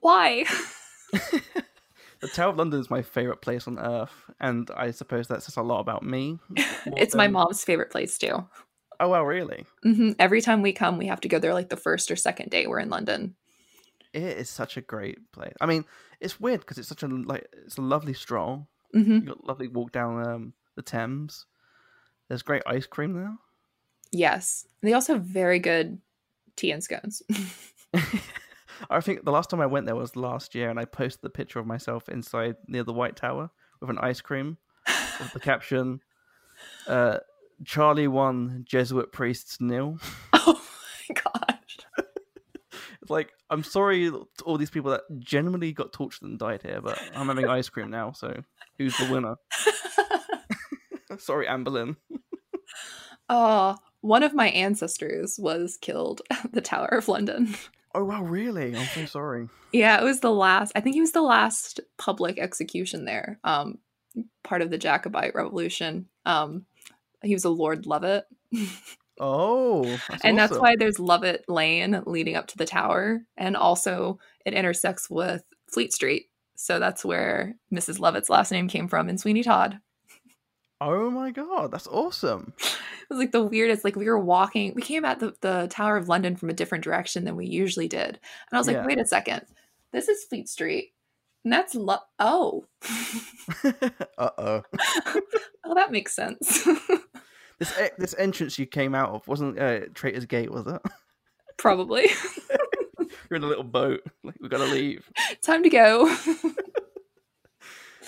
why? 0.00 0.44
The 2.20 2.28
Tower 2.28 2.50
of 2.50 2.56
London 2.56 2.80
is 2.80 2.90
my 2.90 3.02
favorite 3.02 3.42
place 3.42 3.68
on 3.68 3.78
earth, 3.78 4.30
and 4.40 4.70
I 4.74 4.90
suppose 4.90 5.28
that 5.28 5.42
says 5.42 5.56
a 5.56 5.62
lot 5.62 5.80
about 5.80 6.02
me. 6.02 6.38
it's 6.56 7.12
than... 7.12 7.18
my 7.18 7.28
mom's 7.28 7.62
favorite 7.62 7.90
place 7.90 8.16
too. 8.16 8.48
Oh 8.98 9.10
well, 9.10 9.24
really? 9.24 9.66
Mm-hmm. 9.84 10.12
Every 10.18 10.40
time 10.40 10.62
we 10.62 10.72
come, 10.72 10.96
we 10.96 11.06
have 11.08 11.20
to 11.20 11.28
go 11.28 11.38
there 11.38 11.52
like 11.52 11.68
the 11.68 11.76
first 11.76 12.10
or 12.10 12.16
second 12.16 12.50
day 12.50 12.66
we're 12.66 12.80
in 12.80 12.88
London. 12.88 13.34
It 14.14 14.22
is 14.22 14.48
such 14.48 14.78
a 14.78 14.80
great 14.80 15.30
place. 15.32 15.52
I 15.60 15.66
mean, 15.66 15.84
it's 16.18 16.40
weird 16.40 16.60
because 16.60 16.78
it's 16.78 16.88
such 16.88 17.02
a 17.02 17.06
like 17.06 17.46
it's 17.66 17.76
a 17.76 17.82
lovely 17.82 18.14
stroll. 18.14 18.68
Mm-hmm. 18.94 19.12
You 19.12 19.20
got 19.20 19.46
lovely 19.46 19.68
walk 19.68 19.92
down 19.92 20.26
um, 20.26 20.52
the 20.74 20.82
Thames. 20.82 21.44
There's 22.28 22.42
great 22.42 22.62
ice 22.66 22.86
cream 22.86 23.14
there. 23.14 23.36
Yes, 24.12 24.66
they 24.82 24.92
also 24.92 25.14
have 25.14 25.24
very 25.24 25.58
good 25.58 25.98
tea 26.56 26.70
and 26.70 26.82
scones. 26.82 27.22
I 28.90 29.00
think 29.00 29.24
the 29.24 29.32
last 29.32 29.50
time 29.50 29.60
I 29.60 29.66
went 29.66 29.86
there 29.86 29.96
was 29.96 30.16
last 30.16 30.54
year, 30.54 30.70
and 30.70 30.78
I 30.78 30.84
posted 30.84 31.22
the 31.22 31.30
picture 31.30 31.58
of 31.58 31.66
myself 31.66 32.08
inside 32.08 32.56
near 32.66 32.84
the 32.84 32.92
White 32.92 33.16
Tower 33.16 33.50
with 33.80 33.90
an 33.90 33.98
ice 33.98 34.20
cream 34.20 34.58
with 34.86 35.32
the 35.32 35.40
caption, 35.40 36.00
uh, 36.86 37.18
"Charlie 37.64 38.08
won, 38.08 38.64
Jesuit 38.66 39.12
priests 39.12 39.60
nil." 39.60 39.98
Oh 40.32 40.60
my 41.08 41.14
gosh! 41.14 41.78
it's 43.00 43.10
like 43.10 43.32
I'm 43.50 43.64
sorry 43.64 44.10
to 44.10 44.26
all 44.44 44.58
these 44.58 44.70
people 44.70 44.90
that 44.92 45.02
genuinely 45.18 45.72
got 45.72 45.92
tortured 45.92 46.22
and 46.22 46.38
died 46.38 46.62
here, 46.62 46.80
but 46.80 47.00
I'm 47.14 47.28
having 47.28 47.48
ice 47.48 47.68
cream 47.68 47.90
now. 47.90 48.12
So 48.12 48.42
who's 48.78 48.96
the 48.98 49.10
winner? 49.10 49.36
sorry, 51.18 51.46
Amberlynn. 51.46 51.96
Oh, 53.28 53.76
one 54.00 54.22
of 54.22 54.34
my 54.34 54.48
ancestors 54.50 55.38
was 55.38 55.76
killed 55.80 56.22
at 56.30 56.52
the 56.52 56.60
Tower 56.60 56.88
of 56.88 57.08
London. 57.08 57.54
Oh 57.94 58.04
wow, 58.04 58.22
really? 58.22 58.76
I'm 58.76 58.86
so 58.88 59.06
sorry. 59.06 59.48
yeah, 59.72 59.98
it 59.98 60.04
was 60.04 60.20
the 60.20 60.32
last. 60.32 60.72
I 60.76 60.80
think 60.80 60.94
he 60.94 61.00
was 61.00 61.12
the 61.12 61.22
last 61.22 61.80
public 61.96 62.38
execution 62.38 63.06
there. 63.06 63.38
Um, 63.42 63.78
part 64.44 64.62
of 64.62 64.70
the 64.70 64.78
Jacobite 64.78 65.34
Revolution. 65.34 66.06
Um, 66.26 66.66
he 67.22 67.34
was 67.34 67.44
a 67.44 67.50
Lord 67.50 67.84
Lovat. 67.84 68.24
oh, 69.20 69.84
that's 69.84 70.24
and 70.24 70.36
awesome. 70.36 70.36
that's 70.36 70.58
why 70.58 70.76
there's 70.76 70.98
Lovat 70.98 71.40
Lane 71.48 72.02
leading 72.06 72.36
up 72.36 72.48
to 72.48 72.58
the 72.58 72.66
tower, 72.66 73.22
and 73.36 73.56
also 73.56 74.18
it 74.44 74.54
intersects 74.54 75.08
with 75.08 75.42
Fleet 75.72 75.92
Street. 75.92 76.26
So 76.54 76.78
that's 76.78 77.04
where 77.04 77.54
Mrs. 77.72 77.98
Lovett's 77.98 78.30
last 78.30 78.52
name 78.52 78.68
came 78.68 78.88
from 78.88 79.08
in 79.08 79.18
Sweeney 79.18 79.42
Todd. 79.42 79.78
Oh 80.80 81.10
my 81.10 81.30
god, 81.30 81.70
that's 81.70 81.86
awesome. 81.86 82.52
It 82.58 83.10
was 83.10 83.18
like 83.18 83.32
the 83.32 83.42
weirdest. 83.42 83.84
Like 83.84 83.96
we 83.96 84.08
were 84.08 84.18
walking, 84.18 84.74
we 84.74 84.82
came 84.82 85.04
at 85.04 85.20
the, 85.20 85.34
the 85.40 85.68
Tower 85.70 85.96
of 85.96 86.08
London 86.08 86.36
from 86.36 86.50
a 86.50 86.54
different 86.54 86.84
direction 86.84 87.24
than 87.24 87.36
we 87.36 87.46
usually 87.46 87.88
did. 87.88 88.08
And 88.08 88.20
I 88.52 88.58
was 88.58 88.66
like, 88.66 88.76
yeah. 88.76 88.86
wait 88.86 88.98
a 88.98 89.06
second. 89.06 89.42
This 89.92 90.08
is 90.08 90.24
Fleet 90.24 90.48
Street. 90.48 90.92
And 91.44 91.52
that's 91.52 91.74
lo- 91.74 91.98
oh. 92.18 92.66
uh-oh. 93.64 94.62
oh, 95.64 95.74
that 95.74 95.92
makes 95.92 96.14
sense. 96.14 96.64
this 97.58 97.72
this 97.96 98.14
entrance 98.18 98.58
you 98.58 98.66
came 98.66 98.94
out 98.94 99.10
of 99.10 99.26
wasn't 99.28 99.58
uh, 99.58 99.80
Traitor's 99.94 100.26
Gate, 100.26 100.50
was 100.50 100.66
it? 100.66 100.82
Probably. 101.56 102.08
You're 103.30 103.36
in 103.36 103.44
a 103.44 103.46
little 103.46 103.64
boat. 103.64 104.02
Like 104.24 104.34
we 104.40 104.48
gotta 104.48 104.64
leave. 104.64 105.08
Time 105.40 105.62
to 105.62 105.70
go. 105.70 106.14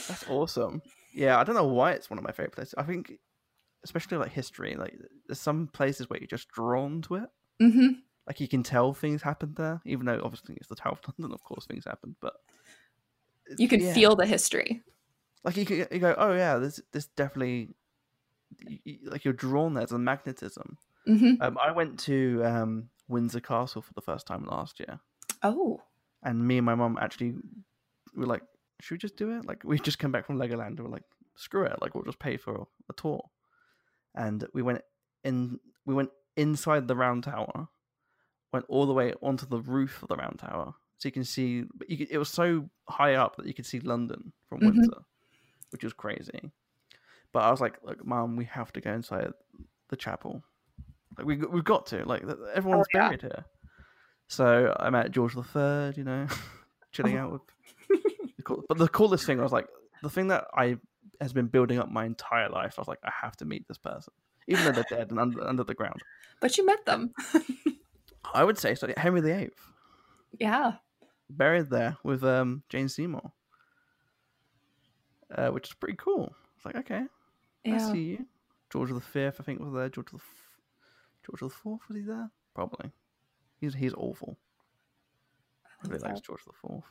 That's 0.09 0.29
awesome. 0.29 0.83
Yeah, 1.19 1.39
I 1.39 1.43
don't 1.43 1.57
know 1.57 1.67
why 1.67 1.93
it's 1.93 2.09
one 2.09 2.19
of 2.19 2.25
my 2.25 2.31
favorite 2.31 2.55
places. 2.55 2.75
I 2.79 2.85
think, 2.85 3.15
especially 3.85 4.19
like 4.19 4.31
history, 4.31 4.77
like 4.77 4.95
there's 5.27 5.41
some 5.41 5.67
places 5.67 6.09
where 6.09 6.21
you're 6.21 6.29
just 6.29 6.49
drawn 6.49 7.03
to 7.03 7.17
it. 7.17 7.31
Mm-hmm. 7.61 7.89
Like 8.27 8.39
you 8.39 8.47
can 8.47 8.63
tell 8.63 8.95
things 8.95 9.23
happened 9.23 9.57
there, 9.57 9.81
even 9.85 10.07
though 10.07 10.21
obviously 10.23 10.55
it's 10.57 10.69
the 10.69 10.77
Tower 10.77 10.93
of 10.93 11.01
London. 11.19 11.35
Of 11.35 11.43
course, 11.43 11.67
things 11.67 11.85
happened, 11.85 12.15
but 12.21 12.35
you 13.59 13.67
can 13.67 13.81
yeah. 13.81 13.95
feel 13.95 14.15
the 14.15 14.27
history. 14.27 14.83
Like 15.43 15.57
you, 15.57 15.65
can, 15.65 15.87
you 15.91 15.99
go, 15.99 16.15
oh 16.17 16.35
yeah, 16.35 16.59
this 16.59 16.81
this 16.93 17.07
definitely 17.07 17.71
like 19.05 19.25
you're 19.25 19.35
drawn 19.35 19.75
there. 19.75 19.83
There's 19.83 19.93
a 19.93 19.99
magnetism. 19.99 20.79
Mm-hmm. 21.09 21.43
Um, 21.43 21.59
I 21.59 21.73
went 21.73 21.99
to 22.01 22.43
um, 22.45 22.91
Windsor 23.09 23.41
Castle 23.41 23.83
for 23.83 23.95
the 23.95 24.03
first 24.03 24.25
time 24.25 24.45
last 24.45 24.79
year. 24.79 25.01
Oh. 25.43 25.81
And 26.23 26.47
me 26.47 26.59
and 26.59 26.67
my 26.67 26.77
mum 26.77 26.97
actually 27.01 27.35
were 28.15 28.27
like, 28.27 28.43
should 28.81 28.95
we 28.95 28.99
just 28.99 29.17
do 29.17 29.37
it? 29.37 29.47
Like 29.47 29.65
we 29.65 29.79
just 29.79 29.99
come 29.99 30.13
back 30.13 30.27
from 30.27 30.39
Legoland 30.39 30.79
and 30.79 30.81
we're 30.81 30.91
like, 30.91 31.05
screw 31.37 31.65
it, 31.65 31.81
like 31.81 31.95
we'll 31.95 32.05
just 32.05 32.19
pay 32.19 32.37
for 32.37 32.67
a 32.89 32.93
tour. 32.95 33.23
And 34.15 34.47
we 34.53 34.63
went 34.63 34.83
in 35.25 35.59
we 35.85 35.95
went 35.95 36.11
inside 36.37 36.87
the 36.87 36.97
round 36.97 37.25
tower, 37.25 37.69
went 38.53 38.67
all 38.69 38.87
the 38.87 38.93
way 38.93 39.15
onto 39.23 39.47
the 39.47 39.61
roof 39.61 40.03
of 40.03 40.09
the 40.09 40.17
round 40.17 40.39
tower. 40.39 40.75
So 40.99 41.09
you 41.09 41.13
can 41.13 41.25
see 41.25 41.65
you 41.89 41.97
could, 41.97 42.11
it 42.11 42.19
was 42.19 42.29
so 42.29 42.69
high 42.89 43.15
up 43.15 43.37
that 43.37 43.47
you 43.47 43.55
could 43.55 43.67
see 43.67 43.81
London 43.81 44.33
from 44.49 44.59
mm-hmm. 44.59 44.79
Windsor, 44.79 45.03
which 45.71 45.85
was 45.85 45.93
crazy. 45.93 46.53
But 47.33 47.41
I 47.41 47.51
was 47.51 47.61
like, 47.61 47.79
look, 47.83 48.05
mom, 48.05 48.37
we 48.37 48.47
have 48.47 48.73
to 48.73 48.81
go 48.81 48.93
inside 48.93 49.33
the 49.91 49.97
chapel. 49.97 50.43
Like 51.17 51.27
we 51.27 51.37
we've 51.37 51.65
got 51.65 51.87
to. 51.87 52.05
Like 52.05 52.23
everyone's 52.55 52.87
oh, 52.95 52.99
yeah. 52.99 53.09
buried 53.09 53.23
here. 53.23 53.45
So 54.29 54.75
I 54.79 54.91
met 54.91 55.11
George 55.11 55.35
the 55.35 55.43
Third, 55.43 55.97
you 55.97 56.05
know, 56.05 56.27
chilling 56.93 57.17
oh. 57.19 57.23
out 57.23 57.33
with 57.33 57.43
cool. 58.49 58.65
But 58.69 58.79
the 58.79 58.89
coolest 58.89 59.27
thing 59.27 59.41
was 59.41 59.53
like 59.53 59.67
the 60.03 60.11
thing 60.11 60.29
that 60.29 60.47
I 60.55 60.79
has 61.21 61.33
been 61.33 61.47
building 61.47 61.79
up 61.79 61.91
my 61.91 62.05
entire 62.05 62.49
life. 62.49 62.75
I 62.79 62.81
was 62.81 62.89
like, 62.89 63.01
I 63.05 63.13
have 63.23 63.37
to 63.39 63.45
meet 63.45 63.67
this 63.69 63.79
person, 63.79 64.13
even 64.47 64.65
though 64.65 64.73
they're 64.73 64.99
dead 64.99 65.11
and 65.11 65.19
under, 65.19 65.47
under 65.47 65.65
the 65.65 65.75
ground. 65.75 66.01
But 66.41 66.57
you 66.57 66.67
met 66.67 66.85
them. 66.85 67.13
I 68.35 68.45
would 68.45 68.59
say 68.59 68.75
so. 68.75 68.89
Henry 68.97 69.21
VIII. 69.21 69.51
Yeah. 70.39 70.75
Buried 71.31 71.71
there 71.71 71.97
with 72.03 72.25
um, 72.25 72.63
Jane 72.69 72.89
Seymour, 72.89 73.33
uh, 75.35 75.49
which 75.49 75.69
is 75.69 75.75
pretty 75.75 75.97
cool. 75.97 76.35
It's 76.57 76.65
like 76.65 76.77
okay, 76.77 77.03
yeah. 77.65 77.75
I 77.75 77.93
see 77.93 78.03
you. 78.03 78.27
George 78.71 78.91
the 78.91 79.01
Fifth, 79.01 79.37
I 79.41 79.45
think, 79.45 79.61
was 79.61 79.75
there. 79.75 79.91
George 79.91 80.11
the 80.11 80.17
F- 80.17 80.49
George 81.27 81.41
the 81.41 81.55
Fourth 81.55 81.83
was 81.87 81.99
he 81.99 82.03
there? 82.03 82.31
Probably. 82.55 82.91
He's 83.61 83.75
he's 83.75 83.93
awful. 83.93 84.39
I 85.85 85.89
really 85.89 86.01
so. 86.01 86.07
likes 86.07 86.21
George 86.23 86.45
the 86.47 86.53
Fourth. 86.55 86.85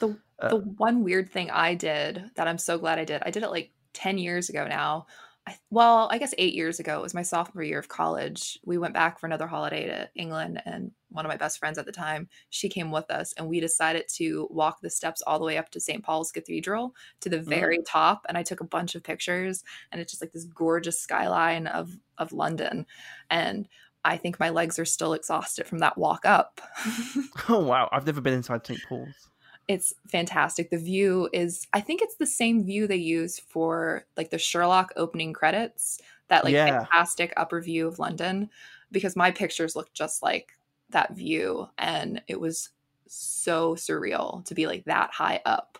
The 0.00 0.18
uh, 0.38 0.48
the 0.48 0.56
one 0.56 1.02
weird 1.02 1.30
thing 1.30 1.50
I 1.50 1.74
did 1.74 2.30
that 2.36 2.46
I'm 2.46 2.58
so 2.58 2.78
glad 2.78 2.98
I 2.98 3.04
did, 3.04 3.22
I 3.24 3.30
did 3.30 3.42
it 3.42 3.50
like 3.50 3.72
10 3.94 4.18
years 4.18 4.48
ago 4.48 4.66
now. 4.66 5.06
I, 5.48 5.56
well, 5.70 6.08
I 6.12 6.18
guess 6.18 6.34
eight 6.36 6.52
years 6.52 6.78
ago. 6.78 6.98
It 6.98 7.02
was 7.02 7.14
my 7.14 7.22
sophomore 7.22 7.64
year 7.64 7.78
of 7.78 7.88
college. 7.88 8.58
We 8.66 8.76
went 8.76 8.92
back 8.92 9.18
for 9.18 9.26
another 9.26 9.46
holiday 9.46 9.86
to 9.86 10.10
England, 10.14 10.60
and 10.66 10.90
one 11.08 11.24
of 11.24 11.30
my 11.30 11.38
best 11.38 11.58
friends 11.58 11.78
at 11.78 11.86
the 11.86 11.92
time, 11.92 12.28
she 12.50 12.68
came 12.68 12.90
with 12.90 13.10
us, 13.10 13.32
and 13.32 13.48
we 13.48 13.58
decided 13.58 14.04
to 14.16 14.46
walk 14.50 14.82
the 14.82 14.90
steps 14.90 15.22
all 15.22 15.38
the 15.38 15.46
way 15.46 15.56
up 15.56 15.70
to 15.70 15.80
St. 15.80 16.04
Paul's 16.04 16.32
Cathedral 16.32 16.94
to 17.22 17.30
the 17.30 17.40
very 17.40 17.78
mm. 17.78 17.84
top. 17.86 18.26
And 18.28 18.36
I 18.36 18.42
took 18.42 18.60
a 18.60 18.64
bunch 18.64 18.94
of 18.94 19.02
pictures, 19.02 19.64
and 19.90 20.02
it's 20.02 20.12
just 20.12 20.22
like 20.22 20.32
this 20.32 20.44
gorgeous 20.44 21.00
skyline 21.00 21.66
of 21.66 21.96
of 22.18 22.32
London. 22.32 22.84
And 23.30 23.68
I 24.04 24.18
think 24.18 24.38
my 24.38 24.50
legs 24.50 24.78
are 24.78 24.84
still 24.84 25.14
exhausted 25.14 25.66
from 25.66 25.78
that 25.78 25.96
walk 25.96 26.26
up. 26.26 26.60
oh 27.48 27.60
wow! 27.60 27.88
I've 27.90 28.06
never 28.06 28.20
been 28.20 28.34
inside 28.34 28.66
St. 28.66 28.80
Paul's 28.86 29.30
it's 29.68 29.92
fantastic. 30.06 30.70
The 30.70 30.78
view 30.78 31.28
is 31.32 31.66
I 31.72 31.80
think 31.80 32.02
it's 32.02 32.16
the 32.16 32.26
same 32.26 32.64
view 32.64 32.86
they 32.86 32.96
use 32.96 33.38
for 33.38 34.06
like 34.16 34.30
the 34.30 34.38
Sherlock 34.38 34.92
opening 34.96 35.32
credits, 35.34 36.00
that 36.28 36.44
like 36.44 36.54
yeah. 36.54 36.80
fantastic 36.80 37.32
upper 37.36 37.60
view 37.60 37.86
of 37.86 37.98
London 37.98 38.50
because 38.90 39.14
my 39.14 39.30
pictures 39.30 39.76
look 39.76 39.92
just 39.92 40.22
like 40.22 40.58
that 40.90 41.14
view 41.14 41.68
and 41.76 42.22
it 42.28 42.40
was 42.40 42.70
so 43.06 43.74
surreal 43.74 44.44
to 44.46 44.54
be 44.54 44.66
like 44.66 44.84
that 44.84 45.10
high 45.12 45.40
up 45.44 45.78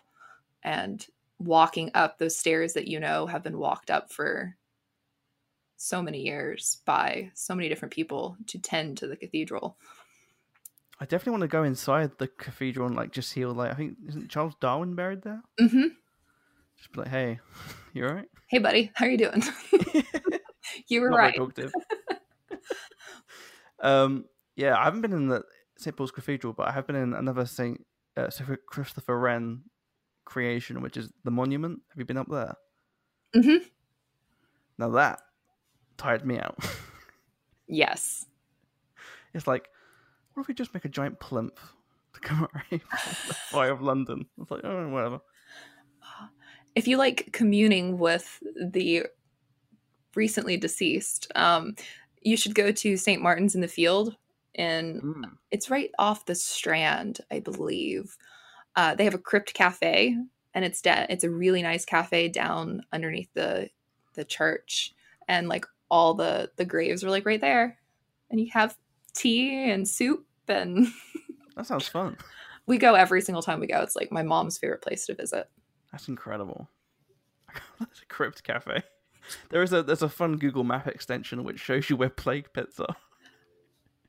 and 0.63 1.07
walking 1.39 1.89
up 1.95 2.17
those 2.17 2.37
stairs 2.37 2.73
that 2.73 2.87
you 2.87 2.99
know 2.99 3.25
have 3.25 3.43
been 3.43 3.57
walked 3.57 3.89
up 3.89 4.11
for 4.11 4.55
so 5.77 6.01
many 6.01 6.21
years 6.21 6.81
by 6.85 7.31
so 7.33 7.55
many 7.55 7.69
different 7.69 7.93
people 7.93 8.35
to 8.45 8.59
tend 8.59 8.97
to 8.97 9.07
the 9.07 9.15
cathedral. 9.15 9.77
I 10.99 11.05
definitely 11.05 11.31
want 11.31 11.41
to 11.41 11.47
go 11.47 11.63
inside 11.63 12.11
the 12.17 12.27
cathedral 12.27 12.87
and 12.87 12.95
like 12.95 13.11
just 13.11 13.33
heal. 13.33 13.51
Like 13.51 13.71
I 13.71 13.75
think 13.75 13.97
isn't 14.07 14.29
Charles 14.29 14.55
Darwin 14.59 14.95
buried 14.95 15.21
there? 15.21 15.41
Mm-hmm. 15.59 15.87
Just 16.77 16.91
be 16.91 16.99
like, 16.99 17.09
hey, 17.09 17.39
you 17.93 18.05
all 18.05 18.13
right? 18.13 18.27
Hey, 18.47 18.57
buddy, 18.57 18.91
how 18.95 19.05
are 19.05 19.09
you 19.09 19.17
doing? 19.17 19.43
you 20.87 21.01
were 21.01 21.09
Not 21.09 21.17
right. 21.17 21.39
um, 23.81 24.25
yeah, 24.55 24.77
I 24.77 24.83
haven't 24.85 25.01
been 25.01 25.13
in 25.13 25.27
the 25.27 25.43
St 25.77 25.95
Paul's 25.95 26.11
Cathedral, 26.11 26.53
but 26.53 26.67
I 26.67 26.71
have 26.71 26.87
been 26.87 26.95
in 26.95 27.13
another 27.13 27.45
Saint 27.45 27.85
uh, 28.17 28.29
Christopher 28.67 29.17
Wren 29.17 29.61
creation, 30.25 30.81
which 30.81 30.97
is 30.97 31.11
the 31.23 31.31
monument. 31.31 31.79
Have 31.89 31.99
you 31.99 32.05
been 32.05 32.17
up 32.17 32.27
there? 32.29 32.55
Mm-hmm. 33.35 33.65
Now 34.77 34.89
that 34.91 35.21
tired 35.97 36.25
me 36.25 36.39
out. 36.39 36.57
Yes. 37.67 38.25
it's 39.33 39.45
like, 39.45 39.69
if 40.41 40.47
we 40.47 40.53
just 40.53 40.73
make 40.73 40.85
a 40.85 40.89
giant 40.89 41.19
plinth 41.19 41.59
to 42.13 42.19
commemorate 42.19 42.69
the 42.69 43.33
fire 43.51 43.71
of 43.71 43.81
London? 43.81 44.25
It's 44.41 44.51
like, 44.51 44.63
oh, 44.63 44.87
whatever. 44.89 45.19
If 46.75 46.87
you 46.87 46.97
like 46.97 47.29
communing 47.31 47.97
with 47.97 48.41
the 48.61 49.07
recently 50.15 50.57
deceased, 50.57 51.31
um, 51.35 51.75
you 52.21 52.37
should 52.37 52.55
go 52.55 52.71
to 52.71 52.97
St. 52.97 53.21
Martin's 53.21 53.55
in 53.55 53.61
the 53.61 53.67
Field, 53.67 54.15
and 54.55 55.01
Mm. 55.01 55.37
it's 55.51 55.69
right 55.69 55.91
off 55.99 56.25
the 56.25 56.35
Strand, 56.35 57.19
I 57.31 57.39
believe. 57.39 58.17
Uh, 58.75 58.95
they 58.95 59.03
have 59.03 59.13
a 59.13 59.19
crypt 59.19 59.53
cafe, 59.53 60.15
and 60.53 60.65
it's 60.65 60.81
da- 60.81 61.05
it's 61.09 61.23
a 61.23 61.29
really 61.29 61.61
nice 61.61 61.85
cafe 61.85 62.27
down 62.29 62.83
underneath 62.91 63.29
the 63.33 63.69
the 64.15 64.25
church, 64.25 64.93
and 65.27 65.47
like 65.47 65.65
all 65.89 66.13
the 66.13 66.51
the 66.57 66.65
graves 66.65 67.03
are 67.03 67.09
like 67.09 67.25
right 67.25 67.41
there, 67.41 67.79
and 68.29 68.39
you 68.39 68.49
have 68.51 68.77
tea 69.13 69.69
and 69.71 69.87
soup, 69.87 70.25
That 71.55 71.65
sounds 71.65 71.87
fun. 71.89 72.15
we 72.67 72.77
go 72.77 72.95
every 72.95 73.19
single 73.21 73.41
time 73.41 73.59
we 73.59 73.67
go. 73.67 73.81
It's 73.81 73.95
like 73.95 74.11
my 74.13 74.23
mom's 74.23 74.57
favorite 74.57 74.81
place 74.81 75.05
to 75.07 75.13
visit. 75.15 75.49
That's 75.91 76.07
incredible. 76.07 76.69
That's 77.79 78.01
a 78.01 78.05
crypt 78.05 78.43
cafe. 78.43 78.83
There 79.49 79.61
is 79.61 79.73
a 79.73 79.83
there's 79.83 80.01
a 80.01 80.07
fun 80.09 80.37
Google 80.37 80.63
Map 80.63 80.87
extension 80.87 81.43
which 81.43 81.59
shows 81.59 81.89
you 81.89 81.97
where 81.97 82.09
plague 82.09 82.53
pits 82.53 82.79
are. 82.79 82.95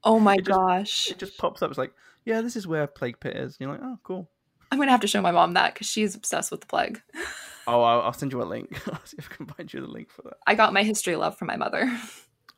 Oh 0.05 0.21
my 0.21 0.35
It 0.35 0.45
just- 0.47 0.59
gosh. 0.59 1.11
It 1.11 1.19
just 1.19 1.39
pops 1.39 1.61
up. 1.63 1.71
It's 1.71 1.79
like, 1.79 1.93
yeah, 2.25 2.41
this 2.41 2.55
is 2.57 2.67
where 2.67 2.87
plague 2.87 3.19
pit 3.21 3.37
is. 3.37 3.57
And 3.57 3.61
you're 3.61 3.73
like, 3.73 3.81
oh, 3.83 3.99
cool. 4.05 4.31
I'm 4.71 4.79
gonna 4.79 4.93
have 4.93 5.01
to 5.01 5.09
show 5.09 5.21
my 5.21 5.33
mom 5.33 5.55
that 5.55 5.75
because 5.75 5.89
she's 5.89 6.15
obsessed 6.15 6.51
with 6.51 6.61
the 6.61 6.67
plague. 6.69 7.03
Oh, 7.67 7.83
I'll, 7.83 8.01
I'll 8.01 8.13
send 8.13 8.33
you 8.33 8.43
a 8.43 8.45
link. 8.45 8.81
I'll 8.93 9.05
see 9.05 9.17
if 9.19 9.29
I 9.31 9.37
can 9.37 9.47
find 9.47 9.73
you 9.73 9.81
the 9.81 9.87
link 9.87 10.11
for 10.11 10.23
that. 10.23 10.39
I 10.47 10.55
got 10.57 10.73
my 10.73 10.83
history 10.83 11.15
love 11.15 11.37
from 11.39 11.47
my 11.47 11.57
mother. 11.57 11.93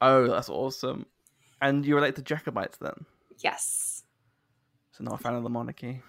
Oh, 0.00 0.26
that's 0.28 0.48
awesome. 0.48 1.04
And 1.60 1.84
you 1.84 1.96
relate 1.96 2.14
to 2.16 2.22
Jacobites 2.22 2.78
then? 2.78 3.04
Yes. 3.42 4.02
So 4.92 5.04
not 5.04 5.14
a 5.14 5.22
fan 5.22 5.34
of 5.34 5.42
the 5.42 5.50
monarchy. 5.50 6.02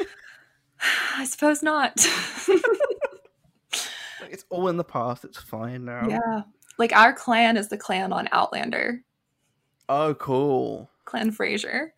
I 1.16 1.24
suppose 1.24 1.62
not. 1.62 2.04
It's 4.28 4.44
all 4.48 4.68
in 4.68 4.76
the 4.76 4.84
past. 4.84 5.24
It's 5.24 5.38
fine 5.38 5.84
now. 5.86 6.06
yeah. 6.08 6.42
Like 6.78 6.92
our 6.92 7.12
clan 7.12 7.56
is 7.56 7.68
the 7.68 7.76
clan 7.76 8.12
on 8.12 8.28
Outlander, 8.32 9.02
Oh, 9.88 10.14
cool. 10.14 10.88
Clan 11.04 11.32
Fraser. 11.32 11.92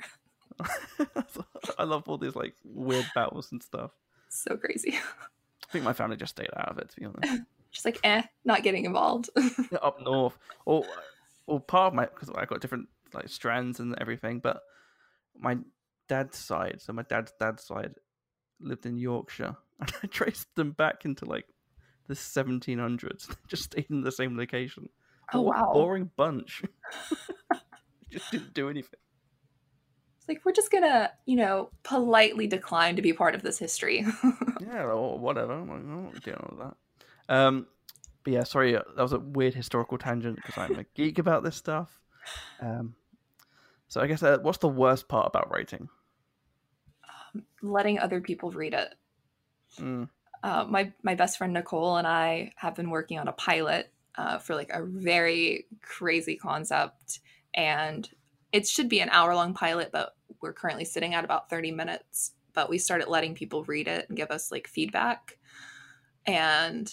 I 1.78 1.84
love 1.84 2.04
all 2.08 2.16
these 2.16 2.34
like 2.34 2.54
weird 2.64 3.04
battles 3.14 3.52
and 3.52 3.62
stuff. 3.62 3.90
So 4.30 4.56
crazy. 4.56 4.94
I 4.94 5.72
think 5.72 5.84
my 5.84 5.92
family 5.92 6.16
just 6.16 6.34
stayed 6.34 6.48
out 6.56 6.70
of 6.70 6.78
it, 6.78 6.88
to 6.88 6.96
be 6.96 7.04
honest. 7.04 7.42
Just 7.70 7.84
like, 7.86 7.98
eh, 8.04 8.22
not 8.44 8.62
getting 8.62 8.84
involved. 8.84 9.30
Up 9.80 10.00
north, 10.02 10.36
or 10.66 10.84
or 11.46 11.58
part 11.58 11.88
of 11.92 11.94
my 11.94 12.04
because 12.04 12.28
I 12.30 12.44
got 12.44 12.60
different 12.60 12.86
like 13.14 13.28
strands 13.28 13.80
and 13.80 13.94
everything, 14.00 14.40
but 14.40 14.60
my 15.38 15.58
dad's 16.08 16.38
side, 16.38 16.80
so 16.80 16.92
my 16.92 17.02
dad's 17.02 17.32
dad's 17.38 17.64
side, 17.64 17.94
lived 18.60 18.86
in 18.86 18.96
Yorkshire, 18.96 19.56
and 19.80 19.92
I 20.02 20.06
traced 20.06 20.54
them 20.54 20.72
back 20.72 21.04
into 21.04 21.24
like 21.24 21.46
the 22.06 22.14
1700s. 22.14 23.28
They 23.28 23.34
just 23.48 23.64
stayed 23.64 23.86
in 23.90 24.02
the 24.02 24.12
same 24.12 24.36
location. 24.36 24.88
Oh, 25.32 25.42
wow. 25.42 25.70
boring 25.72 26.10
bunch. 26.16 26.62
just 28.10 28.30
didn't 28.30 28.52
do 28.52 28.68
anything. 28.68 28.98
It's 30.18 30.28
like 30.28 30.44
we're 30.44 30.52
just 30.52 30.70
gonna, 30.70 31.10
you 31.24 31.36
know, 31.36 31.70
politely 31.82 32.46
decline 32.46 32.96
to 32.96 33.02
be 33.02 33.12
part 33.12 33.34
of 33.34 33.42
this 33.42 33.58
history. 33.58 34.04
Yeah, 34.60 34.84
or 34.84 35.18
whatever. 35.18 35.54
I'm 35.54 35.68
like, 35.68 35.78
I'm 35.78 36.04
not 36.04 36.22
dealing 36.22 36.46
with 36.50 36.58
that. 36.60 37.34
Um, 37.34 37.66
but 38.24 38.32
yeah, 38.32 38.44
sorry, 38.44 38.76
uh, 38.76 38.82
that 38.96 39.02
was 39.02 39.12
a 39.12 39.18
weird 39.18 39.54
historical 39.54 39.98
tangent 39.98 40.36
because 40.36 40.58
I'm 40.58 40.78
a 40.78 40.84
geek 40.94 41.18
about 41.18 41.42
this 41.42 41.56
stuff. 41.56 42.00
Um, 42.60 42.94
so 43.92 44.00
I 44.00 44.06
guess 44.06 44.22
uh, 44.22 44.38
what's 44.40 44.56
the 44.56 44.68
worst 44.68 45.06
part 45.06 45.26
about 45.26 45.52
writing? 45.52 45.90
Letting 47.60 47.98
other 47.98 48.22
people 48.22 48.50
read 48.50 48.72
it. 48.72 48.94
Mm, 49.78 50.08
uh, 50.42 50.64
my 50.66 50.94
my 51.02 51.14
best 51.14 51.36
friend 51.36 51.52
Nicole 51.52 51.98
and 51.98 52.06
I 52.06 52.52
have 52.56 52.74
been 52.74 52.88
working 52.88 53.18
on 53.18 53.28
a 53.28 53.32
pilot 53.32 53.92
uh, 54.16 54.38
for 54.38 54.54
like 54.54 54.70
a 54.70 54.82
very 54.82 55.66
crazy 55.82 56.36
concept, 56.36 57.20
and 57.52 58.08
it 58.50 58.66
should 58.66 58.88
be 58.88 59.00
an 59.00 59.10
hour 59.10 59.34
long 59.34 59.52
pilot, 59.52 59.90
but 59.92 60.16
we're 60.40 60.54
currently 60.54 60.86
sitting 60.86 61.12
at 61.12 61.22
about 61.22 61.50
thirty 61.50 61.70
minutes. 61.70 62.32
But 62.54 62.70
we 62.70 62.78
started 62.78 63.08
letting 63.08 63.34
people 63.34 63.62
read 63.64 63.88
it 63.88 64.08
and 64.08 64.16
give 64.16 64.30
us 64.30 64.50
like 64.50 64.68
feedback, 64.68 65.36
and 66.24 66.90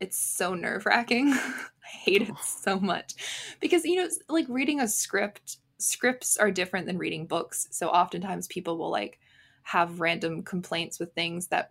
it's 0.00 0.16
so 0.16 0.54
nerve 0.54 0.86
wracking. 0.86 1.32
I 1.34 1.86
hate 1.86 2.22
it 2.22 2.38
so 2.38 2.80
much 2.80 3.12
because 3.60 3.84
you 3.84 3.96
know, 3.96 4.08
like 4.30 4.46
reading 4.48 4.80
a 4.80 4.88
script. 4.88 5.58
Scripts 5.78 6.36
are 6.36 6.50
different 6.50 6.86
than 6.86 6.98
reading 6.98 7.26
books, 7.26 7.68
so 7.70 7.88
oftentimes 7.88 8.46
people 8.48 8.78
will 8.78 8.90
like 8.90 9.18
have 9.62 10.00
random 10.00 10.42
complaints 10.42 10.98
with 10.98 11.12
things 11.12 11.48
that 11.48 11.70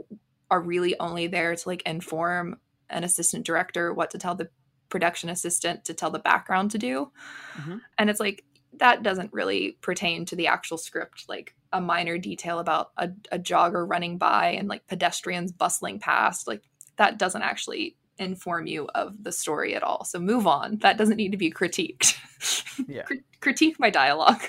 are 0.50 0.62
really 0.62 0.98
only 1.00 1.28
there 1.28 1.56
to 1.56 1.70
like 1.70 1.82
inform 1.84 2.58
an 2.90 3.04
assistant 3.04 3.46
director 3.46 3.94
what 3.94 4.12
to 4.12 4.18
tell 4.18 4.36
the 4.36 4.50
production 4.90 5.30
assistant 5.30 5.84
to 5.84 5.94
tell 5.94 6.10
the 6.10 6.20
background 6.20 6.72
to 6.72 6.78
do. 6.78 7.12
Mhm. 7.56 7.82
And 7.98 8.10
it's 8.10 8.20
like 8.20 8.46
that 8.74 9.04
doesn't 9.04 9.34
really 9.34 9.78
pertain 9.82 10.26
to 10.26 10.36
the 10.36 10.48
actual 10.48 10.78
script, 10.78 11.26
like 11.28 11.56
a 11.74 11.82
minor 11.82 12.18
detail 12.18 12.60
about 12.60 12.92
a, 12.98 13.10
a 13.32 13.40
jogger 13.40 13.88
running 13.88 14.18
by 14.18 14.50
and 14.50 14.68
like 14.68 14.88
pedestrians 14.88 15.52
bustling 15.52 16.00
past, 16.00 16.48
like 16.48 16.64
that 16.98 17.18
doesn't 17.18 17.42
actually 17.42 17.98
inform 18.20 18.68
you 18.68 18.88
of 18.96 19.24
the 19.24 19.32
story 19.32 19.76
at 19.76 19.84
all. 19.84 20.04
So 20.04 20.20
move 20.20 20.48
on. 20.48 20.78
That 20.78 20.98
doesn't 20.98 21.18
need 21.18 21.32
to 21.32 21.38
be 21.38 21.52
critiqued. 21.52 22.16
Yeah. 22.88 23.02
Crit- 23.02 23.24
critique 23.40 23.80
my 23.80 23.90
dialogue. 23.90 24.44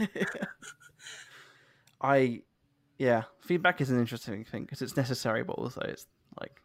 I, 2.00 2.42
yeah, 2.98 3.22
feedback 3.40 3.80
is 3.80 3.90
an 3.90 4.00
interesting 4.00 4.44
thing 4.44 4.64
because 4.64 4.82
it's 4.82 4.96
necessary, 4.96 5.44
but 5.44 5.52
also 5.52 5.80
it's 5.82 6.06
like, 6.40 6.60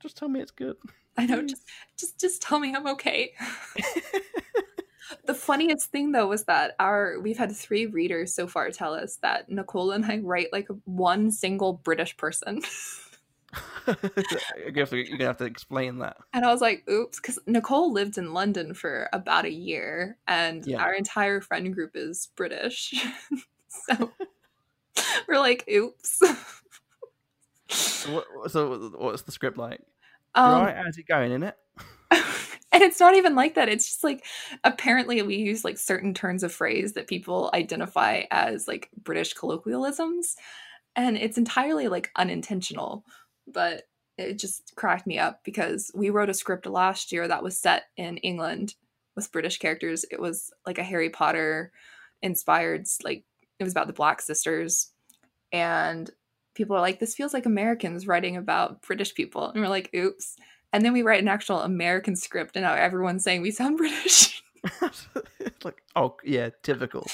just 0.00 0.16
tell 0.16 0.30
me 0.30 0.40
it's 0.40 0.50
good. 0.50 0.76
I 1.18 1.26
know. 1.26 1.42
Just, 1.42 1.64
just, 1.98 2.18
just 2.18 2.40
tell 2.40 2.58
me 2.58 2.74
I'm 2.74 2.86
okay. 2.86 3.34
the 5.26 5.34
funniest 5.34 5.90
thing 5.90 6.12
though 6.12 6.28
was 6.28 6.44
that 6.44 6.74
our 6.78 7.20
we've 7.20 7.38
had 7.38 7.54
three 7.54 7.86
readers 7.86 8.34
so 8.34 8.46
far 8.46 8.70
tell 8.70 8.94
us 8.94 9.16
that 9.16 9.50
Nicole 9.50 9.90
and 9.90 10.04
I 10.04 10.18
write 10.18 10.52
like 10.52 10.68
one 10.84 11.30
single 11.30 11.74
British 11.74 12.16
person, 12.16 12.62
you're 13.86 14.70
gonna 14.70 15.24
have 15.24 15.38
to 15.38 15.44
explain 15.44 15.98
that. 15.98 16.16
and 16.32 16.44
I 16.44 16.52
was 16.52 16.60
like, 16.60 16.84
"Oops," 16.90 17.18
because 17.18 17.38
Nicole 17.46 17.92
lived 17.92 18.18
in 18.18 18.34
London 18.34 18.74
for 18.74 19.08
about 19.12 19.44
a 19.44 19.52
year, 19.52 20.18
and 20.26 20.66
Yeah. 20.66 20.82
our 20.82 20.92
entire 20.92 21.40
friend 21.40 21.72
group 21.72 21.92
is 21.94 22.28
British, 22.36 22.94
so 23.68 24.12
we're 25.26 25.38
like, 25.38 25.64
"Oops." 25.70 26.22
So, 27.70 28.12
what, 28.12 28.50
so 28.50 28.90
what's 28.96 29.22
the 29.22 29.32
script 29.32 29.58
like? 29.58 29.80
Um, 30.34 30.62
right, 30.62 30.76
how's 30.76 30.98
it 30.98 31.06
going 31.08 31.32
in 31.32 31.42
it? 31.42 31.56
and 32.10 32.82
it's 32.82 33.00
not 33.00 33.14
even 33.14 33.34
like 33.34 33.54
that 33.54 33.68
it's 33.68 33.86
just 33.86 34.04
like 34.04 34.24
apparently 34.64 35.20
we 35.22 35.36
use 35.36 35.64
like 35.64 35.76
certain 35.78 36.14
turns 36.14 36.42
of 36.42 36.52
phrase 36.52 36.94
that 36.94 37.06
people 37.06 37.50
identify 37.52 38.22
as 38.30 38.66
like 38.68 38.88
british 39.02 39.34
colloquialisms 39.34 40.36
and 40.96 41.16
it's 41.16 41.38
entirely 41.38 41.88
like 41.88 42.10
unintentional 42.16 43.04
but 43.52 43.84
it 44.16 44.38
just 44.38 44.74
cracked 44.74 45.06
me 45.06 45.18
up 45.18 45.44
because 45.44 45.90
we 45.94 46.10
wrote 46.10 46.30
a 46.30 46.34
script 46.34 46.66
last 46.66 47.12
year 47.12 47.28
that 47.28 47.42
was 47.42 47.58
set 47.58 47.84
in 47.96 48.16
england 48.18 48.74
with 49.16 49.32
british 49.32 49.58
characters 49.58 50.04
it 50.10 50.20
was 50.20 50.52
like 50.66 50.78
a 50.78 50.84
harry 50.84 51.10
potter 51.10 51.72
inspired 52.22 52.86
like 53.04 53.24
it 53.58 53.64
was 53.64 53.72
about 53.72 53.86
the 53.86 53.92
black 53.92 54.20
sisters 54.20 54.90
and 55.52 56.10
people 56.54 56.76
are 56.76 56.80
like 56.80 56.98
this 56.98 57.14
feels 57.14 57.32
like 57.32 57.46
americans 57.46 58.06
writing 58.06 58.36
about 58.36 58.82
british 58.82 59.14
people 59.14 59.50
and 59.50 59.60
we're 59.60 59.68
like 59.68 59.90
oops 59.94 60.36
and 60.72 60.84
then 60.84 60.92
we 60.92 61.02
write 61.02 61.22
an 61.22 61.28
actual 61.28 61.60
American 61.60 62.16
script, 62.16 62.56
and 62.56 62.64
now 62.64 62.74
everyone's 62.74 63.24
saying 63.24 63.42
we 63.42 63.50
sound 63.50 63.76
British. 63.78 64.42
like, 65.64 65.82
oh 65.96 66.16
yeah, 66.24 66.50
typical. 66.62 67.06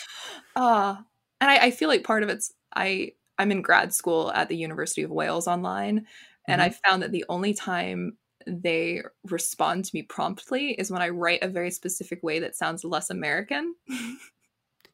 Uh, 0.57 0.97
and 1.41 1.51
I, 1.51 1.66
I 1.66 1.70
feel 1.70 1.89
like 1.89 2.05
part 2.05 2.22
of 2.22 2.28
it's 2.28 2.53
I 2.74 3.12
I'm 3.39 3.51
in 3.51 3.62
grad 3.62 3.93
school 3.93 4.32
at 4.32 4.49
the 4.49 4.57
University 4.57 5.03
of 5.03 5.11
Wales 5.11 5.49
online, 5.49 6.07
and 6.47 6.62
I 6.62 6.70
found 6.70 7.03
that 7.03 7.12
the 7.12 7.24
only 7.28 7.55
time 7.55 8.18
they 8.47 9.03
respond 9.24 9.85
to 9.87 9.91
me 9.95 10.03
promptly 10.03 10.72
is 10.72 10.91
when 10.91 11.03
I 11.03 11.09
write 11.09 11.43
a 11.43 11.49
very 11.49 11.70
specific 11.70 12.22
way 12.22 12.41
that 12.41 12.57
sounds 12.57 12.85
less 12.85 13.11
American. 13.11 13.74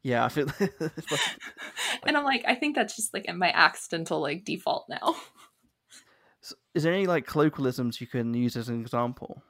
Yeah, 0.02 0.24
I 0.24 0.28
feel. 0.28 0.46
and 2.06 2.16
I'm 2.16 2.24
like, 2.24 2.44
I 2.46 2.54
think 2.54 2.76
that's 2.76 2.96
just 2.96 3.12
like 3.12 3.32
my 3.34 3.50
accidental 3.52 4.20
like 4.20 4.44
default 4.44 4.86
now. 4.88 5.16
Is 6.74 6.84
there 6.84 6.94
any 6.94 7.06
like 7.06 7.26
colloquialisms 7.26 8.00
you 8.00 8.06
can 8.06 8.32
use 8.32 8.56
as 8.56 8.68
an 8.68 8.80
example? 8.80 9.42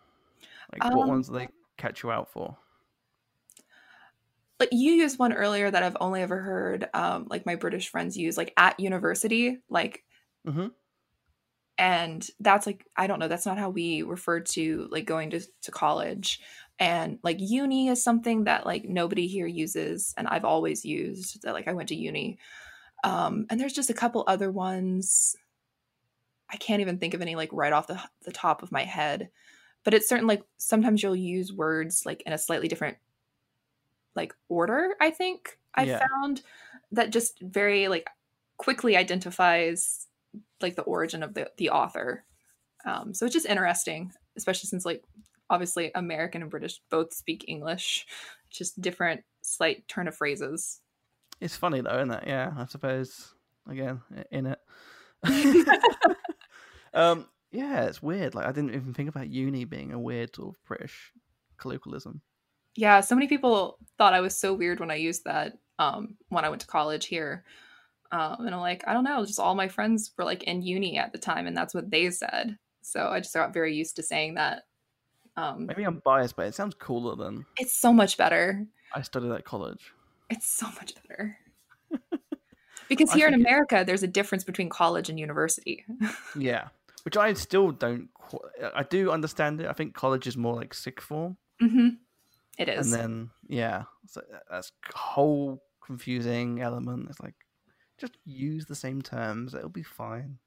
Like 0.72 0.84
um, 0.84 0.97
what 0.97 1.09
ones 1.09 1.28
do 1.28 1.34
they 1.34 1.49
catch 1.76 2.03
you 2.03 2.11
out 2.11 2.30
for? 2.32 2.57
Like 4.61 4.69
you 4.73 4.93
used 4.93 5.19
one 5.19 5.33
earlier 5.33 5.71
that 5.71 5.83
I've 5.83 5.97
only 6.01 6.21
ever 6.21 6.39
heard 6.39 6.89
um 6.93 7.27
like 7.31 7.47
my 7.47 7.55
British 7.57 7.89
friends 7.89 8.17
use, 8.17 8.37
like 8.37 8.53
at 8.59 8.79
university, 8.79 9.59
like 9.71 10.05
mm-hmm. 10.47 10.67
and 11.79 12.29
that's 12.39 12.67
like 12.67 12.87
I 12.95 13.07
don't 13.07 13.19
know, 13.19 13.29
that's 13.29 13.47
not 13.47 13.59
how 13.59 13.71
we 13.71 14.03
refer 14.03 14.41
to 14.41 14.87
like 14.91 15.07
going 15.07 15.31
to, 15.31 15.41
to 15.63 15.71
college. 15.71 16.41
And 16.79 17.19
like 17.23 17.39
uni 17.41 17.89
is 17.89 18.05
something 18.05 18.45
that 18.45 18.67
like 18.67 18.85
nobody 18.85 19.27
here 19.27 19.47
uses 19.47 20.15
and 20.17 20.27
i've 20.27 20.47
always 20.47 20.83
used 20.83 21.43
that 21.43 21.53
like 21.53 21.69
i 21.69 21.73
went 21.73 21.89
to 21.89 21.97
uni. 21.97 22.39
Um 23.03 23.47
and 23.49 23.59
there's 23.59 23.73
just 23.73 23.91
a 23.91 23.95
couple 23.95 24.25
other 24.27 24.51
ones. 24.51 25.37
I 26.53 26.57
can't 26.59 26.81
even 26.83 26.99
think 26.99 27.15
of 27.15 27.23
any 27.23 27.35
like 27.35 27.51
right 27.53 27.73
off 27.73 27.87
the, 27.87 28.01
the 28.25 28.33
top 28.33 28.63
of 28.63 28.73
my 28.73 28.85
head. 28.85 29.31
But 29.85 29.95
it's 29.95 30.09
certain 30.09 30.27
like 30.27 30.43
sometimes 30.59 31.03
you'll 31.03 31.17
use 31.17 31.51
words 31.51 32.05
like 32.05 32.23
in 32.27 32.35
a 32.35 32.39
slightly 32.39 32.69
different 32.69 32.99
like 34.15 34.35
order 34.49 34.95
i 35.01 35.11
think 35.11 35.59
i 35.75 35.85
yeah. 35.85 36.01
found 36.09 36.43
that 36.93 37.11
just 37.11 37.41
very 37.41 37.89
like 37.89 38.09
quickly 38.57 38.97
identifies 38.97 40.07
like 40.61 40.77
the 40.77 40.83
origin 40.83 41.23
of 41.23 41.35
the 41.35 41.51
the 41.57 41.71
author 41.71 42.25
um 42.87 43.15
so 43.15 43.25
it's 43.25 43.35
just 43.35 43.47
interesting 43.47 44.13
especially 44.37 44.69
since 44.69 44.85
like 44.85 45.03
obviously 45.51 45.91
American 45.95 46.43
and 46.43 46.51
British 46.51 46.81
both 46.91 47.13
speak 47.13 47.45
English, 47.49 48.07
just 48.49 48.81
different 48.81 49.23
slight 49.43 49.87
turn 49.89 50.09
of 50.09 50.15
phrases. 50.15 50.81
It's 51.41 51.57
funny 51.57 51.81
though, 51.81 51.97
isn't 51.97 52.13
it? 52.13 52.25
Yeah, 52.27 52.53
I 52.57 52.67
suppose. 52.67 53.35
Again, 53.69 54.01
in 54.31 54.47
it. 54.47 54.59
um, 56.95 57.27
yeah, 57.51 57.85
it's 57.85 58.03
weird. 58.03 58.35
Like 58.35 58.47
I 58.47 58.53
didn't 58.53 58.75
even 58.75 58.95
think 58.95 59.09
about 59.09 59.29
uni 59.29 59.65
being 59.65 59.93
a 59.93 59.99
weird 59.99 60.35
sort 60.35 60.55
of 60.55 60.65
British 60.65 61.13
colloquialism. 61.59 62.23
Yeah, 62.77 63.01
so 63.01 63.14
many 63.14 63.27
people 63.27 63.79
thought 63.99 64.14
I 64.14 64.21
was 64.21 64.37
so 64.37 64.55
weird 64.55 64.81
when 64.81 64.91
I 64.91 64.97
used 64.97 65.25
that 65.25 65.59
um, 65.79 66.16
when 66.29 66.45
I 66.45 66.49
went 66.49 66.61
to 66.62 66.66
college 66.66 67.07
here. 67.07 67.45
Um, 68.12 68.47
and 68.47 68.55
I'm 68.55 68.61
like, 68.61 68.85
I 68.87 68.93
don't 68.93 69.05
know, 69.05 69.25
just 69.25 69.39
all 69.39 69.55
my 69.55 69.68
friends 69.68 70.12
were 70.16 70.25
like 70.25 70.43
in 70.45 70.62
uni 70.62 70.99
at 70.99 71.12
the 71.12 71.18
time, 71.18 71.47
and 71.47 71.57
that's 71.57 71.75
what 71.75 71.91
they 71.91 72.11
said. 72.11 72.59
So 72.83 73.09
I 73.09 73.21
just 73.21 73.35
got 73.35 73.55
very 73.55 73.75
used 73.75 73.97
to 73.97 74.03
saying 74.03 74.35
that. 74.35 74.62
Um, 75.37 75.66
Maybe 75.66 75.85
I'm 75.85 76.03
biased, 76.05 76.37
but 76.37 76.47
it 76.47 76.55
sounds 76.55 76.75
cooler 76.75 77.14
than. 77.16 77.47
It's 77.59 77.79
so 77.79 77.93
much 77.93 78.16
better. 78.16 78.66
I 78.95 79.03
studied 79.03 79.31
at 79.31 79.45
college. 79.45 79.93
It's 80.29 80.49
so 80.49 80.66
much 80.66 80.95
better. 80.97 81.39
because 82.89 83.12
here 83.12 83.29
in 83.29 83.35
America, 83.35 83.85
there's 83.87 84.03
a 84.03 84.09
difference 84.09 84.45
between 84.45 84.68
college 84.68 85.09
and 85.09 85.18
university. 85.18 85.85
yeah, 86.39 86.68
which 87.05 87.16
I 87.16 87.33
still 87.35 87.71
don't. 87.71 88.09
I 88.75 88.83
do 88.83 89.11
understand 89.11 89.61
it. 89.61 89.68
I 89.68 89.73
think 89.73 89.95
college 89.95 90.27
is 90.27 90.37
more 90.37 90.57
like 90.57 90.75
sixth 90.75 91.07
form. 91.07 91.37
Mm-hmm. 91.62 91.89
It 92.61 92.69
is. 92.69 92.93
And 92.93 93.01
then 93.03 93.31
yeah, 93.49 93.85
so 94.07 94.21
that's 94.51 94.71
whole 94.95 95.63
confusing 95.83 96.61
element. 96.61 97.09
It's 97.09 97.19
like 97.19 97.35
just 97.99 98.19
use 98.27 98.67
the 98.67 98.75
same 98.75 99.01
terms; 99.01 99.55
it'll 99.55 99.71
be 99.71 99.83
fine. 99.83 100.39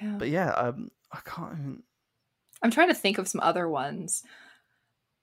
Yeah. 0.00 0.14
But 0.16 0.28
yeah, 0.28 0.50
um, 0.50 0.92
I 1.10 1.18
can't 1.24 1.52
even. 1.52 1.82
I'm 2.62 2.70
trying 2.70 2.88
to 2.88 2.94
think 2.94 3.18
of 3.18 3.26
some 3.26 3.40
other 3.40 3.68
ones. 3.68 4.22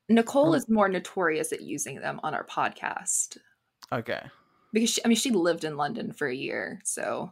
Nicole 0.09 0.49
oh. 0.49 0.53
is 0.53 0.67
more 0.67 0.89
notorious 0.89 1.53
at 1.53 1.61
using 1.61 2.01
them 2.01 2.19
on 2.21 2.33
our 2.33 2.45
podcast. 2.45 3.37
Okay. 3.93 4.21
Because 4.73 4.89
she, 4.89 5.05
I 5.05 5.07
mean, 5.07 5.15
she 5.15 5.31
lived 5.31 5.63
in 5.63 5.77
London 5.77 6.11
for 6.11 6.27
a 6.27 6.35
year, 6.35 6.81
so. 6.83 7.31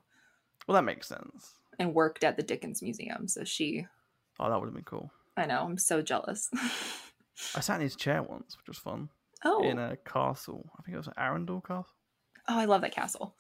Well, 0.66 0.76
that 0.76 0.86
makes 0.86 1.10
sense. 1.10 1.56
And 1.78 1.94
worked 1.94 2.24
at 2.24 2.38
the 2.38 2.44
Dickens 2.44 2.82
Museum, 2.82 3.28
so 3.28 3.44
she. 3.44 3.86
Oh, 4.40 4.50
that 4.50 4.60
would 4.60 4.68
have 4.68 4.74
been 4.74 4.84
cool. 4.84 5.12
I 5.36 5.46
know. 5.46 5.64
I'm 5.64 5.78
so 5.78 6.02
jealous. 6.02 6.50
I 7.56 7.60
sat 7.62 7.76
in 7.76 7.82
his 7.82 7.96
chair 7.96 8.22
once, 8.24 8.58
which 8.58 8.68
was 8.68 8.78
fun. 8.78 9.10
Oh. 9.44 9.64
In 9.64 9.80
a 9.80 9.98
castle. 9.98 10.70
I 10.78 10.84
think 10.84 10.96
it 10.96 10.98
was 10.98 11.08
an 11.08 11.14
Arundel 11.18 11.62
Castle. 11.62 11.88
Oh, 12.48 12.60
I 12.60 12.66
love 12.66 12.82
that 12.82 12.94
castle. 12.94 13.36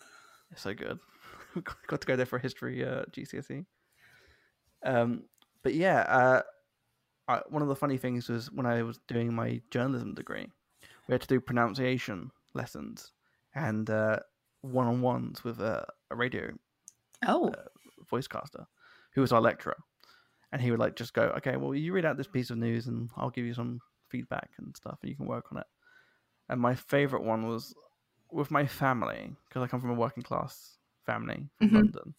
It's 0.51 0.61
so 0.61 0.73
good. 0.73 0.99
Got 1.87 2.01
to 2.01 2.07
go 2.07 2.15
there 2.15 2.25
for 2.25 2.39
history 2.39 2.85
uh, 2.85 3.03
GCSE. 3.11 3.65
Um, 4.83 5.23
but 5.63 5.73
yeah, 5.73 6.01
uh, 6.01 6.41
I, 7.27 7.41
one 7.49 7.61
of 7.61 7.67
the 7.67 7.75
funny 7.75 7.97
things 7.97 8.29
was 8.29 8.51
when 8.51 8.65
I 8.65 8.83
was 8.83 8.99
doing 9.07 9.33
my 9.33 9.61
journalism 9.71 10.13
degree, 10.13 10.47
we 11.07 11.13
had 11.13 11.21
to 11.21 11.27
do 11.27 11.39
pronunciation 11.39 12.31
lessons 12.53 13.11
and 13.55 13.89
one 14.61 14.87
on 14.87 15.01
ones 15.01 15.43
with 15.43 15.59
a, 15.59 15.85
a 16.11 16.15
radio 16.15 16.51
oh 17.27 17.49
uh, 17.49 17.63
voice 18.09 18.27
caster 18.27 18.65
who 19.13 19.21
was 19.21 19.31
our 19.31 19.41
lecturer. 19.41 19.77
And 20.51 20.61
he 20.61 20.71
would 20.71 20.79
like 20.79 20.95
just 20.95 21.13
go, 21.13 21.33
okay, 21.37 21.57
well, 21.57 21.75
you 21.75 21.93
read 21.93 22.05
out 22.05 22.17
this 22.17 22.27
piece 22.27 22.49
of 22.49 22.57
news 22.57 22.87
and 22.87 23.09
I'll 23.15 23.29
give 23.29 23.45
you 23.45 23.53
some 23.53 23.79
feedback 24.09 24.49
and 24.57 24.75
stuff 24.75 24.97
and 25.01 25.09
you 25.09 25.15
can 25.15 25.27
work 25.27 25.45
on 25.51 25.59
it. 25.59 25.67
And 26.49 26.59
my 26.59 26.73
favorite 26.73 27.23
one 27.23 27.47
was 27.47 27.75
with 28.31 28.51
my 28.51 28.65
family, 28.65 29.35
because 29.47 29.61
I 29.61 29.67
come 29.67 29.81
from 29.81 29.91
a 29.91 29.95
working 29.95 30.23
class 30.23 30.77
family 31.05 31.47
from 31.57 31.67
mm-hmm. 31.67 31.75
London. 31.75 32.13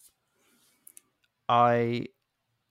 I 1.49 2.07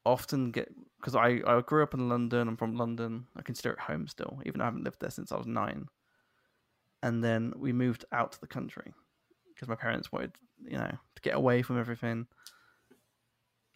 often 0.05 0.51
get 0.51 0.69
because 0.99 1.15
I, 1.15 1.41
I 1.45 1.61
grew 1.61 1.83
up 1.83 1.93
in 1.93 2.09
London. 2.09 2.47
I'm 2.47 2.57
from 2.57 2.75
London. 2.75 3.25
I 3.35 3.41
consider 3.41 3.71
it 3.73 3.79
home 3.79 4.07
still, 4.07 4.41
even 4.45 4.59
though 4.59 4.65
I 4.65 4.67
haven't 4.67 4.83
lived 4.83 4.99
there 4.99 5.09
since 5.09 5.31
I 5.31 5.37
was 5.37 5.47
nine. 5.47 5.87
And 7.03 7.23
then 7.23 7.53
we 7.55 7.71
moved 7.71 8.03
out 8.11 8.33
to 8.33 8.41
the 8.41 8.47
country 8.47 8.93
because 9.53 9.69
my 9.69 9.75
parents 9.75 10.11
wanted, 10.11 10.33
you 10.65 10.77
know, 10.77 10.91
to 11.15 11.21
get 11.21 11.35
away 11.35 11.61
from 11.61 11.79
everything. 11.79 12.27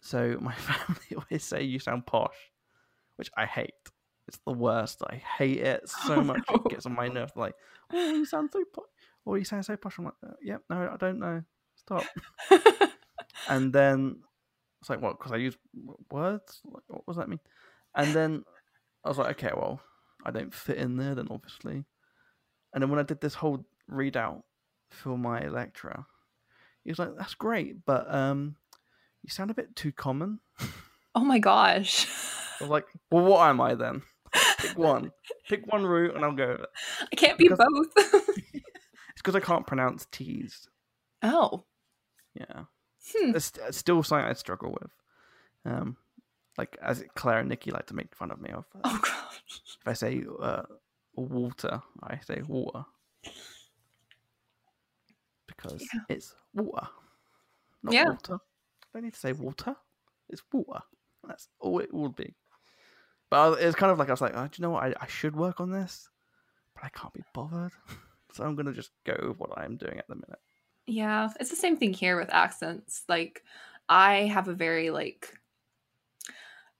So 0.04 0.36
my 0.40 0.54
family 0.54 1.16
always 1.16 1.42
say 1.42 1.62
you 1.62 1.78
sound 1.78 2.06
posh, 2.06 2.36
which 3.16 3.30
I 3.36 3.46
hate. 3.46 3.72
It's 4.28 4.38
the 4.46 4.52
worst. 4.52 5.02
I 5.08 5.16
hate 5.38 5.58
it 5.60 5.88
so 5.88 6.14
oh, 6.16 6.22
much. 6.22 6.42
No. 6.50 6.56
It 6.56 6.70
gets 6.70 6.86
on 6.86 6.94
my 6.94 7.08
nerves. 7.08 7.32
Like, 7.34 7.54
oh, 7.92 8.10
you 8.10 8.26
sound 8.26 8.50
so 8.52 8.62
posh. 8.72 8.84
Or 9.24 9.38
you 9.38 9.44
sound 9.44 9.64
so 9.64 9.76
posh. 9.76 9.98
I'm 9.98 10.04
like, 10.04 10.14
uh, 10.24 10.32
yep, 10.42 10.62
yeah, 10.70 10.76
no, 10.76 10.90
I 10.92 10.96
don't 10.98 11.18
know. 11.18 11.42
Stop. 11.76 12.04
and 13.48 13.72
then 13.72 14.16
it's 14.80 14.90
like, 14.90 15.00
what? 15.00 15.18
Because 15.18 15.32
I 15.32 15.36
use 15.36 15.56
words? 16.10 16.60
What 16.64 17.06
does 17.06 17.16
that 17.16 17.30
mean? 17.30 17.40
And 17.94 18.12
then 18.12 18.44
I 19.04 19.08
was 19.08 19.16
like, 19.16 19.42
okay, 19.42 19.54
well, 19.56 19.80
I 20.24 20.30
don't 20.30 20.52
fit 20.52 20.76
in 20.76 20.96
there 20.96 21.14
then, 21.14 21.28
obviously. 21.30 21.84
And 22.74 22.82
then 22.82 22.90
when 22.90 22.98
I 22.98 23.04
did 23.04 23.22
this 23.22 23.34
whole 23.34 23.64
readout 23.90 24.42
for 24.90 25.16
my 25.16 25.48
lecturer, 25.48 26.04
he 26.84 26.90
was 26.90 26.98
like, 26.98 27.16
that's 27.16 27.34
great, 27.34 27.86
but 27.86 28.12
um, 28.12 28.56
you 29.24 29.30
sound 29.30 29.50
a 29.50 29.54
bit 29.54 29.74
too 29.74 29.90
common. 29.90 30.38
Oh 31.14 31.24
my 31.24 31.38
gosh. 31.38 32.06
I 32.60 32.64
was 32.64 32.70
like, 32.70 32.86
well, 33.10 33.24
what 33.24 33.48
am 33.48 33.60
I 33.60 33.74
then? 33.74 34.02
Pick 34.58 34.78
one. 34.78 35.10
Pick 35.48 35.72
one 35.72 35.84
route 35.84 36.14
and 36.14 36.24
I'll 36.24 36.32
go. 36.32 36.64
I 37.00 37.16
can't 37.16 37.38
be 37.38 37.48
because... 37.48 37.58
both. 37.58 37.92
it's 38.52 38.62
because 39.16 39.34
I 39.34 39.40
can't 39.40 39.66
pronounce 39.66 40.06
T's. 40.10 40.68
Oh. 41.22 41.64
Yeah. 42.34 42.64
Hmm. 43.16 43.34
It's, 43.34 43.52
it's, 43.66 43.78
still 43.78 44.02
something 44.02 44.26
I 44.26 44.34
struggle 44.34 44.76
with. 44.80 44.90
Um, 45.64 45.96
like 46.58 46.76
as 46.82 47.02
Claire 47.14 47.38
and 47.38 47.48
Nikki 47.48 47.70
like 47.70 47.86
to 47.86 47.94
make 47.94 48.14
fun 48.14 48.30
of 48.30 48.40
me 48.40 48.50
of. 48.50 48.66
Uh, 48.74 48.80
oh 48.84 49.00
gosh. 49.02 49.40
If 49.80 49.88
I 49.88 49.92
say 49.92 50.24
uh, 50.40 50.62
water, 51.14 51.82
I 52.02 52.18
say 52.20 52.42
water 52.46 52.84
because 55.46 55.86
yeah. 55.92 56.00
it's 56.08 56.34
water, 56.54 56.88
not 57.82 57.94
yeah. 57.94 58.08
water. 58.08 58.38
I 58.94 58.98
don't 58.98 59.04
need 59.04 59.14
to 59.14 59.20
say 59.20 59.32
water. 59.32 59.76
It's 60.28 60.42
water. 60.52 60.80
That's 61.26 61.48
all 61.58 61.80
it 61.80 61.92
would 61.92 62.14
be. 62.14 62.34
But 63.30 63.60
it's 63.60 63.74
kind 63.74 63.90
of 63.90 63.98
like 63.98 64.08
I 64.08 64.12
was 64.12 64.20
like, 64.20 64.36
oh, 64.36 64.46
do 64.46 64.50
you 64.56 64.62
know 64.62 64.70
what? 64.70 64.84
I, 64.84 64.94
I 65.00 65.06
should 65.06 65.34
work 65.34 65.60
on 65.60 65.72
this, 65.72 66.08
but 66.74 66.84
I 66.84 66.88
can't 66.90 67.12
be 67.12 67.24
bothered. 67.32 67.72
so 68.32 68.44
I'm 68.44 68.54
gonna 68.54 68.72
just 68.72 68.90
go 69.04 69.16
with 69.28 69.38
what 69.38 69.58
I'm 69.58 69.76
doing 69.76 69.98
at 69.98 70.06
the 70.08 70.14
minute. 70.14 70.38
Yeah, 70.86 71.30
it's 71.40 71.50
the 71.50 71.56
same 71.56 71.76
thing 71.76 71.94
here 71.94 72.18
with 72.18 72.32
accents. 72.32 73.04
Like, 73.08 73.42
I 73.88 74.26
have 74.26 74.48
a 74.48 74.54
very, 74.54 74.90
like, 74.90 75.34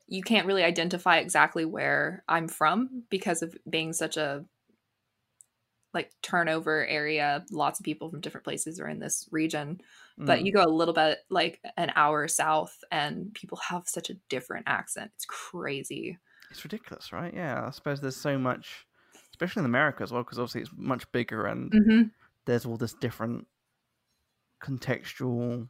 you 0.06 0.22
can't 0.22 0.46
really 0.46 0.62
identify 0.62 1.16
exactly 1.16 1.64
where 1.64 2.22
I'm 2.28 2.46
from 2.46 3.04
because 3.08 3.42
of 3.42 3.56
being 3.68 3.92
such 3.92 4.16
a 4.16 4.44
like 5.94 6.10
turnover 6.22 6.86
area. 6.86 7.44
Lots 7.50 7.80
of 7.80 7.84
people 7.84 8.10
from 8.10 8.20
different 8.20 8.44
places 8.44 8.80
are 8.80 8.88
in 8.88 8.98
this 8.98 9.26
region. 9.30 9.80
Mm. 10.20 10.26
But 10.26 10.44
you 10.44 10.52
go 10.52 10.62
a 10.62 10.68
little 10.68 10.94
bit 10.94 11.18
like 11.28 11.60
an 11.76 11.92
hour 11.96 12.28
south 12.28 12.76
and 12.90 13.34
people 13.34 13.58
have 13.68 13.88
such 13.88 14.10
a 14.10 14.14
different 14.28 14.64
accent. 14.68 15.10
It's 15.16 15.26
crazy. 15.26 16.18
It's 16.50 16.64
ridiculous, 16.64 17.12
right? 17.12 17.32
Yeah, 17.34 17.66
I 17.66 17.70
suppose 17.70 18.00
there's 18.00 18.16
so 18.16 18.38
much, 18.38 18.86
especially 19.30 19.60
in 19.60 19.66
America 19.66 20.02
as 20.02 20.12
well, 20.12 20.22
because 20.22 20.38
obviously 20.38 20.60
it's 20.62 20.70
much 20.76 21.10
bigger 21.10 21.46
and 21.46 21.72
mm-hmm. 21.72 22.02
there's 22.44 22.64
all 22.64 22.76
this 22.76 22.94
different 22.94 23.46
contextual 24.62 25.68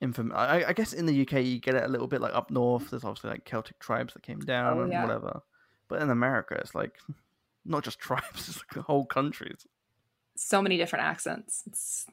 inform. 0.00 0.32
I, 0.34 0.66
I 0.66 0.72
guess 0.72 0.92
in 0.92 1.06
the 1.06 1.22
UK 1.22 1.44
you 1.44 1.58
get 1.58 1.74
it 1.74 1.84
a 1.84 1.88
little 1.88 2.06
bit 2.06 2.20
like 2.20 2.34
up 2.34 2.50
north. 2.50 2.90
There's 2.90 3.04
obviously 3.04 3.30
like 3.30 3.44
Celtic 3.44 3.78
tribes 3.78 4.14
that 4.14 4.22
came 4.22 4.40
down 4.40 4.78
Oh, 4.78 4.82
and 4.82 4.92
yeah. 4.92 5.02
whatever. 5.02 5.42
But 5.88 6.02
in 6.02 6.10
America, 6.10 6.54
it's 6.54 6.74
like 6.74 6.98
not 7.64 7.84
just 7.84 7.98
tribes; 8.00 8.48
it's 8.48 8.62
like 8.76 8.84
whole 8.86 9.06
countries. 9.06 9.66
So 10.36 10.62
many 10.62 10.76
different 10.76 11.04
accents. 11.04 11.64
It's 11.66 12.06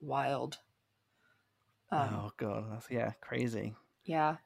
wild. 0.00 0.58
Um, 1.90 2.08
oh 2.12 2.30
god, 2.36 2.64
that's 2.70 2.90
yeah, 2.90 3.12
crazy. 3.20 3.74
Yeah. 4.04 4.36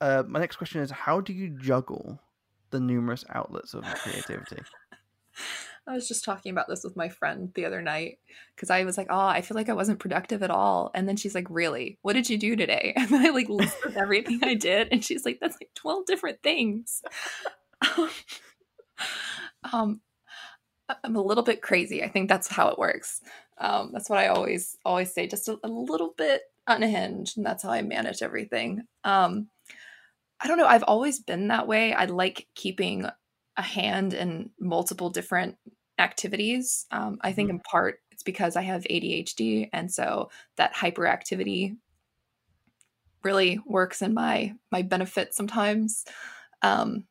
Uh, 0.00 0.22
my 0.26 0.40
next 0.40 0.56
question 0.56 0.80
is: 0.80 0.90
How 0.90 1.20
do 1.20 1.32
you 1.32 1.50
juggle 1.50 2.20
the 2.70 2.80
numerous 2.80 3.24
outlets 3.30 3.74
of 3.74 3.84
creativity? 3.84 4.62
I 5.86 5.94
was 5.94 6.08
just 6.08 6.24
talking 6.24 6.52
about 6.52 6.68
this 6.68 6.84
with 6.84 6.96
my 6.96 7.08
friend 7.08 7.50
the 7.54 7.64
other 7.64 7.82
night 7.82 8.18
because 8.54 8.70
I 8.70 8.84
was 8.84 8.96
like, 8.96 9.08
"Oh, 9.10 9.26
I 9.26 9.40
feel 9.40 9.56
like 9.56 9.68
I 9.68 9.74
wasn't 9.74 9.98
productive 9.98 10.42
at 10.42 10.50
all." 10.50 10.90
And 10.94 11.08
then 11.08 11.16
she's 11.16 11.34
like, 11.34 11.46
"Really? 11.50 11.98
What 12.02 12.12
did 12.12 12.30
you 12.30 12.38
do 12.38 12.56
today?" 12.56 12.92
And 12.96 13.08
then 13.08 13.26
I 13.26 13.30
like 13.30 13.48
listed 13.48 13.96
everything 13.96 14.40
I 14.42 14.54
did, 14.54 14.88
and 14.92 15.04
she's 15.04 15.24
like, 15.24 15.38
"That's 15.40 15.56
like 15.60 15.70
twelve 15.74 16.06
different 16.06 16.42
things." 16.42 17.02
um, 19.72 20.00
I- 20.88 20.96
I'm 21.04 21.16
a 21.16 21.22
little 21.22 21.44
bit 21.44 21.62
crazy. 21.62 22.02
I 22.02 22.08
think 22.08 22.28
that's 22.28 22.48
how 22.48 22.68
it 22.68 22.78
works. 22.78 23.20
Um, 23.60 23.90
that's 23.92 24.08
what 24.10 24.18
I 24.18 24.28
always 24.28 24.76
always 24.84 25.12
say, 25.12 25.26
just 25.26 25.48
a, 25.48 25.58
a 25.62 25.68
little 25.68 26.14
bit 26.16 26.42
unhinged, 26.66 27.36
and 27.36 27.46
that's 27.46 27.62
how 27.62 27.70
I 27.70 27.82
manage 27.82 28.22
everything. 28.22 28.84
Um, 29.04 29.48
I 30.40 30.48
don't 30.48 30.58
know. 30.58 30.66
I've 30.66 30.84
always 30.84 31.20
been 31.20 31.48
that 31.48 31.66
way. 31.68 31.92
I 31.92 32.06
like 32.06 32.48
keeping 32.54 33.06
a 33.56 33.62
hand 33.62 34.14
in 34.14 34.50
multiple 34.58 35.10
different 35.10 35.56
activities. 35.98 36.86
Um, 36.90 37.18
I 37.22 37.32
think 37.32 37.50
Mhm. 37.50 37.50
in 37.50 37.60
part 37.60 38.00
it's 38.10 38.22
because 38.22 38.56
I 38.56 38.62
have 38.62 38.84
ADHD, 38.90 39.68
and 39.72 39.92
so 39.92 40.30
that 40.56 40.74
hyperactivity 40.74 41.76
really 43.22 43.58
works 43.66 44.02
in 44.02 44.14
my 44.14 44.54
my 44.70 44.82
benefit 44.82 45.34
sometimes. 45.34 46.04
Um, 46.62 47.04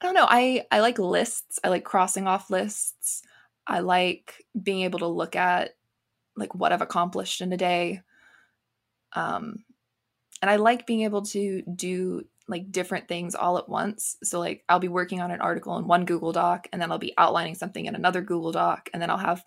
I 0.00 0.06
don't 0.06 0.14
know. 0.14 0.26
I 0.28 0.66
I 0.70 0.80
like 0.80 0.98
lists. 0.98 1.58
I 1.64 1.68
like 1.68 1.84
crossing 1.84 2.26
off 2.26 2.50
lists. 2.50 3.22
I 3.68 3.80
like 3.80 4.46
being 4.60 4.82
able 4.82 4.98
to 5.00 5.06
look 5.06 5.36
at 5.36 5.76
like 6.36 6.54
what 6.54 6.72
I've 6.72 6.82
accomplished 6.82 7.42
in 7.42 7.52
a 7.52 7.56
day. 7.56 8.00
Um, 9.12 9.64
and 10.40 10.50
I 10.50 10.56
like 10.56 10.86
being 10.86 11.02
able 11.02 11.22
to 11.26 11.62
do 11.62 12.24
like 12.48 12.72
different 12.72 13.08
things 13.08 13.34
all 13.34 13.58
at 13.58 13.68
once. 13.68 14.16
So 14.22 14.40
like 14.40 14.64
I'll 14.68 14.78
be 14.78 14.88
working 14.88 15.20
on 15.20 15.30
an 15.30 15.42
article 15.42 15.76
in 15.76 15.86
one 15.86 16.06
Google 16.06 16.32
Doc 16.32 16.66
and 16.72 16.80
then 16.80 16.90
I'll 16.90 16.98
be 16.98 17.12
outlining 17.18 17.54
something 17.54 17.84
in 17.84 17.94
another 17.94 18.22
Google 18.22 18.52
Doc 18.52 18.88
and 18.92 19.02
then 19.02 19.10
I'll 19.10 19.18
have 19.18 19.44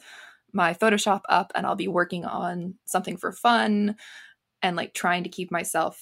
my 0.53 0.73
Photoshop 0.75 1.21
up 1.27 1.51
and 1.55 1.65
I'll 1.65 1.75
be 1.75 1.87
working 1.87 2.25
on 2.25 2.75
something 2.85 3.17
for 3.17 3.31
fun 3.31 3.95
and 4.61 4.75
like 4.75 4.93
trying 4.93 5.23
to 5.23 5.29
keep 5.29 5.51
myself 5.51 5.99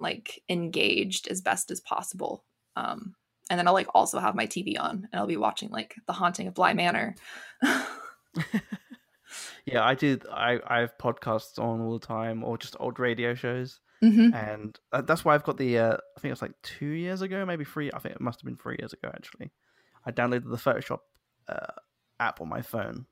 like 0.00 0.42
engaged 0.50 1.28
as 1.28 1.40
best 1.40 1.70
as 1.70 1.80
possible. 1.80 2.44
Um 2.76 3.14
and 3.50 3.58
then 3.58 3.68
I'll 3.68 3.74
like 3.74 3.88
also 3.94 4.18
have 4.18 4.34
my 4.34 4.46
TV 4.46 4.78
on 4.78 5.08
and 5.12 5.20
I'll 5.20 5.26
be 5.26 5.36
watching 5.36 5.70
like 5.70 5.94
The 6.06 6.12
Haunting 6.12 6.48
of 6.48 6.54
Bly 6.54 6.72
Manor. 6.74 7.14
yeah, 9.64 9.84
I 9.84 9.94
do. 9.94 10.18
I 10.32 10.60
I 10.66 10.80
have 10.80 10.96
podcasts 10.98 11.58
on 11.58 11.80
all 11.80 11.98
the 11.98 12.06
time, 12.06 12.44
or 12.44 12.58
just 12.58 12.76
old 12.80 12.98
radio 12.98 13.34
shows, 13.34 13.80
hmm 14.00 14.30
and 14.32 14.78
uh, 14.92 15.02
that's 15.02 15.24
why 15.24 15.34
I've 15.34 15.44
got 15.44 15.56
the. 15.58 15.78
Uh, 15.78 15.96
I 16.16 16.20
think 16.20 16.30
it 16.30 16.30
was 16.30 16.42
like 16.42 16.54
two 16.62 16.86
years 16.86 17.22
ago, 17.22 17.44
maybe 17.44 17.64
three. 17.64 17.90
I 17.92 17.98
think 17.98 18.14
it 18.14 18.20
must 18.20 18.40
have 18.40 18.46
been 18.46 18.56
three 18.56 18.76
years 18.78 18.92
ago 18.92 19.10
actually. 19.14 19.52
I 20.06 20.12
downloaded 20.12 20.50
the 20.50 20.56
Photoshop 20.56 21.00
uh, 21.48 21.72
app 22.20 22.40
on 22.40 22.48
my 22.48 22.62
phone 22.62 23.06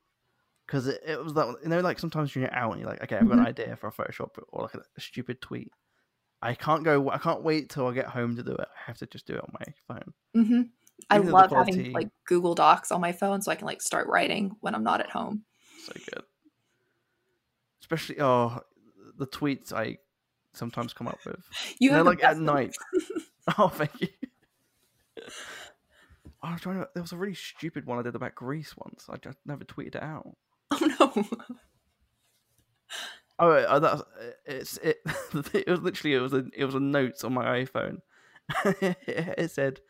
because 0.67 0.87
it, 0.87 1.01
it 1.05 1.23
was 1.23 1.33
that 1.33 1.55
you 1.63 1.69
know 1.69 1.79
like 1.79 1.99
sometimes 1.99 2.33
when 2.33 2.43
you're 2.43 2.53
out 2.53 2.71
and 2.71 2.81
you're 2.81 2.89
like, 2.89 3.03
okay, 3.03 3.17
I've 3.17 3.27
got 3.27 3.39
an 3.39 3.45
idea 3.45 3.75
for 3.75 3.87
a 3.87 3.91
Photoshop 3.91 4.29
or 4.49 4.63
like 4.63 4.75
a, 4.75 4.81
a 4.97 5.01
stupid 5.01 5.41
tweet. 5.41 5.71
I 6.43 6.55
can't 6.55 6.83
go. 6.83 7.09
I 7.09 7.17
can't 7.17 7.41
wait 7.41 7.69
till 7.69 7.87
I 7.87 7.93
get 7.93 8.07
home 8.07 8.35
to 8.35 8.43
do 8.43 8.51
it. 8.51 8.67
I 8.67 8.81
have 8.85 8.97
to 8.97 9.07
just 9.07 9.25
do 9.25 9.35
it 9.35 9.41
on 9.41 9.53
my 9.53 9.73
phone. 9.87 10.45
hmm 10.45 10.61
I 11.09 11.15
Even 11.15 11.27
though 11.27 11.31
the 11.31 11.37
love 11.37 11.51
having 11.51 11.93
like 11.93 12.09
Google 12.27 12.53
Docs 12.53 12.91
on 12.91 12.99
my 12.99 13.13
phone 13.13 13.41
so 13.41 13.49
I 13.51 13.55
can 13.55 13.65
like 13.65 13.81
start 13.81 14.07
writing 14.07 14.55
when 14.59 14.75
I'm 14.75 14.83
not 14.83 14.99
at 14.99 15.09
home. 15.09 15.43
So 15.85 15.93
good. 15.93 16.23
Especially 17.81 18.19
oh, 18.19 18.59
the 19.17 19.25
tweets 19.25 19.71
I 19.71 19.99
sometimes 20.53 20.93
come 20.93 21.07
up 21.07 21.19
with. 21.25 21.39
You 21.79 21.89
They're 21.89 21.99
have 21.99 22.07
like 22.07 22.23
at 22.23 22.37
night. 22.37 22.75
Oh, 23.57 23.67
thank 23.67 23.99
you. 23.99 24.07
I 26.41 26.53
was 26.53 26.61
trying 26.61 26.77
to. 26.77 26.87
There 26.93 27.03
was 27.03 27.11
a 27.11 27.17
really 27.17 27.35
stupid 27.35 27.85
one 27.85 27.99
I 27.99 28.01
did 28.01 28.15
about 28.15 28.35
Grease 28.35 28.73
once. 28.77 29.07
I 29.09 29.17
just 29.17 29.37
never 29.45 29.65
tweeted 29.65 29.95
it 29.95 30.03
out. 30.03 30.37
Oh 30.71 30.95
no. 30.97 31.25
Oh, 33.43 33.51
uh, 33.51 33.79
that's 33.79 34.01
it's 34.45 34.77
it. 34.77 34.99
It 35.53 35.67
was 35.67 35.81
literally 35.81 36.15
it 36.15 36.21
was 36.21 36.33
a 36.33 36.45
it 36.55 36.65
was 36.65 36.75
a 36.75 36.79
note 36.79 37.23
on 37.23 37.33
my 37.33 37.63
iPhone. 37.63 37.97
it 38.81 39.51
said, 39.51 39.81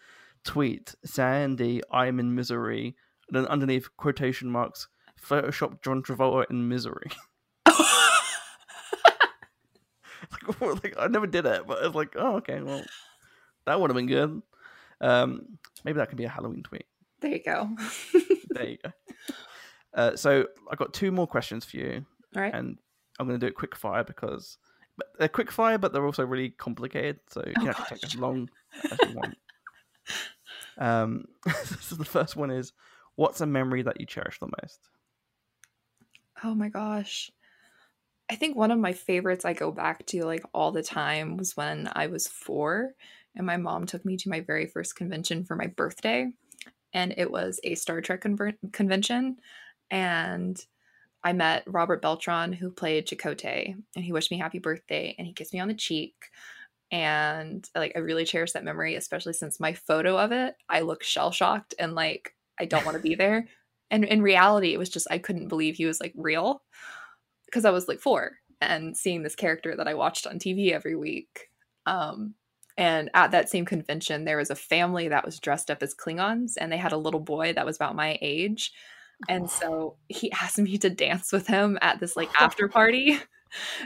"Tweet 0.44 0.96
Sandy, 1.06 1.82
I'm 1.92 2.20
in 2.20 2.34
misery." 2.34 2.96
And 3.28 3.38
then 3.38 3.46
underneath 3.46 3.96
quotation 3.96 4.50
marks, 4.50 4.88
Photoshop 5.22 5.82
John 5.84 6.02
Travolta 6.04 6.50
in 6.50 6.68
misery. 6.68 7.10
like, 7.68 7.78
like, 10.84 10.96
I 11.00 11.08
never 11.08 11.28
did 11.28 11.46
it, 11.46 11.66
but 11.68 11.84
it's 11.84 11.96
like, 11.96 12.16
oh, 12.18 12.36
okay, 12.38 12.62
well, 12.62 12.84
that 13.66 13.80
would 13.80 13.90
have 13.90 13.96
been 13.96 14.08
good. 14.08 14.42
Um, 15.00 15.58
maybe 15.86 15.98
that 15.98 16.10
could 16.10 16.18
be 16.18 16.26
a 16.26 16.30
Halloween 16.30 16.64
tweet. 16.64 16.86
there 17.22 17.32
you 17.32 17.44
go. 17.44 17.70
There 18.50 18.70
you 18.70 18.78
go. 18.84 18.92
Uh, 19.94 20.16
so 20.16 20.46
I've 20.72 20.78
got 20.78 20.94
two 20.94 21.12
more 21.12 21.28
questions 21.28 21.66
for 21.66 21.78
you, 21.78 22.06
All 22.36 22.42
right. 22.42 22.54
and 22.54 22.78
I'm 23.20 23.28
going 23.28 23.40
to 23.40 23.46
do 23.46 23.50
it 23.50 23.56
quick 23.56 23.76
fire 23.76 24.04
because 24.04 24.58
but 24.98 25.08
they're 25.18 25.28
quick 25.30 25.52
fire, 25.52 25.78
but 25.78 25.92
they're 25.94 26.06
also 26.06 26.26
really 26.26 26.52
complicated. 26.52 27.20
So 27.30 27.44
you 27.48 27.58
Oh, 27.58 27.68
can 27.74 27.76
take 27.86 28.04
as 28.04 28.16
long 28.16 28.50
as 28.92 29.04
you 29.04 29.12
want. 29.12 29.38
Um, 30.78 31.26
so 31.80 31.96
the 31.96 32.06
first 32.06 32.36
one 32.36 32.52
is, 32.52 32.74
what's 33.16 33.42
a 33.42 33.46
memory 33.46 33.84
that 33.84 34.00
you 34.00 34.06
cherish 34.06 34.40
the 34.40 34.48
most? 34.62 34.90
Oh 36.44 36.54
my 36.54 36.70
gosh. 36.70 37.32
I 38.30 38.36
think 38.36 38.56
one 38.56 38.72
of 38.72 38.80
my 38.80 38.94
favorites 38.94 39.46
I 39.46 39.54
go 39.54 39.72
back 39.72 40.06
to 40.08 40.26
like 40.26 40.44
all 40.54 40.72
the 40.72 40.84
time 40.84 41.38
was 41.38 41.56
when 41.58 41.90
I 41.94 42.08
was 42.08 42.28
four 42.28 42.94
and 43.36 43.46
my 43.46 43.58
mom 43.58 43.86
took 43.86 44.06
me 44.06 44.18
to 44.18 44.30
my 44.30 44.42
very 44.42 44.68
first 44.68 44.96
convention 44.96 45.44
for 45.46 45.56
my 45.56 45.68
birthday. 45.68 46.32
And 46.94 47.14
it 47.18 47.32
was 47.32 47.60
a 47.64 47.76
Star 47.76 48.02
Trek 48.02 48.24
conver- 48.24 48.58
convention. 48.74 49.38
And 49.92 50.58
I 51.24 51.34
met 51.34 51.64
Robert 51.66 52.02
Beltran, 52.02 52.54
who 52.54 52.70
played 52.70 53.08
Chakotay, 53.08 53.76
and 53.96 54.06
he 54.06 54.12
wished 54.12 54.32
me 54.32 54.38
happy 54.38 54.60
birthday 54.60 55.16
and 55.18 55.26
he 55.26 55.34
kissed 55.34 55.54
me 55.54 55.60
on 55.60 55.70
the 55.70 55.74
cheek. 55.74 56.16
And 56.92 57.68
like, 57.76 57.94
I 57.96 58.00
really 58.00 58.26
cherish 58.26 58.52
that 58.52 58.64
memory, 58.64 58.96
especially 58.96 59.34
since 59.34 59.60
my 59.60 59.74
photo 59.74 60.18
of 60.18 60.32
it, 60.32 60.56
I 60.70 60.82
look 60.82 61.04
shell 61.04 61.32
shocked 61.32 61.74
and 61.80 61.96
like, 61.96 62.36
I 62.60 62.66
don't 62.66 62.86
want 62.86 62.98
to 62.98 63.04
be 63.04 63.16
there. 63.16 63.48
And 63.90 64.04
in 64.04 64.22
reality, 64.22 64.74
it 64.74 64.80
was 64.80 64.90
just, 64.90 65.08
I 65.10 65.18
couldn't 65.18 65.48
believe 65.48 65.76
he 65.76 65.86
was 65.86 66.00
like 66.00 66.14
real 66.16 66.64
because 67.46 67.66
I 67.66 67.72
was 67.72 67.88
like 67.88 68.00
four 68.00 68.38
and 68.62 68.98
seeing 68.98 69.24
this 69.24 69.36
character 69.36 69.76
that 69.76 69.88
I 69.88 69.94
watched 69.94 70.28
on 70.28 70.40
TV 70.40 70.72
every 70.72 70.96
week. 70.96 71.50
Um, 71.86 72.36
and 72.78 73.10
at 73.14 73.32
that 73.32 73.50
same 73.50 73.66
convention, 73.66 74.26
there 74.26 74.38
was 74.38 74.50
a 74.50 74.56
family 74.56 75.08
that 75.10 75.26
was 75.26 75.40
dressed 75.40 75.70
up 75.70 75.84
as 75.84 75.94
Klingons, 75.94 76.54
and 76.60 76.72
they 76.72 76.78
had 76.78 76.92
a 76.92 76.98
little 76.98 77.20
boy 77.20 77.54
that 77.54 77.66
was 77.66 77.76
about 77.76 77.96
my 77.96 78.18
age. 78.22 78.72
And 79.28 79.50
so 79.50 79.98
he 80.08 80.32
asked 80.42 80.58
me 80.58 80.78
to 80.78 80.90
dance 80.90 81.32
with 81.32 81.48
him 81.48 81.78
at 81.82 82.00
this 82.00 82.16
like 82.16 82.30
after 82.40 82.68
party. 82.68 83.20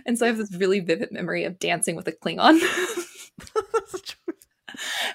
And 0.06 0.18
so 0.18 0.26
I 0.26 0.30
have 0.30 0.38
this 0.38 0.56
really 0.56 0.80
vivid 0.80 1.12
memory 1.12 1.44
of 1.44 1.60
dancing 1.60 1.96
with 1.96 2.08
a 2.08 2.14
Klingon. 2.14 2.60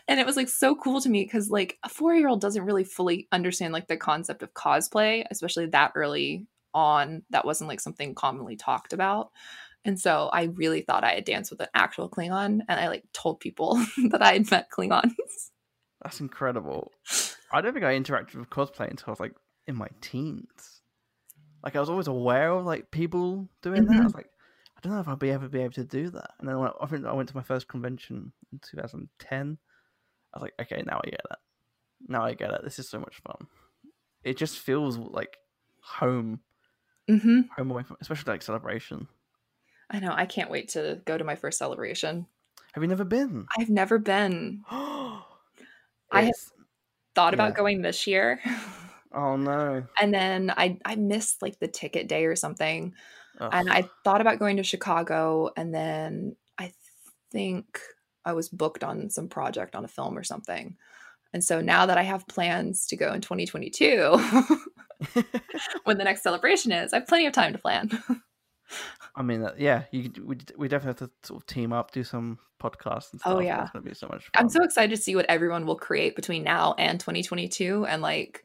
and 0.08 0.20
it 0.20 0.26
was 0.26 0.36
like 0.36 0.48
so 0.48 0.74
cool 0.74 1.00
to 1.00 1.08
me 1.08 1.24
because 1.24 1.48
like 1.50 1.78
a 1.82 1.88
four 1.88 2.14
year 2.14 2.28
old 2.28 2.40
doesn't 2.40 2.64
really 2.64 2.84
fully 2.84 3.28
understand 3.32 3.72
like 3.72 3.88
the 3.88 3.96
concept 3.96 4.42
of 4.42 4.52
cosplay, 4.52 5.24
especially 5.30 5.66
that 5.66 5.92
early 5.94 6.46
on. 6.74 7.22
That 7.30 7.46
wasn't 7.46 7.68
like 7.68 7.80
something 7.80 8.14
commonly 8.14 8.56
talked 8.56 8.92
about. 8.92 9.30
And 9.84 9.98
so 9.98 10.28
I 10.32 10.44
really 10.44 10.82
thought 10.82 11.04
I 11.04 11.14
had 11.14 11.24
danced 11.24 11.50
with 11.50 11.60
an 11.60 11.66
actual 11.74 12.08
Klingon, 12.08 12.60
and 12.68 12.80
I 12.80 12.88
like 12.88 13.04
told 13.12 13.40
people 13.40 13.74
that 14.10 14.22
I 14.22 14.34
had 14.34 14.50
met 14.50 14.70
Klingons. 14.70 15.10
That's 16.02 16.20
incredible. 16.20 16.92
I 17.52 17.60
don't 17.60 17.72
think 17.72 17.84
I 17.84 17.98
interacted 17.98 18.36
with 18.36 18.50
cosplay 18.50 18.90
until 18.90 19.06
I 19.08 19.10
was 19.10 19.20
like 19.20 19.34
in 19.66 19.76
my 19.76 19.88
teens. 20.00 20.82
Like 21.62 21.76
I 21.76 21.80
was 21.80 21.88
always 21.90 22.08
aware 22.08 22.50
of 22.50 22.64
like 22.66 22.90
people 22.90 23.48
doing 23.62 23.86
that. 23.86 24.00
I 24.00 24.04
was 24.04 24.14
like, 24.14 24.30
I 24.76 24.80
don't 24.80 24.92
know 24.92 25.00
if 25.00 25.08
I'll 25.08 25.16
be 25.16 25.30
ever 25.30 25.48
be 25.48 25.60
able 25.60 25.72
to 25.74 25.84
do 25.84 26.10
that. 26.10 26.32
And 26.38 26.48
then 26.48 26.58
when 26.58 26.68
I, 26.68 26.72
I 26.84 26.86
think 26.86 27.06
I 27.06 27.12
went 27.12 27.28
to 27.28 27.36
my 27.36 27.42
first 27.42 27.68
convention 27.68 28.32
in 28.52 28.58
2010. 28.58 29.58
I 30.34 30.38
was 30.38 30.42
like, 30.42 30.54
okay, 30.60 30.82
now 30.86 31.00
I 31.04 31.10
get 31.10 31.20
it. 31.30 31.38
Now 32.08 32.24
I 32.24 32.34
get 32.34 32.50
it. 32.50 32.62
This 32.64 32.78
is 32.78 32.88
so 32.88 32.98
much 32.98 33.20
fun. 33.22 33.46
It 34.24 34.36
just 34.36 34.58
feels 34.58 34.96
like 34.98 35.36
home, 35.82 36.40
hmm 37.08 37.42
home 37.56 37.70
away 37.70 37.82
from, 37.82 37.96
especially 38.00 38.32
like 38.32 38.42
celebration. 38.42 39.08
I 39.90 40.00
know. 40.00 40.12
I 40.14 40.26
can't 40.26 40.50
wait 40.50 40.70
to 40.70 41.02
go 41.04 41.18
to 41.18 41.24
my 41.24 41.34
first 41.36 41.58
celebration. 41.58 42.26
Have 42.72 42.82
you 42.82 42.88
never 42.88 43.04
been? 43.04 43.46
I've 43.58 43.68
never 43.68 43.98
been. 43.98 44.64
I 44.70 45.22
have- 46.12 46.30
Thought 47.14 47.34
Yeah. 47.34 47.44
about 47.44 47.54
going 47.54 47.82
this 47.82 48.06
year, 48.06 48.40
oh 49.14 49.36
no. 49.36 49.84
and 50.00 50.12
then 50.12 50.50
I 50.50 50.78
I 50.84 50.96
missed 50.96 51.42
like 51.42 51.58
the 51.58 51.68
ticket 51.68 52.08
day 52.08 52.24
or 52.26 52.36
something. 52.36 52.94
and 53.40 53.70
I 53.70 53.88
thought 54.04 54.20
about 54.20 54.38
going 54.38 54.58
to 54.58 54.62
Chicago, 54.62 55.50
and 55.56 55.74
then 55.74 56.36
I 56.58 56.72
think 57.32 57.80
I 58.24 58.32
was 58.34 58.48
booked 58.48 58.84
on 58.84 59.10
some 59.10 59.28
project 59.28 59.74
on 59.74 59.84
a 59.84 59.88
film 59.88 60.16
or 60.16 60.22
something. 60.22 60.76
And 61.32 61.42
so 61.42 61.60
now 61.60 61.86
that 61.86 61.98
I 61.98 62.02
have 62.02 62.28
plans 62.28 62.86
to 62.88 62.96
go 62.96 63.12
in 63.12 63.20
2022, 63.20 64.12
when 65.84 65.98
the 65.98 66.04
next 66.04 66.22
celebration 66.22 66.72
is, 66.72 66.92
I 66.92 66.98
have 66.98 67.08
plenty 67.08 67.26
of 67.26 67.32
time 67.32 67.52
to 67.52 67.58
plan. 67.58 67.90
I 69.14 69.22
mean, 69.22 69.46
yeah, 69.58 69.84
you 69.90 70.10
we 70.24 70.38
we 70.56 70.68
definitely 70.68 71.00
have 71.00 71.10
to 71.10 71.10
sort 71.26 71.42
of 71.42 71.46
team 71.46 71.72
up, 71.72 71.90
do 71.90 72.04
some 72.04 72.38
podcasts 72.62 73.12
and 73.12 73.20
oh, 73.24 73.30
stuff. 73.30 73.36
Oh 73.36 73.40
yeah, 73.40 73.62
it's 73.62 73.70
gonna 73.70 73.84
be 73.84 73.94
so 73.94 74.08
much. 74.08 74.24
Fun. 74.24 74.30
I'm 74.36 74.48
so 74.48 74.62
excited 74.62 74.94
to 74.94 75.02
see 75.02 75.14
what 75.16 75.26
everyone 75.28 75.66
will 75.66 75.76
create 75.76 76.16
between 76.16 76.42
now 76.42 76.74
and 76.78 76.98
2022, 76.98 77.84
and 77.86 78.00
like 78.00 78.44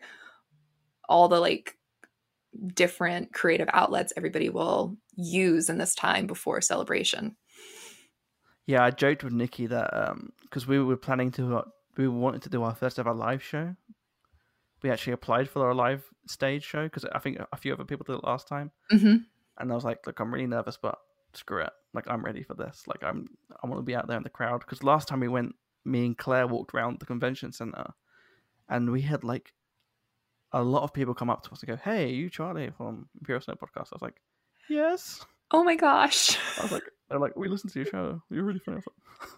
all 1.08 1.28
the 1.28 1.40
like 1.40 1.78
different 2.74 3.34
creative 3.34 3.70
outlets 3.74 4.14
everybody 4.18 4.50
will 4.50 4.98
use 5.16 5.70
in 5.70 5.78
this 5.78 5.96
time 5.96 6.28
before 6.28 6.62
celebration. 6.62 7.36
Yeah, 8.66 8.84
I 8.84 8.92
joked 8.92 9.24
with 9.24 9.34
Nikki 9.34 9.68
that 9.68 9.94
um 9.94 10.32
because 10.44 10.68
we 10.68 10.82
were 10.82 10.98
planning 10.98 11.32
to 11.32 11.64
we 11.98 12.08
wanted 12.08 12.44
to 12.44 12.50
do 12.50 12.64
our 12.64 12.76
first 12.76 13.00
ever 13.00 13.14
live 13.14 13.44
show. 13.44 13.76
We 14.84 14.92
actually 14.92 15.14
applied 15.14 15.50
for 15.50 15.66
our 15.66 15.74
live 15.74 16.04
stage 16.28 16.64
show 16.64 16.84
because 16.84 17.06
I 17.06 17.20
think 17.20 17.40
a 17.52 17.58
few 17.58 17.74
other 17.74 17.86
people 17.86 18.04
did 18.04 18.18
it 18.18 18.24
last 18.24 18.48
time. 18.48 18.72
Mm-hmm. 18.92 19.16
And 19.60 19.72
I 19.72 19.76
was 19.76 19.84
like, 19.84 20.06
look, 20.06 20.20
I'm 20.20 20.32
really 20.32 20.46
nervous, 20.46 20.78
but 20.80 21.00
screw 21.34 21.64
it. 21.64 21.72
Like 21.94 22.06
I'm 22.08 22.24
ready 22.24 22.44
for 22.44 22.54
this. 22.54 22.84
Like 22.88 23.04
I'm 23.04 23.28
I 23.64 23.68
want 23.68 23.80
to 23.80 23.86
be 23.86 23.96
out 23.96 24.08
there 24.08 24.18
in 24.18 24.24
the 24.24 24.30
crowd 24.30 24.60
because 24.60 24.84
last 24.84 25.08
time 25.08 25.20
we 25.22 25.28
went, 25.28 25.56
me 25.86 26.06
and 26.06 26.18
Claire 26.18 26.48
walked 26.48 26.74
around 26.74 27.00
the 27.00 27.06
convention 27.06 27.52
center, 27.52 27.88
and 28.70 28.92
we 28.92 29.02
had 29.02 29.24
like 29.24 29.54
a 30.54 30.64
lot 30.64 30.84
of 30.84 30.94
people 30.94 31.14
come 31.14 31.30
up 31.30 31.44
to 31.44 31.52
us 31.52 31.62
and 31.62 31.68
go, 31.68 31.76
"Hey, 31.76 32.12
you 32.12 32.30
Charlie 32.30 32.72
from 32.78 33.08
Imperial 33.20 33.42
Snow 33.42 33.56
Podcast?" 33.56 33.88
I 33.92 33.96
was 33.96 34.02
like, 34.02 34.22
"Yes." 34.70 35.26
Oh 35.52 35.64
my 35.64 35.76
gosh! 35.76 36.38
I 36.58 36.64
was 36.64 36.72
like, 36.72 36.84
"They're 37.10 37.20
like, 37.20 37.36
we 37.36 37.48
listened 37.48 37.74
to 37.74 37.80
your 37.80 37.86
show. 37.86 38.22
You're 38.30 38.44
really 38.44 38.60
funny." 38.60 38.78
I 38.78 38.82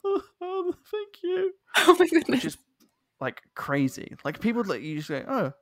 was 0.03 0.05
like, 0.05 0.23
"Oh, 0.41 0.73
thank 0.91 1.23
you." 1.23 1.53
Oh 1.77 1.95
my 1.99 2.07
goodness! 2.07 2.29
Which 2.29 2.45
is 2.45 2.57
like 3.19 3.41
crazy. 3.55 4.15
Like 4.23 4.39
people 4.39 4.63
like 4.63 4.81
you 4.81 4.97
just 4.97 5.09
go, 5.09 5.23
"Oh," 5.27 5.53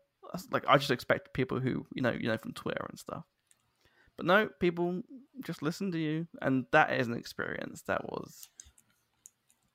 like 0.51 0.65
I 0.67 0.77
just 0.77 0.91
expect 0.91 1.33
people 1.33 1.59
who 1.59 1.85
you 1.93 2.01
know, 2.01 2.11
you 2.11 2.27
know, 2.27 2.37
from 2.37 2.53
Twitter 2.53 2.85
and 2.89 2.99
stuff. 2.99 3.23
But 4.17 4.25
no, 4.25 4.49
people 4.59 5.03
just 5.45 5.61
listen 5.61 5.91
to 5.91 5.99
you, 5.99 6.27
and 6.41 6.65
that 6.71 6.91
is 6.93 7.07
an 7.07 7.15
experience 7.15 7.83
that 7.83 8.03
was 8.05 8.49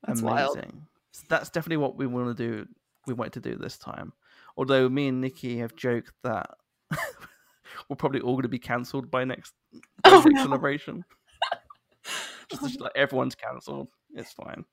that's 0.04 0.20
amazing. 0.20 0.86
So 1.12 1.24
that's 1.28 1.50
definitely 1.50 1.76
what 1.76 1.96
we 1.96 2.06
want 2.06 2.36
to 2.36 2.48
do. 2.48 2.68
We 3.06 3.14
want 3.14 3.32
to 3.34 3.40
do 3.40 3.56
this 3.56 3.78
time. 3.78 4.12
Although 4.56 4.88
me 4.88 5.08
and 5.08 5.20
Nikki 5.20 5.58
have 5.58 5.74
joked 5.76 6.12
that 6.24 6.50
we're 7.88 7.96
probably 7.96 8.20
all 8.20 8.34
going 8.34 8.42
to 8.42 8.48
be 8.48 8.58
cancelled 8.58 9.10
by 9.10 9.24
next, 9.24 9.54
by 9.72 9.80
Oh, 10.10 10.16
next 10.22 10.30
no. 10.34 10.42
celebration. 10.44 11.04
just, 12.50 12.62
just 12.62 12.80
like 12.80 12.92
everyone's 12.94 13.34
cancelled. 13.34 13.88
It's 14.14 14.32
fine. 14.32 14.64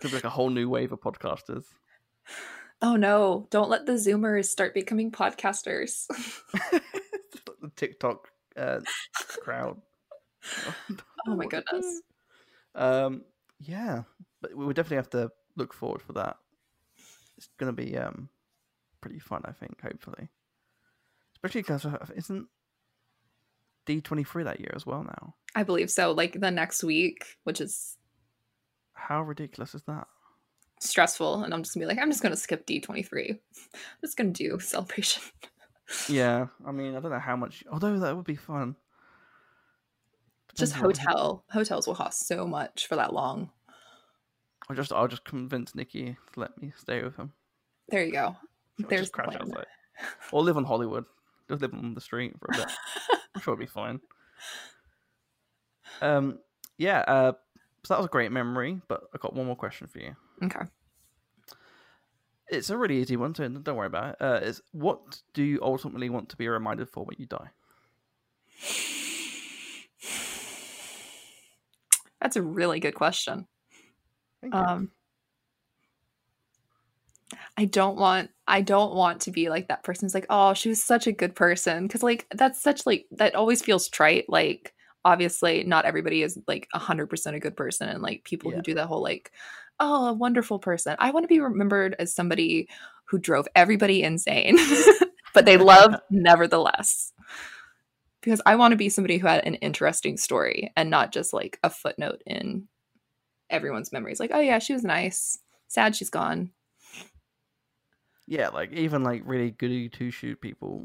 Could 0.00 0.10
be 0.10 0.16
like 0.16 0.24
a 0.24 0.30
whole 0.30 0.50
new 0.50 0.68
wave 0.68 0.92
of 0.92 1.00
podcasters. 1.00 1.64
Oh 2.80 2.94
no! 2.94 3.48
Don't 3.50 3.68
let 3.68 3.86
the 3.86 3.94
Zoomers 3.94 4.44
start 4.44 4.72
becoming 4.72 5.10
podcasters. 5.10 6.06
the 6.70 7.70
TikTok 7.74 8.28
uh, 8.56 8.78
crowd. 9.42 9.80
Oh 11.26 11.34
my 11.34 11.46
goodness. 11.46 12.02
Um, 12.76 13.22
yeah, 13.58 14.02
but 14.40 14.54
we 14.54 14.64
would 14.64 14.76
definitely 14.76 14.98
have 14.98 15.10
to 15.10 15.30
look 15.56 15.74
forward 15.74 16.02
for 16.02 16.12
that. 16.12 16.36
It's 17.36 17.48
gonna 17.58 17.72
be 17.72 17.96
um 17.98 18.28
pretty 19.00 19.18
fun, 19.18 19.42
I 19.44 19.52
think. 19.52 19.80
Hopefully, 19.80 20.28
especially 21.36 21.62
because 21.62 21.86
isn't 22.16 22.48
D 23.86 24.00
twenty 24.00 24.24
three 24.24 24.44
that 24.44 24.60
year 24.60 24.72
as 24.74 24.86
well 24.86 25.02
now. 25.04 25.34
I 25.54 25.62
believe 25.62 25.90
so. 25.90 26.12
Like 26.12 26.40
the 26.40 26.50
next 26.50 26.84
week, 26.84 27.24
which 27.44 27.60
is 27.60 27.96
How 28.94 29.22
ridiculous 29.22 29.74
is 29.74 29.82
that? 29.86 30.06
stressful, 30.80 31.42
and 31.42 31.52
I'm 31.52 31.62
just 31.62 31.74
gonna 31.74 31.86
be 31.86 31.88
like, 31.88 32.02
I'm 32.02 32.10
just 32.10 32.22
gonna 32.22 32.36
skip 32.36 32.66
D23. 32.66 33.30
I'm 33.30 33.38
just 34.02 34.16
gonna 34.16 34.30
do 34.30 34.58
celebration. 34.60 35.22
Yeah, 36.08 36.46
I 36.66 36.72
mean, 36.72 36.94
I 36.94 37.00
don't 37.00 37.10
know 37.10 37.18
how 37.18 37.36
much. 37.36 37.64
Although 37.70 37.98
that 37.98 38.14
would 38.16 38.26
be 38.26 38.36
fun. 38.36 38.76
Just 40.54 40.74
Depends 40.74 40.98
hotel. 40.98 41.44
Hotels 41.50 41.86
will 41.86 41.94
cost 41.94 42.26
so 42.26 42.46
much 42.46 42.86
for 42.86 42.96
that 42.96 43.14
long. 43.14 43.50
I'll 44.68 44.76
just 44.76 44.92
I'll 44.92 45.08
just 45.08 45.24
convince 45.24 45.74
Nikki 45.74 46.16
to 46.32 46.40
let 46.40 46.60
me 46.60 46.72
stay 46.76 47.02
with 47.02 47.16
him. 47.16 47.32
There 47.88 48.04
you 48.04 48.12
go. 48.12 48.36
There's 48.78 49.02
just 49.02 49.12
the 49.12 49.22
crash 49.22 49.36
plan. 49.36 49.42
outside. 49.42 49.66
Or 50.32 50.42
live 50.42 50.56
on 50.56 50.64
Hollywood. 50.64 51.04
Just 51.48 51.62
live 51.62 51.74
on 51.74 51.94
the 51.94 52.00
street 52.00 52.34
for 52.38 52.48
a 52.52 52.56
bit. 52.58 52.68
I'm 53.34 53.40
sure 53.42 53.54
it'll 53.54 53.60
be 53.60 53.66
fine. 53.66 54.00
Um, 56.00 56.38
yeah. 56.76 57.00
Uh, 57.00 57.32
so 57.84 57.94
that 57.94 57.98
was 57.98 58.06
a 58.06 58.10
great 58.10 58.30
memory, 58.30 58.80
but 58.86 59.02
I 59.14 59.18
got 59.18 59.34
one 59.34 59.46
more 59.46 59.56
question 59.56 59.88
for 59.88 59.98
you. 59.98 60.14
Okay. 60.44 60.66
It's 62.48 62.70
a 62.70 62.76
really 62.78 62.98
easy 62.98 63.16
one, 63.16 63.34
so 63.34 63.46
don't 63.48 63.76
worry 63.76 63.88
about 63.88 64.10
it. 64.10 64.16
Uh, 64.20 64.40
it's 64.42 64.62
what 64.72 65.20
do 65.34 65.42
you 65.42 65.58
ultimately 65.62 66.08
want 66.10 66.28
to 66.30 66.36
be 66.36 66.48
reminded 66.48 66.88
for 66.88 67.04
when 67.04 67.16
you 67.18 67.26
die? 67.26 67.48
That's 72.20 72.36
a 72.36 72.42
really 72.42 72.80
good 72.80 72.94
question. 72.94 73.46
Thank 74.40 74.54
you. 74.54 74.60
Um 74.60 74.90
I 77.58 77.64
don't 77.64 77.96
want 77.96 78.30
I 78.46 78.60
don't 78.60 78.94
want 78.94 79.22
to 79.22 79.32
be 79.32 79.50
like 79.50 79.66
that 79.66 79.82
person 79.82 80.06
who's 80.06 80.14
like, 80.14 80.26
"Oh, 80.30 80.54
she 80.54 80.68
was 80.68 80.82
such 80.82 81.08
a 81.08 81.12
good 81.12 81.34
person." 81.34 81.88
Cuz 81.88 82.04
like 82.04 82.28
that's 82.30 82.62
such 82.62 82.86
like 82.86 83.06
that 83.10 83.34
always 83.34 83.62
feels 83.62 83.88
trite. 83.88 84.26
Like 84.28 84.74
obviously 85.04 85.64
not 85.64 85.84
everybody 85.84 86.22
is 86.22 86.38
like 86.46 86.68
100% 86.72 87.34
a 87.34 87.40
good 87.40 87.56
person 87.56 87.88
and 87.88 88.00
like 88.00 88.22
people 88.22 88.52
Yeah. 88.52 88.58
who 88.58 88.62
do 88.62 88.74
that 88.74 88.86
whole 88.86 89.02
like, 89.02 89.32
"Oh, 89.80 90.06
a 90.06 90.12
wonderful 90.12 90.60
person." 90.60 90.94
I 91.00 91.10
want 91.10 91.24
to 91.24 91.28
be 91.28 91.40
remembered 91.40 91.96
as 91.98 92.14
somebody 92.14 92.68
who 93.06 93.18
drove 93.18 93.48
everybody 93.56 94.04
insane, 94.04 94.56
but 95.34 95.44
they 95.44 95.56
loved 95.56 95.96
nevertheless. 96.10 97.12
Because 98.20 98.40
I 98.46 98.54
want 98.54 98.70
to 98.70 98.76
be 98.76 98.88
somebody 98.88 99.18
who 99.18 99.26
had 99.26 99.44
an 99.44 99.54
interesting 99.56 100.16
story 100.16 100.72
and 100.76 100.90
not 100.90 101.10
just 101.10 101.32
like 101.32 101.58
a 101.64 101.70
footnote 101.70 102.22
in 102.24 102.68
everyone's 103.50 103.90
memories. 103.90 104.20
Like, 104.20 104.30
oh 104.32 104.40
yeah, 104.40 104.60
she 104.60 104.74
was 104.74 104.84
nice. 104.84 105.38
Sad 105.66 105.96
she's 105.96 106.10
gone. 106.10 106.52
Yeah, 108.28 108.48
like 108.48 108.72
even 108.72 109.02
like 109.02 109.22
really 109.24 109.52
goody 109.52 109.88
two 109.88 110.10
shoot 110.10 110.38
people 110.38 110.84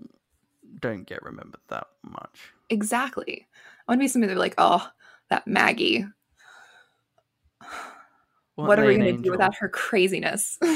don't 0.80 1.06
get 1.06 1.22
remembered 1.24 1.60
that 1.68 1.88
much. 2.02 2.54
Exactly. 2.70 3.46
I 3.88 3.91
want 3.91 4.00
to 4.00 4.04
be 4.04 4.08
somebody 4.08 4.34
that 4.34 4.39
like, 4.39 4.56
oh, 4.58 4.88
that 5.30 5.46
Maggie. 5.46 6.06
Weren't 8.56 8.68
what 8.68 8.80
are 8.80 8.86
we 8.86 8.96
an 8.96 9.02
gonna 9.02 9.18
do 9.22 9.32
without 9.32 9.56
her 9.56 9.68
craziness? 9.68 10.58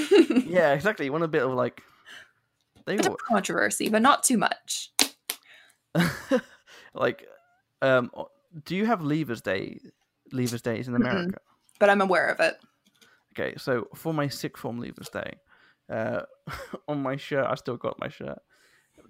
Yeah, 0.47 0.74
exactly. 0.74 1.05
You 1.05 1.11
want 1.11 1.24
a 1.24 1.28
bit 1.28 1.43
of 1.43 1.51
like 1.53 1.84
they 2.86 2.95
Bit 2.95 3.05
of 3.05 3.11
were 3.11 3.18
controversy, 3.18 3.89
but 3.89 4.01
not 4.01 4.24
too 4.24 4.38
much. 4.38 4.91
like 6.93 7.28
um 7.82 8.11
do 8.65 8.76
you 8.76 8.86
have 8.86 9.01
leavers 9.01 9.41
day 9.41 9.80
leavers 10.34 10.61
days 10.61 10.88
in 10.88 10.93
Mm-mm. 10.93 11.01
america 11.01 11.38
But 11.80 11.89
I'm 11.89 12.01
aware 12.01 12.28
of 12.28 12.39
it. 12.39 12.57
okay 13.34 13.55
so 13.57 13.88
for 13.95 14.13
my 14.13 14.28
sixth 14.28 14.61
form 14.61 14.80
leavers 14.82 15.11
day 15.11 15.38
uh 15.89 16.21
on 16.88 17.01
my 17.01 17.15
shirt 17.15 17.45
i 17.47 17.55
still 17.55 17.77
got 17.77 17.99
my 17.99 18.09
shirt. 18.09 18.39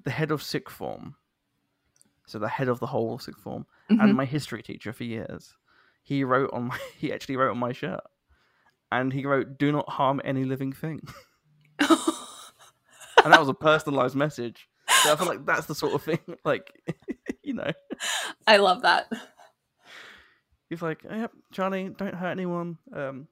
The 0.04 0.12
head 0.12 0.32
of 0.32 0.44
sixth 0.44 0.76
form. 0.76 1.16
So 2.28 2.40
the 2.40 2.48
head 2.50 2.68
of 2.68 2.80
the 2.80 2.88
whole 2.88 3.18
sixth 3.20 3.42
form. 3.42 3.66
Mhm. 3.90 4.04
and 4.04 4.14
my 4.16 4.26
history 4.26 4.62
teacher 4.62 4.92
for 4.94 5.04
years. 5.06 5.56
He 6.04 6.24
wrote 6.24 6.52
on 6.54 6.66
my 6.68 6.78
he 6.98 7.12
actually 7.14 7.38
wrote 7.38 7.52
on 7.52 7.58
my 7.60 7.72
shirt. 7.74 8.02
And 8.92 9.12
he 9.12 9.26
wrote 9.26 9.58
do 9.58 9.72
not 9.72 9.90
harm 9.90 10.22
any 10.24 10.44
living 10.46 10.72
thing. 10.74 11.02
And 13.24 13.34
that 13.34 13.40
was 13.42 13.50
a 13.50 13.54
personalized 13.54 14.16
message. 14.16 14.70
So 15.04 15.12
i 15.12 15.16
feel 15.18 15.28
like 15.28 15.46
that's 15.46 15.66
the 15.66 15.76
sort 15.76 15.94
of 15.94 16.02
thing 16.04 16.20
like 16.46 16.72
you 17.44 17.54
know. 17.54 17.72
I 18.46 18.58
love 18.58 18.84
that. 18.84 19.12
He's 20.70 20.82
like, 20.82 21.04
"Yep, 21.04 21.32
Charlie, 21.52 21.90
don't 21.98 22.14
hurt 22.16 22.32
anyone." 22.32 22.78
Um, 22.94 23.28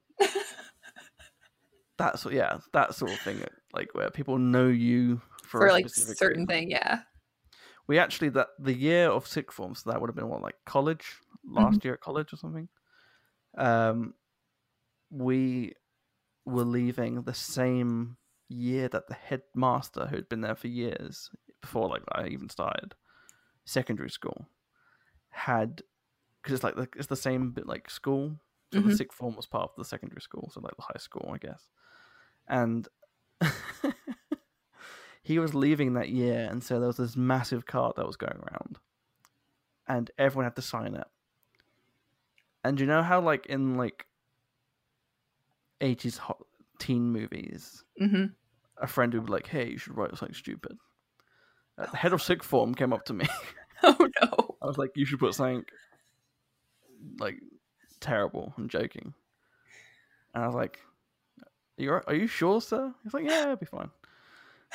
that's 1.98 2.24
yeah, 2.26 2.58
that 2.72 2.94
sort 2.94 3.18
of 3.18 3.24
thing, 3.24 3.44
like 3.72 3.94
where 3.94 4.10
people 4.10 4.38
know 4.38 4.68
you 4.68 5.20
for, 5.42 5.64
For 5.64 5.66
a 5.66 5.70
like 5.70 5.88
specific 5.88 6.18
certain 6.18 6.46
reason. 6.46 6.46
thing, 6.46 6.70
yeah. 6.70 7.02
We 7.86 7.98
actually 7.98 8.30
that 8.30 8.48
the 8.58 8.74
year 8.74 9.08
of 9.08 9.26
sixth 9.26 9.56
form, 9.56 9.74
so 9.74 9.90
that 9.90 10.00
would 10.00 10.08
have 10.08 10.16
been 10.16 10.28
what 10.28 10.42
like 10.42 10.56
college 10.64 11.20
last 11.44 11.84
year 11.84 11.94
at 11.94 12.00
college 12.00 12.32
or 12.32 12.36
something. 12.36 12.68
Um, 13.56 14.14
we 15.10 15.74
were 16.46 16.64
leaving 16.64 17.22
the 17.22 17.34
same 17.34 18.18
year 18.48 18.88
that 18.88 19.08
the 19.08 19.14
headmaster, 19.14 20.06
who 20.06 20.16
had 20.16 20.28
been 20.28 20.42
there 20.42 20.56
for 20.56 20.68
years 20.68 21.30
before, 21.62 21.88
like 21.88 22.02
I 22.12 22.28
even 22.28 22.48
started 22.48 22.94
secondary 23.66 24.10
school, 24.10 24.48
had 25.30 25.82
because 26.42 26.54
it's 26.54 26.64
like 26.64 26.76
the, 26.76 26.88
it's 26.96 27.08
the 27.08 27.16
same 27.16 27.52
bit 27.52 27.66
like 27.66 27.90
school. 27.90 28.38
So 28.70 28.80
the 28.82 28.90
Mhm. 28.90 28.96
sixth 28.96 29.18
form 29.18 29.36
was 29.36 29.46
part 29.46 29.70
of 29.70 29.76
the 29.78 29.84
secondary 29.84 30.22
school, 30.22 30.50
so 30.52 30.60
like 30.60 30.76
the 30.76 30.82
high 30.82 30.98
school, 30.98 31.30
I 31.34 31.38
guess. 31.38 31.68
And 32.48 32.88
he 35.22 35.38
was 35.38 35.54
leaving 35.54 35.94
that 35.94 36.08
year, 36.08 36.46
and 36.50 36.62
so 36.62 36.78
there 36.78 36.86
was 36.86 36.96
this 36.96 37.16
massive 37.16 37.66
cart 37.66 37.96
that 37.96 38.06
was 38.06 38.16
going 38.16 38.38
around. 38.38 38.78
and 39.88 40.10
everyone 40.18 40.44
had 40.44 40.56
to 40.56 40.62
sign 40.62 40.94
it. 40.94 41.06
And 42.64 42.78
you 42.80 42.86
know 42.86 43.02
how, 43.02 43.20
like 43.20 43.46
in 43.46 43.76
like 43.76 44.06
eighties 45.80 46.18
hot 46.18 46.44
teen 46.78 47.12
movies, 47.12 47.84
hmm 47.98 48.26
a 48.78 48.86
friend 48.86 49.14
would 49.14 49.26
be 49.26 49.32
like, 49.32 49.46
"Hey, 49.46 49.70
you 49.70 49.78
should 49.78 49.96
write 49.96 50.16
something 50.16 50.34
stupid." 50.34 50.76
Uh, 51.78 51.86
the 51.90 51.96
head 51.96 52.12
of 52.12 52.22
sixth 52.22 52.48
form 52.48 52.74
came 52.74 52.92
up 52.92 53.04
to 53.06 53.14
me. 53.14 53.26
Oh 53.82 54.08
no. 54.22 54.56
I 54.62 54.66
was 54.66 54.78
like, 54.78 54.92
"You 54.96 55.04
should 55.04 55.18
put 55.18 55.34
something 55.34 55.64
like 57.18 57.38
terrible." 58.00 58.54
and 58.56 58.70
joking, 58.70 59.14
and 60.34 60.44
I 60.44 60.46
was 60.46 60.54
like, 60.56 60.80
"You 61.76 61.92
are, 61.92 62.14
you 62.14 62.26
sure, 62.26 62.60
sir?" 62.60 62.94
He's 63.02 63.14
like, 63.14 63.24
"Yeah, 63.24 63.42
it'll 63.42 63.56
be 63.56 63.66
fine." 63.66 63.90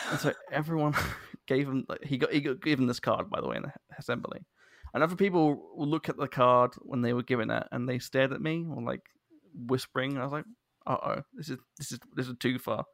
And 0.10 0.20
so 0.20 0.34
everyone 0.52 0.94
gave 1.48 1.68
him 1.68 1.86
like 1.90 2.04
he 2.04 2.18
got 2.18 2.32
he 2.32 2.42
got 2.42 2.62
given 2.62 2.88
this 2.88 3.00
card 3.00 3.30
by 3.30 3.42
the 3.42 3.48
way 3.48 3.58
in 3.58 3.64
the 3.64 3.74
assembly, 3.98 4.46
and 4.94 5.04
other 5.04 5.16
people 5.16 5.74
will 5.76 5.88
look 5.88 6.10
at 6.10 6.18
the 6.18 6.28
card 6.28 6.72
when 6.80 7.02
they 7.02 7.14
were 7.14 7.24
given 7.24 7.50
it, 7.50 7.68
and 7.72 7.88
they 7.88 8.00
stared 8.00 8.32
at 8.34 8.42
me 8.42 8.66
or 8.70 8.82
like 8.82 9.02
whispering. 9.54 10.18
I 10.18 10.24
was 10.24 10.32
like, 10.32 10.46
"Uh 10.86 10.98
oh, 11.04 11.22
this 11.34 11.50
is 11.50 11.58
this 11.78 11.92
is 11.92 12.00
this 12.16 12.28
is 12.28 12.36
too 12.40 12.60
far." 12.60 12.86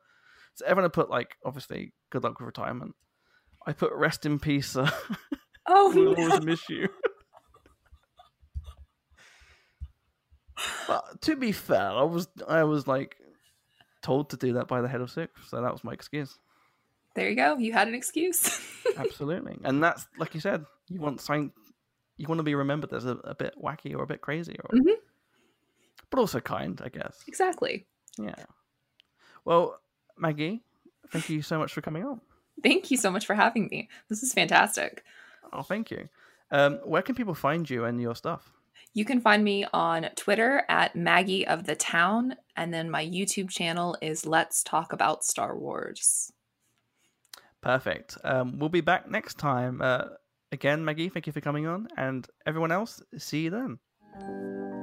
So 0.56 0.66
everyone 0.66 0.92
put 0.92 1.10
like 1.10 1.36
obviously 1.46 1.94
good 2.10 2.24
luck 2.24 2.40
with 2.40 2.48
retirement. 2.48 2.96
I 3.66 3.74
put 3.74 3.92
rest 3.94 4.26
in 4.26 4.40
peace, 4.40 4.72
sir. 4.72 4.92
Oh 5.70 5.92
we'll 5.96 6.16
no. 6.16 6.24
always 6.24 6.46
miss 6.46 6.70
you. 6.70 6.88
but 10.88 11.22
to 11.22 11.36
be 11.36 11.52
fair, 11.52 11.90
I 11.92 12.04
was 12.04 12.28
I 12.48 12.64
was 12.64 12.88
like 12.88 13.18
told 14.02 14.30
to 14.32 14.38
do 14.38 14.54
that 14.54 14.68
by 14.68 14.82
the 14.82 14.88
head 14.88 15.02
of 15.02 15.12
six, 15.12 15.50
so 15.50 15.62
that 15.62 15.72
was 15.72 15.84
my 15.84 15.94
excuse. 15.94 16.38
There 17.16 17.30
you 17.30 17.36
go. 17.36 17.58
You 17.58 17.74
had 17.74 17.88
an 17.88 17.96
excuse. 17.96 18.62
Absolutely, 18.98 19.58
and 19.64 19.84
that's 19.84 20.08
like 20.18 20.34
you 20.34 20.40
said, 20.40 20.66
you 20.88 21.00
want 21.00 21.22
something, 21.22 21.52
you 22.18 22.28
want 22.28 22.40
to 22.40 22.44
be 22.44 22.56
remembered 22.56 22.94
as 22.94 23.06
a, 23.06 23.18
a 23.24 23.36
bit 23.36 23.56
wacky 23.62 23.96
or 23.96 24.04
a 24.04 24.08
bit 24.08 24.22
crazy, 24.22 24.56
or 24.64 24.78
mm-hmm. 24.78 25.00
but 26.10 26.20
also 26.20 26.40
kind, 26.40 26.82
I 26.84 26.90
guess. 26.90 27.24
exactly. 27.28 27.86
Yeah. 28.18 28.36
Well, 29.46 29.80
Maggie, 30.18 30.62
thank 31.12 31.30
you 31.30 31.42
so 31.42 31.58
much 31.58 31.74
for 31.74 31.82
coming 31.82 32.04
on. 32.04 32.22
Thank 32.64 32.92
you 32.92 32.98
so 32.98 33.12
much 33.12 33.26
for 33.26 33.36
having 33.36 33.68
me. 33.72 33.90
This 34.10 34.24
is 34.24 34.34
fantastic. 34.34 35.04
Oh, 35.54 35.62
thank 35.62 35.92
you. 35.92 36.10
Um, 36.52 36.76
where 36.84 37.02
can 37.02 37.16
people 37.16 37.34
find 37.34 37.70
you 37.70 37.86
and 37.86 38.02
your 38.02 38.16
stuff? 38.16 38.52
You 38.94 39.06
can 39.06 39.22
find 39.22 39.44
me 39.44 39.66
on 39.74 40.10
Twitter 40.16 40.64
at 40.70 40.96
Maggie 40.96 41.46
of 41.48 41.66
the 41.66 41.76
Town, 41.76 42.36
and 42.58 42.74
then 42.74 42.90
my 42.90 43.06
YouTube 43.06 43.50
channel 43.50 43.96
is 44.02 44.26
Let's 44.26 44.64
Talk 44.64 44.92
About 44.92 45.24
Star 45.24 45.58
Wars. 45.58 46.32
Perfect. 47.62 48.18
Um, 48.24 48.60
we'll 48.60 48.70
be 48.70 48.82
back 48.82 49.10
next 49.10 49.38
time. 49.38 49.82
Uh, 49.82 50.06
again, 50.52 50.84
Maggie, 50.84 51.10
thank 51.10 51.28
you 51.28 51.34
for 51.34 51.42
coming 51.42 51.68
on. 51.68 51.88
And 51.98 52.28
everyone 52.46 52.72
else, 52.72 53.02
see 53.18 53.44
you 53.44 53.50
then. 53.50 54.77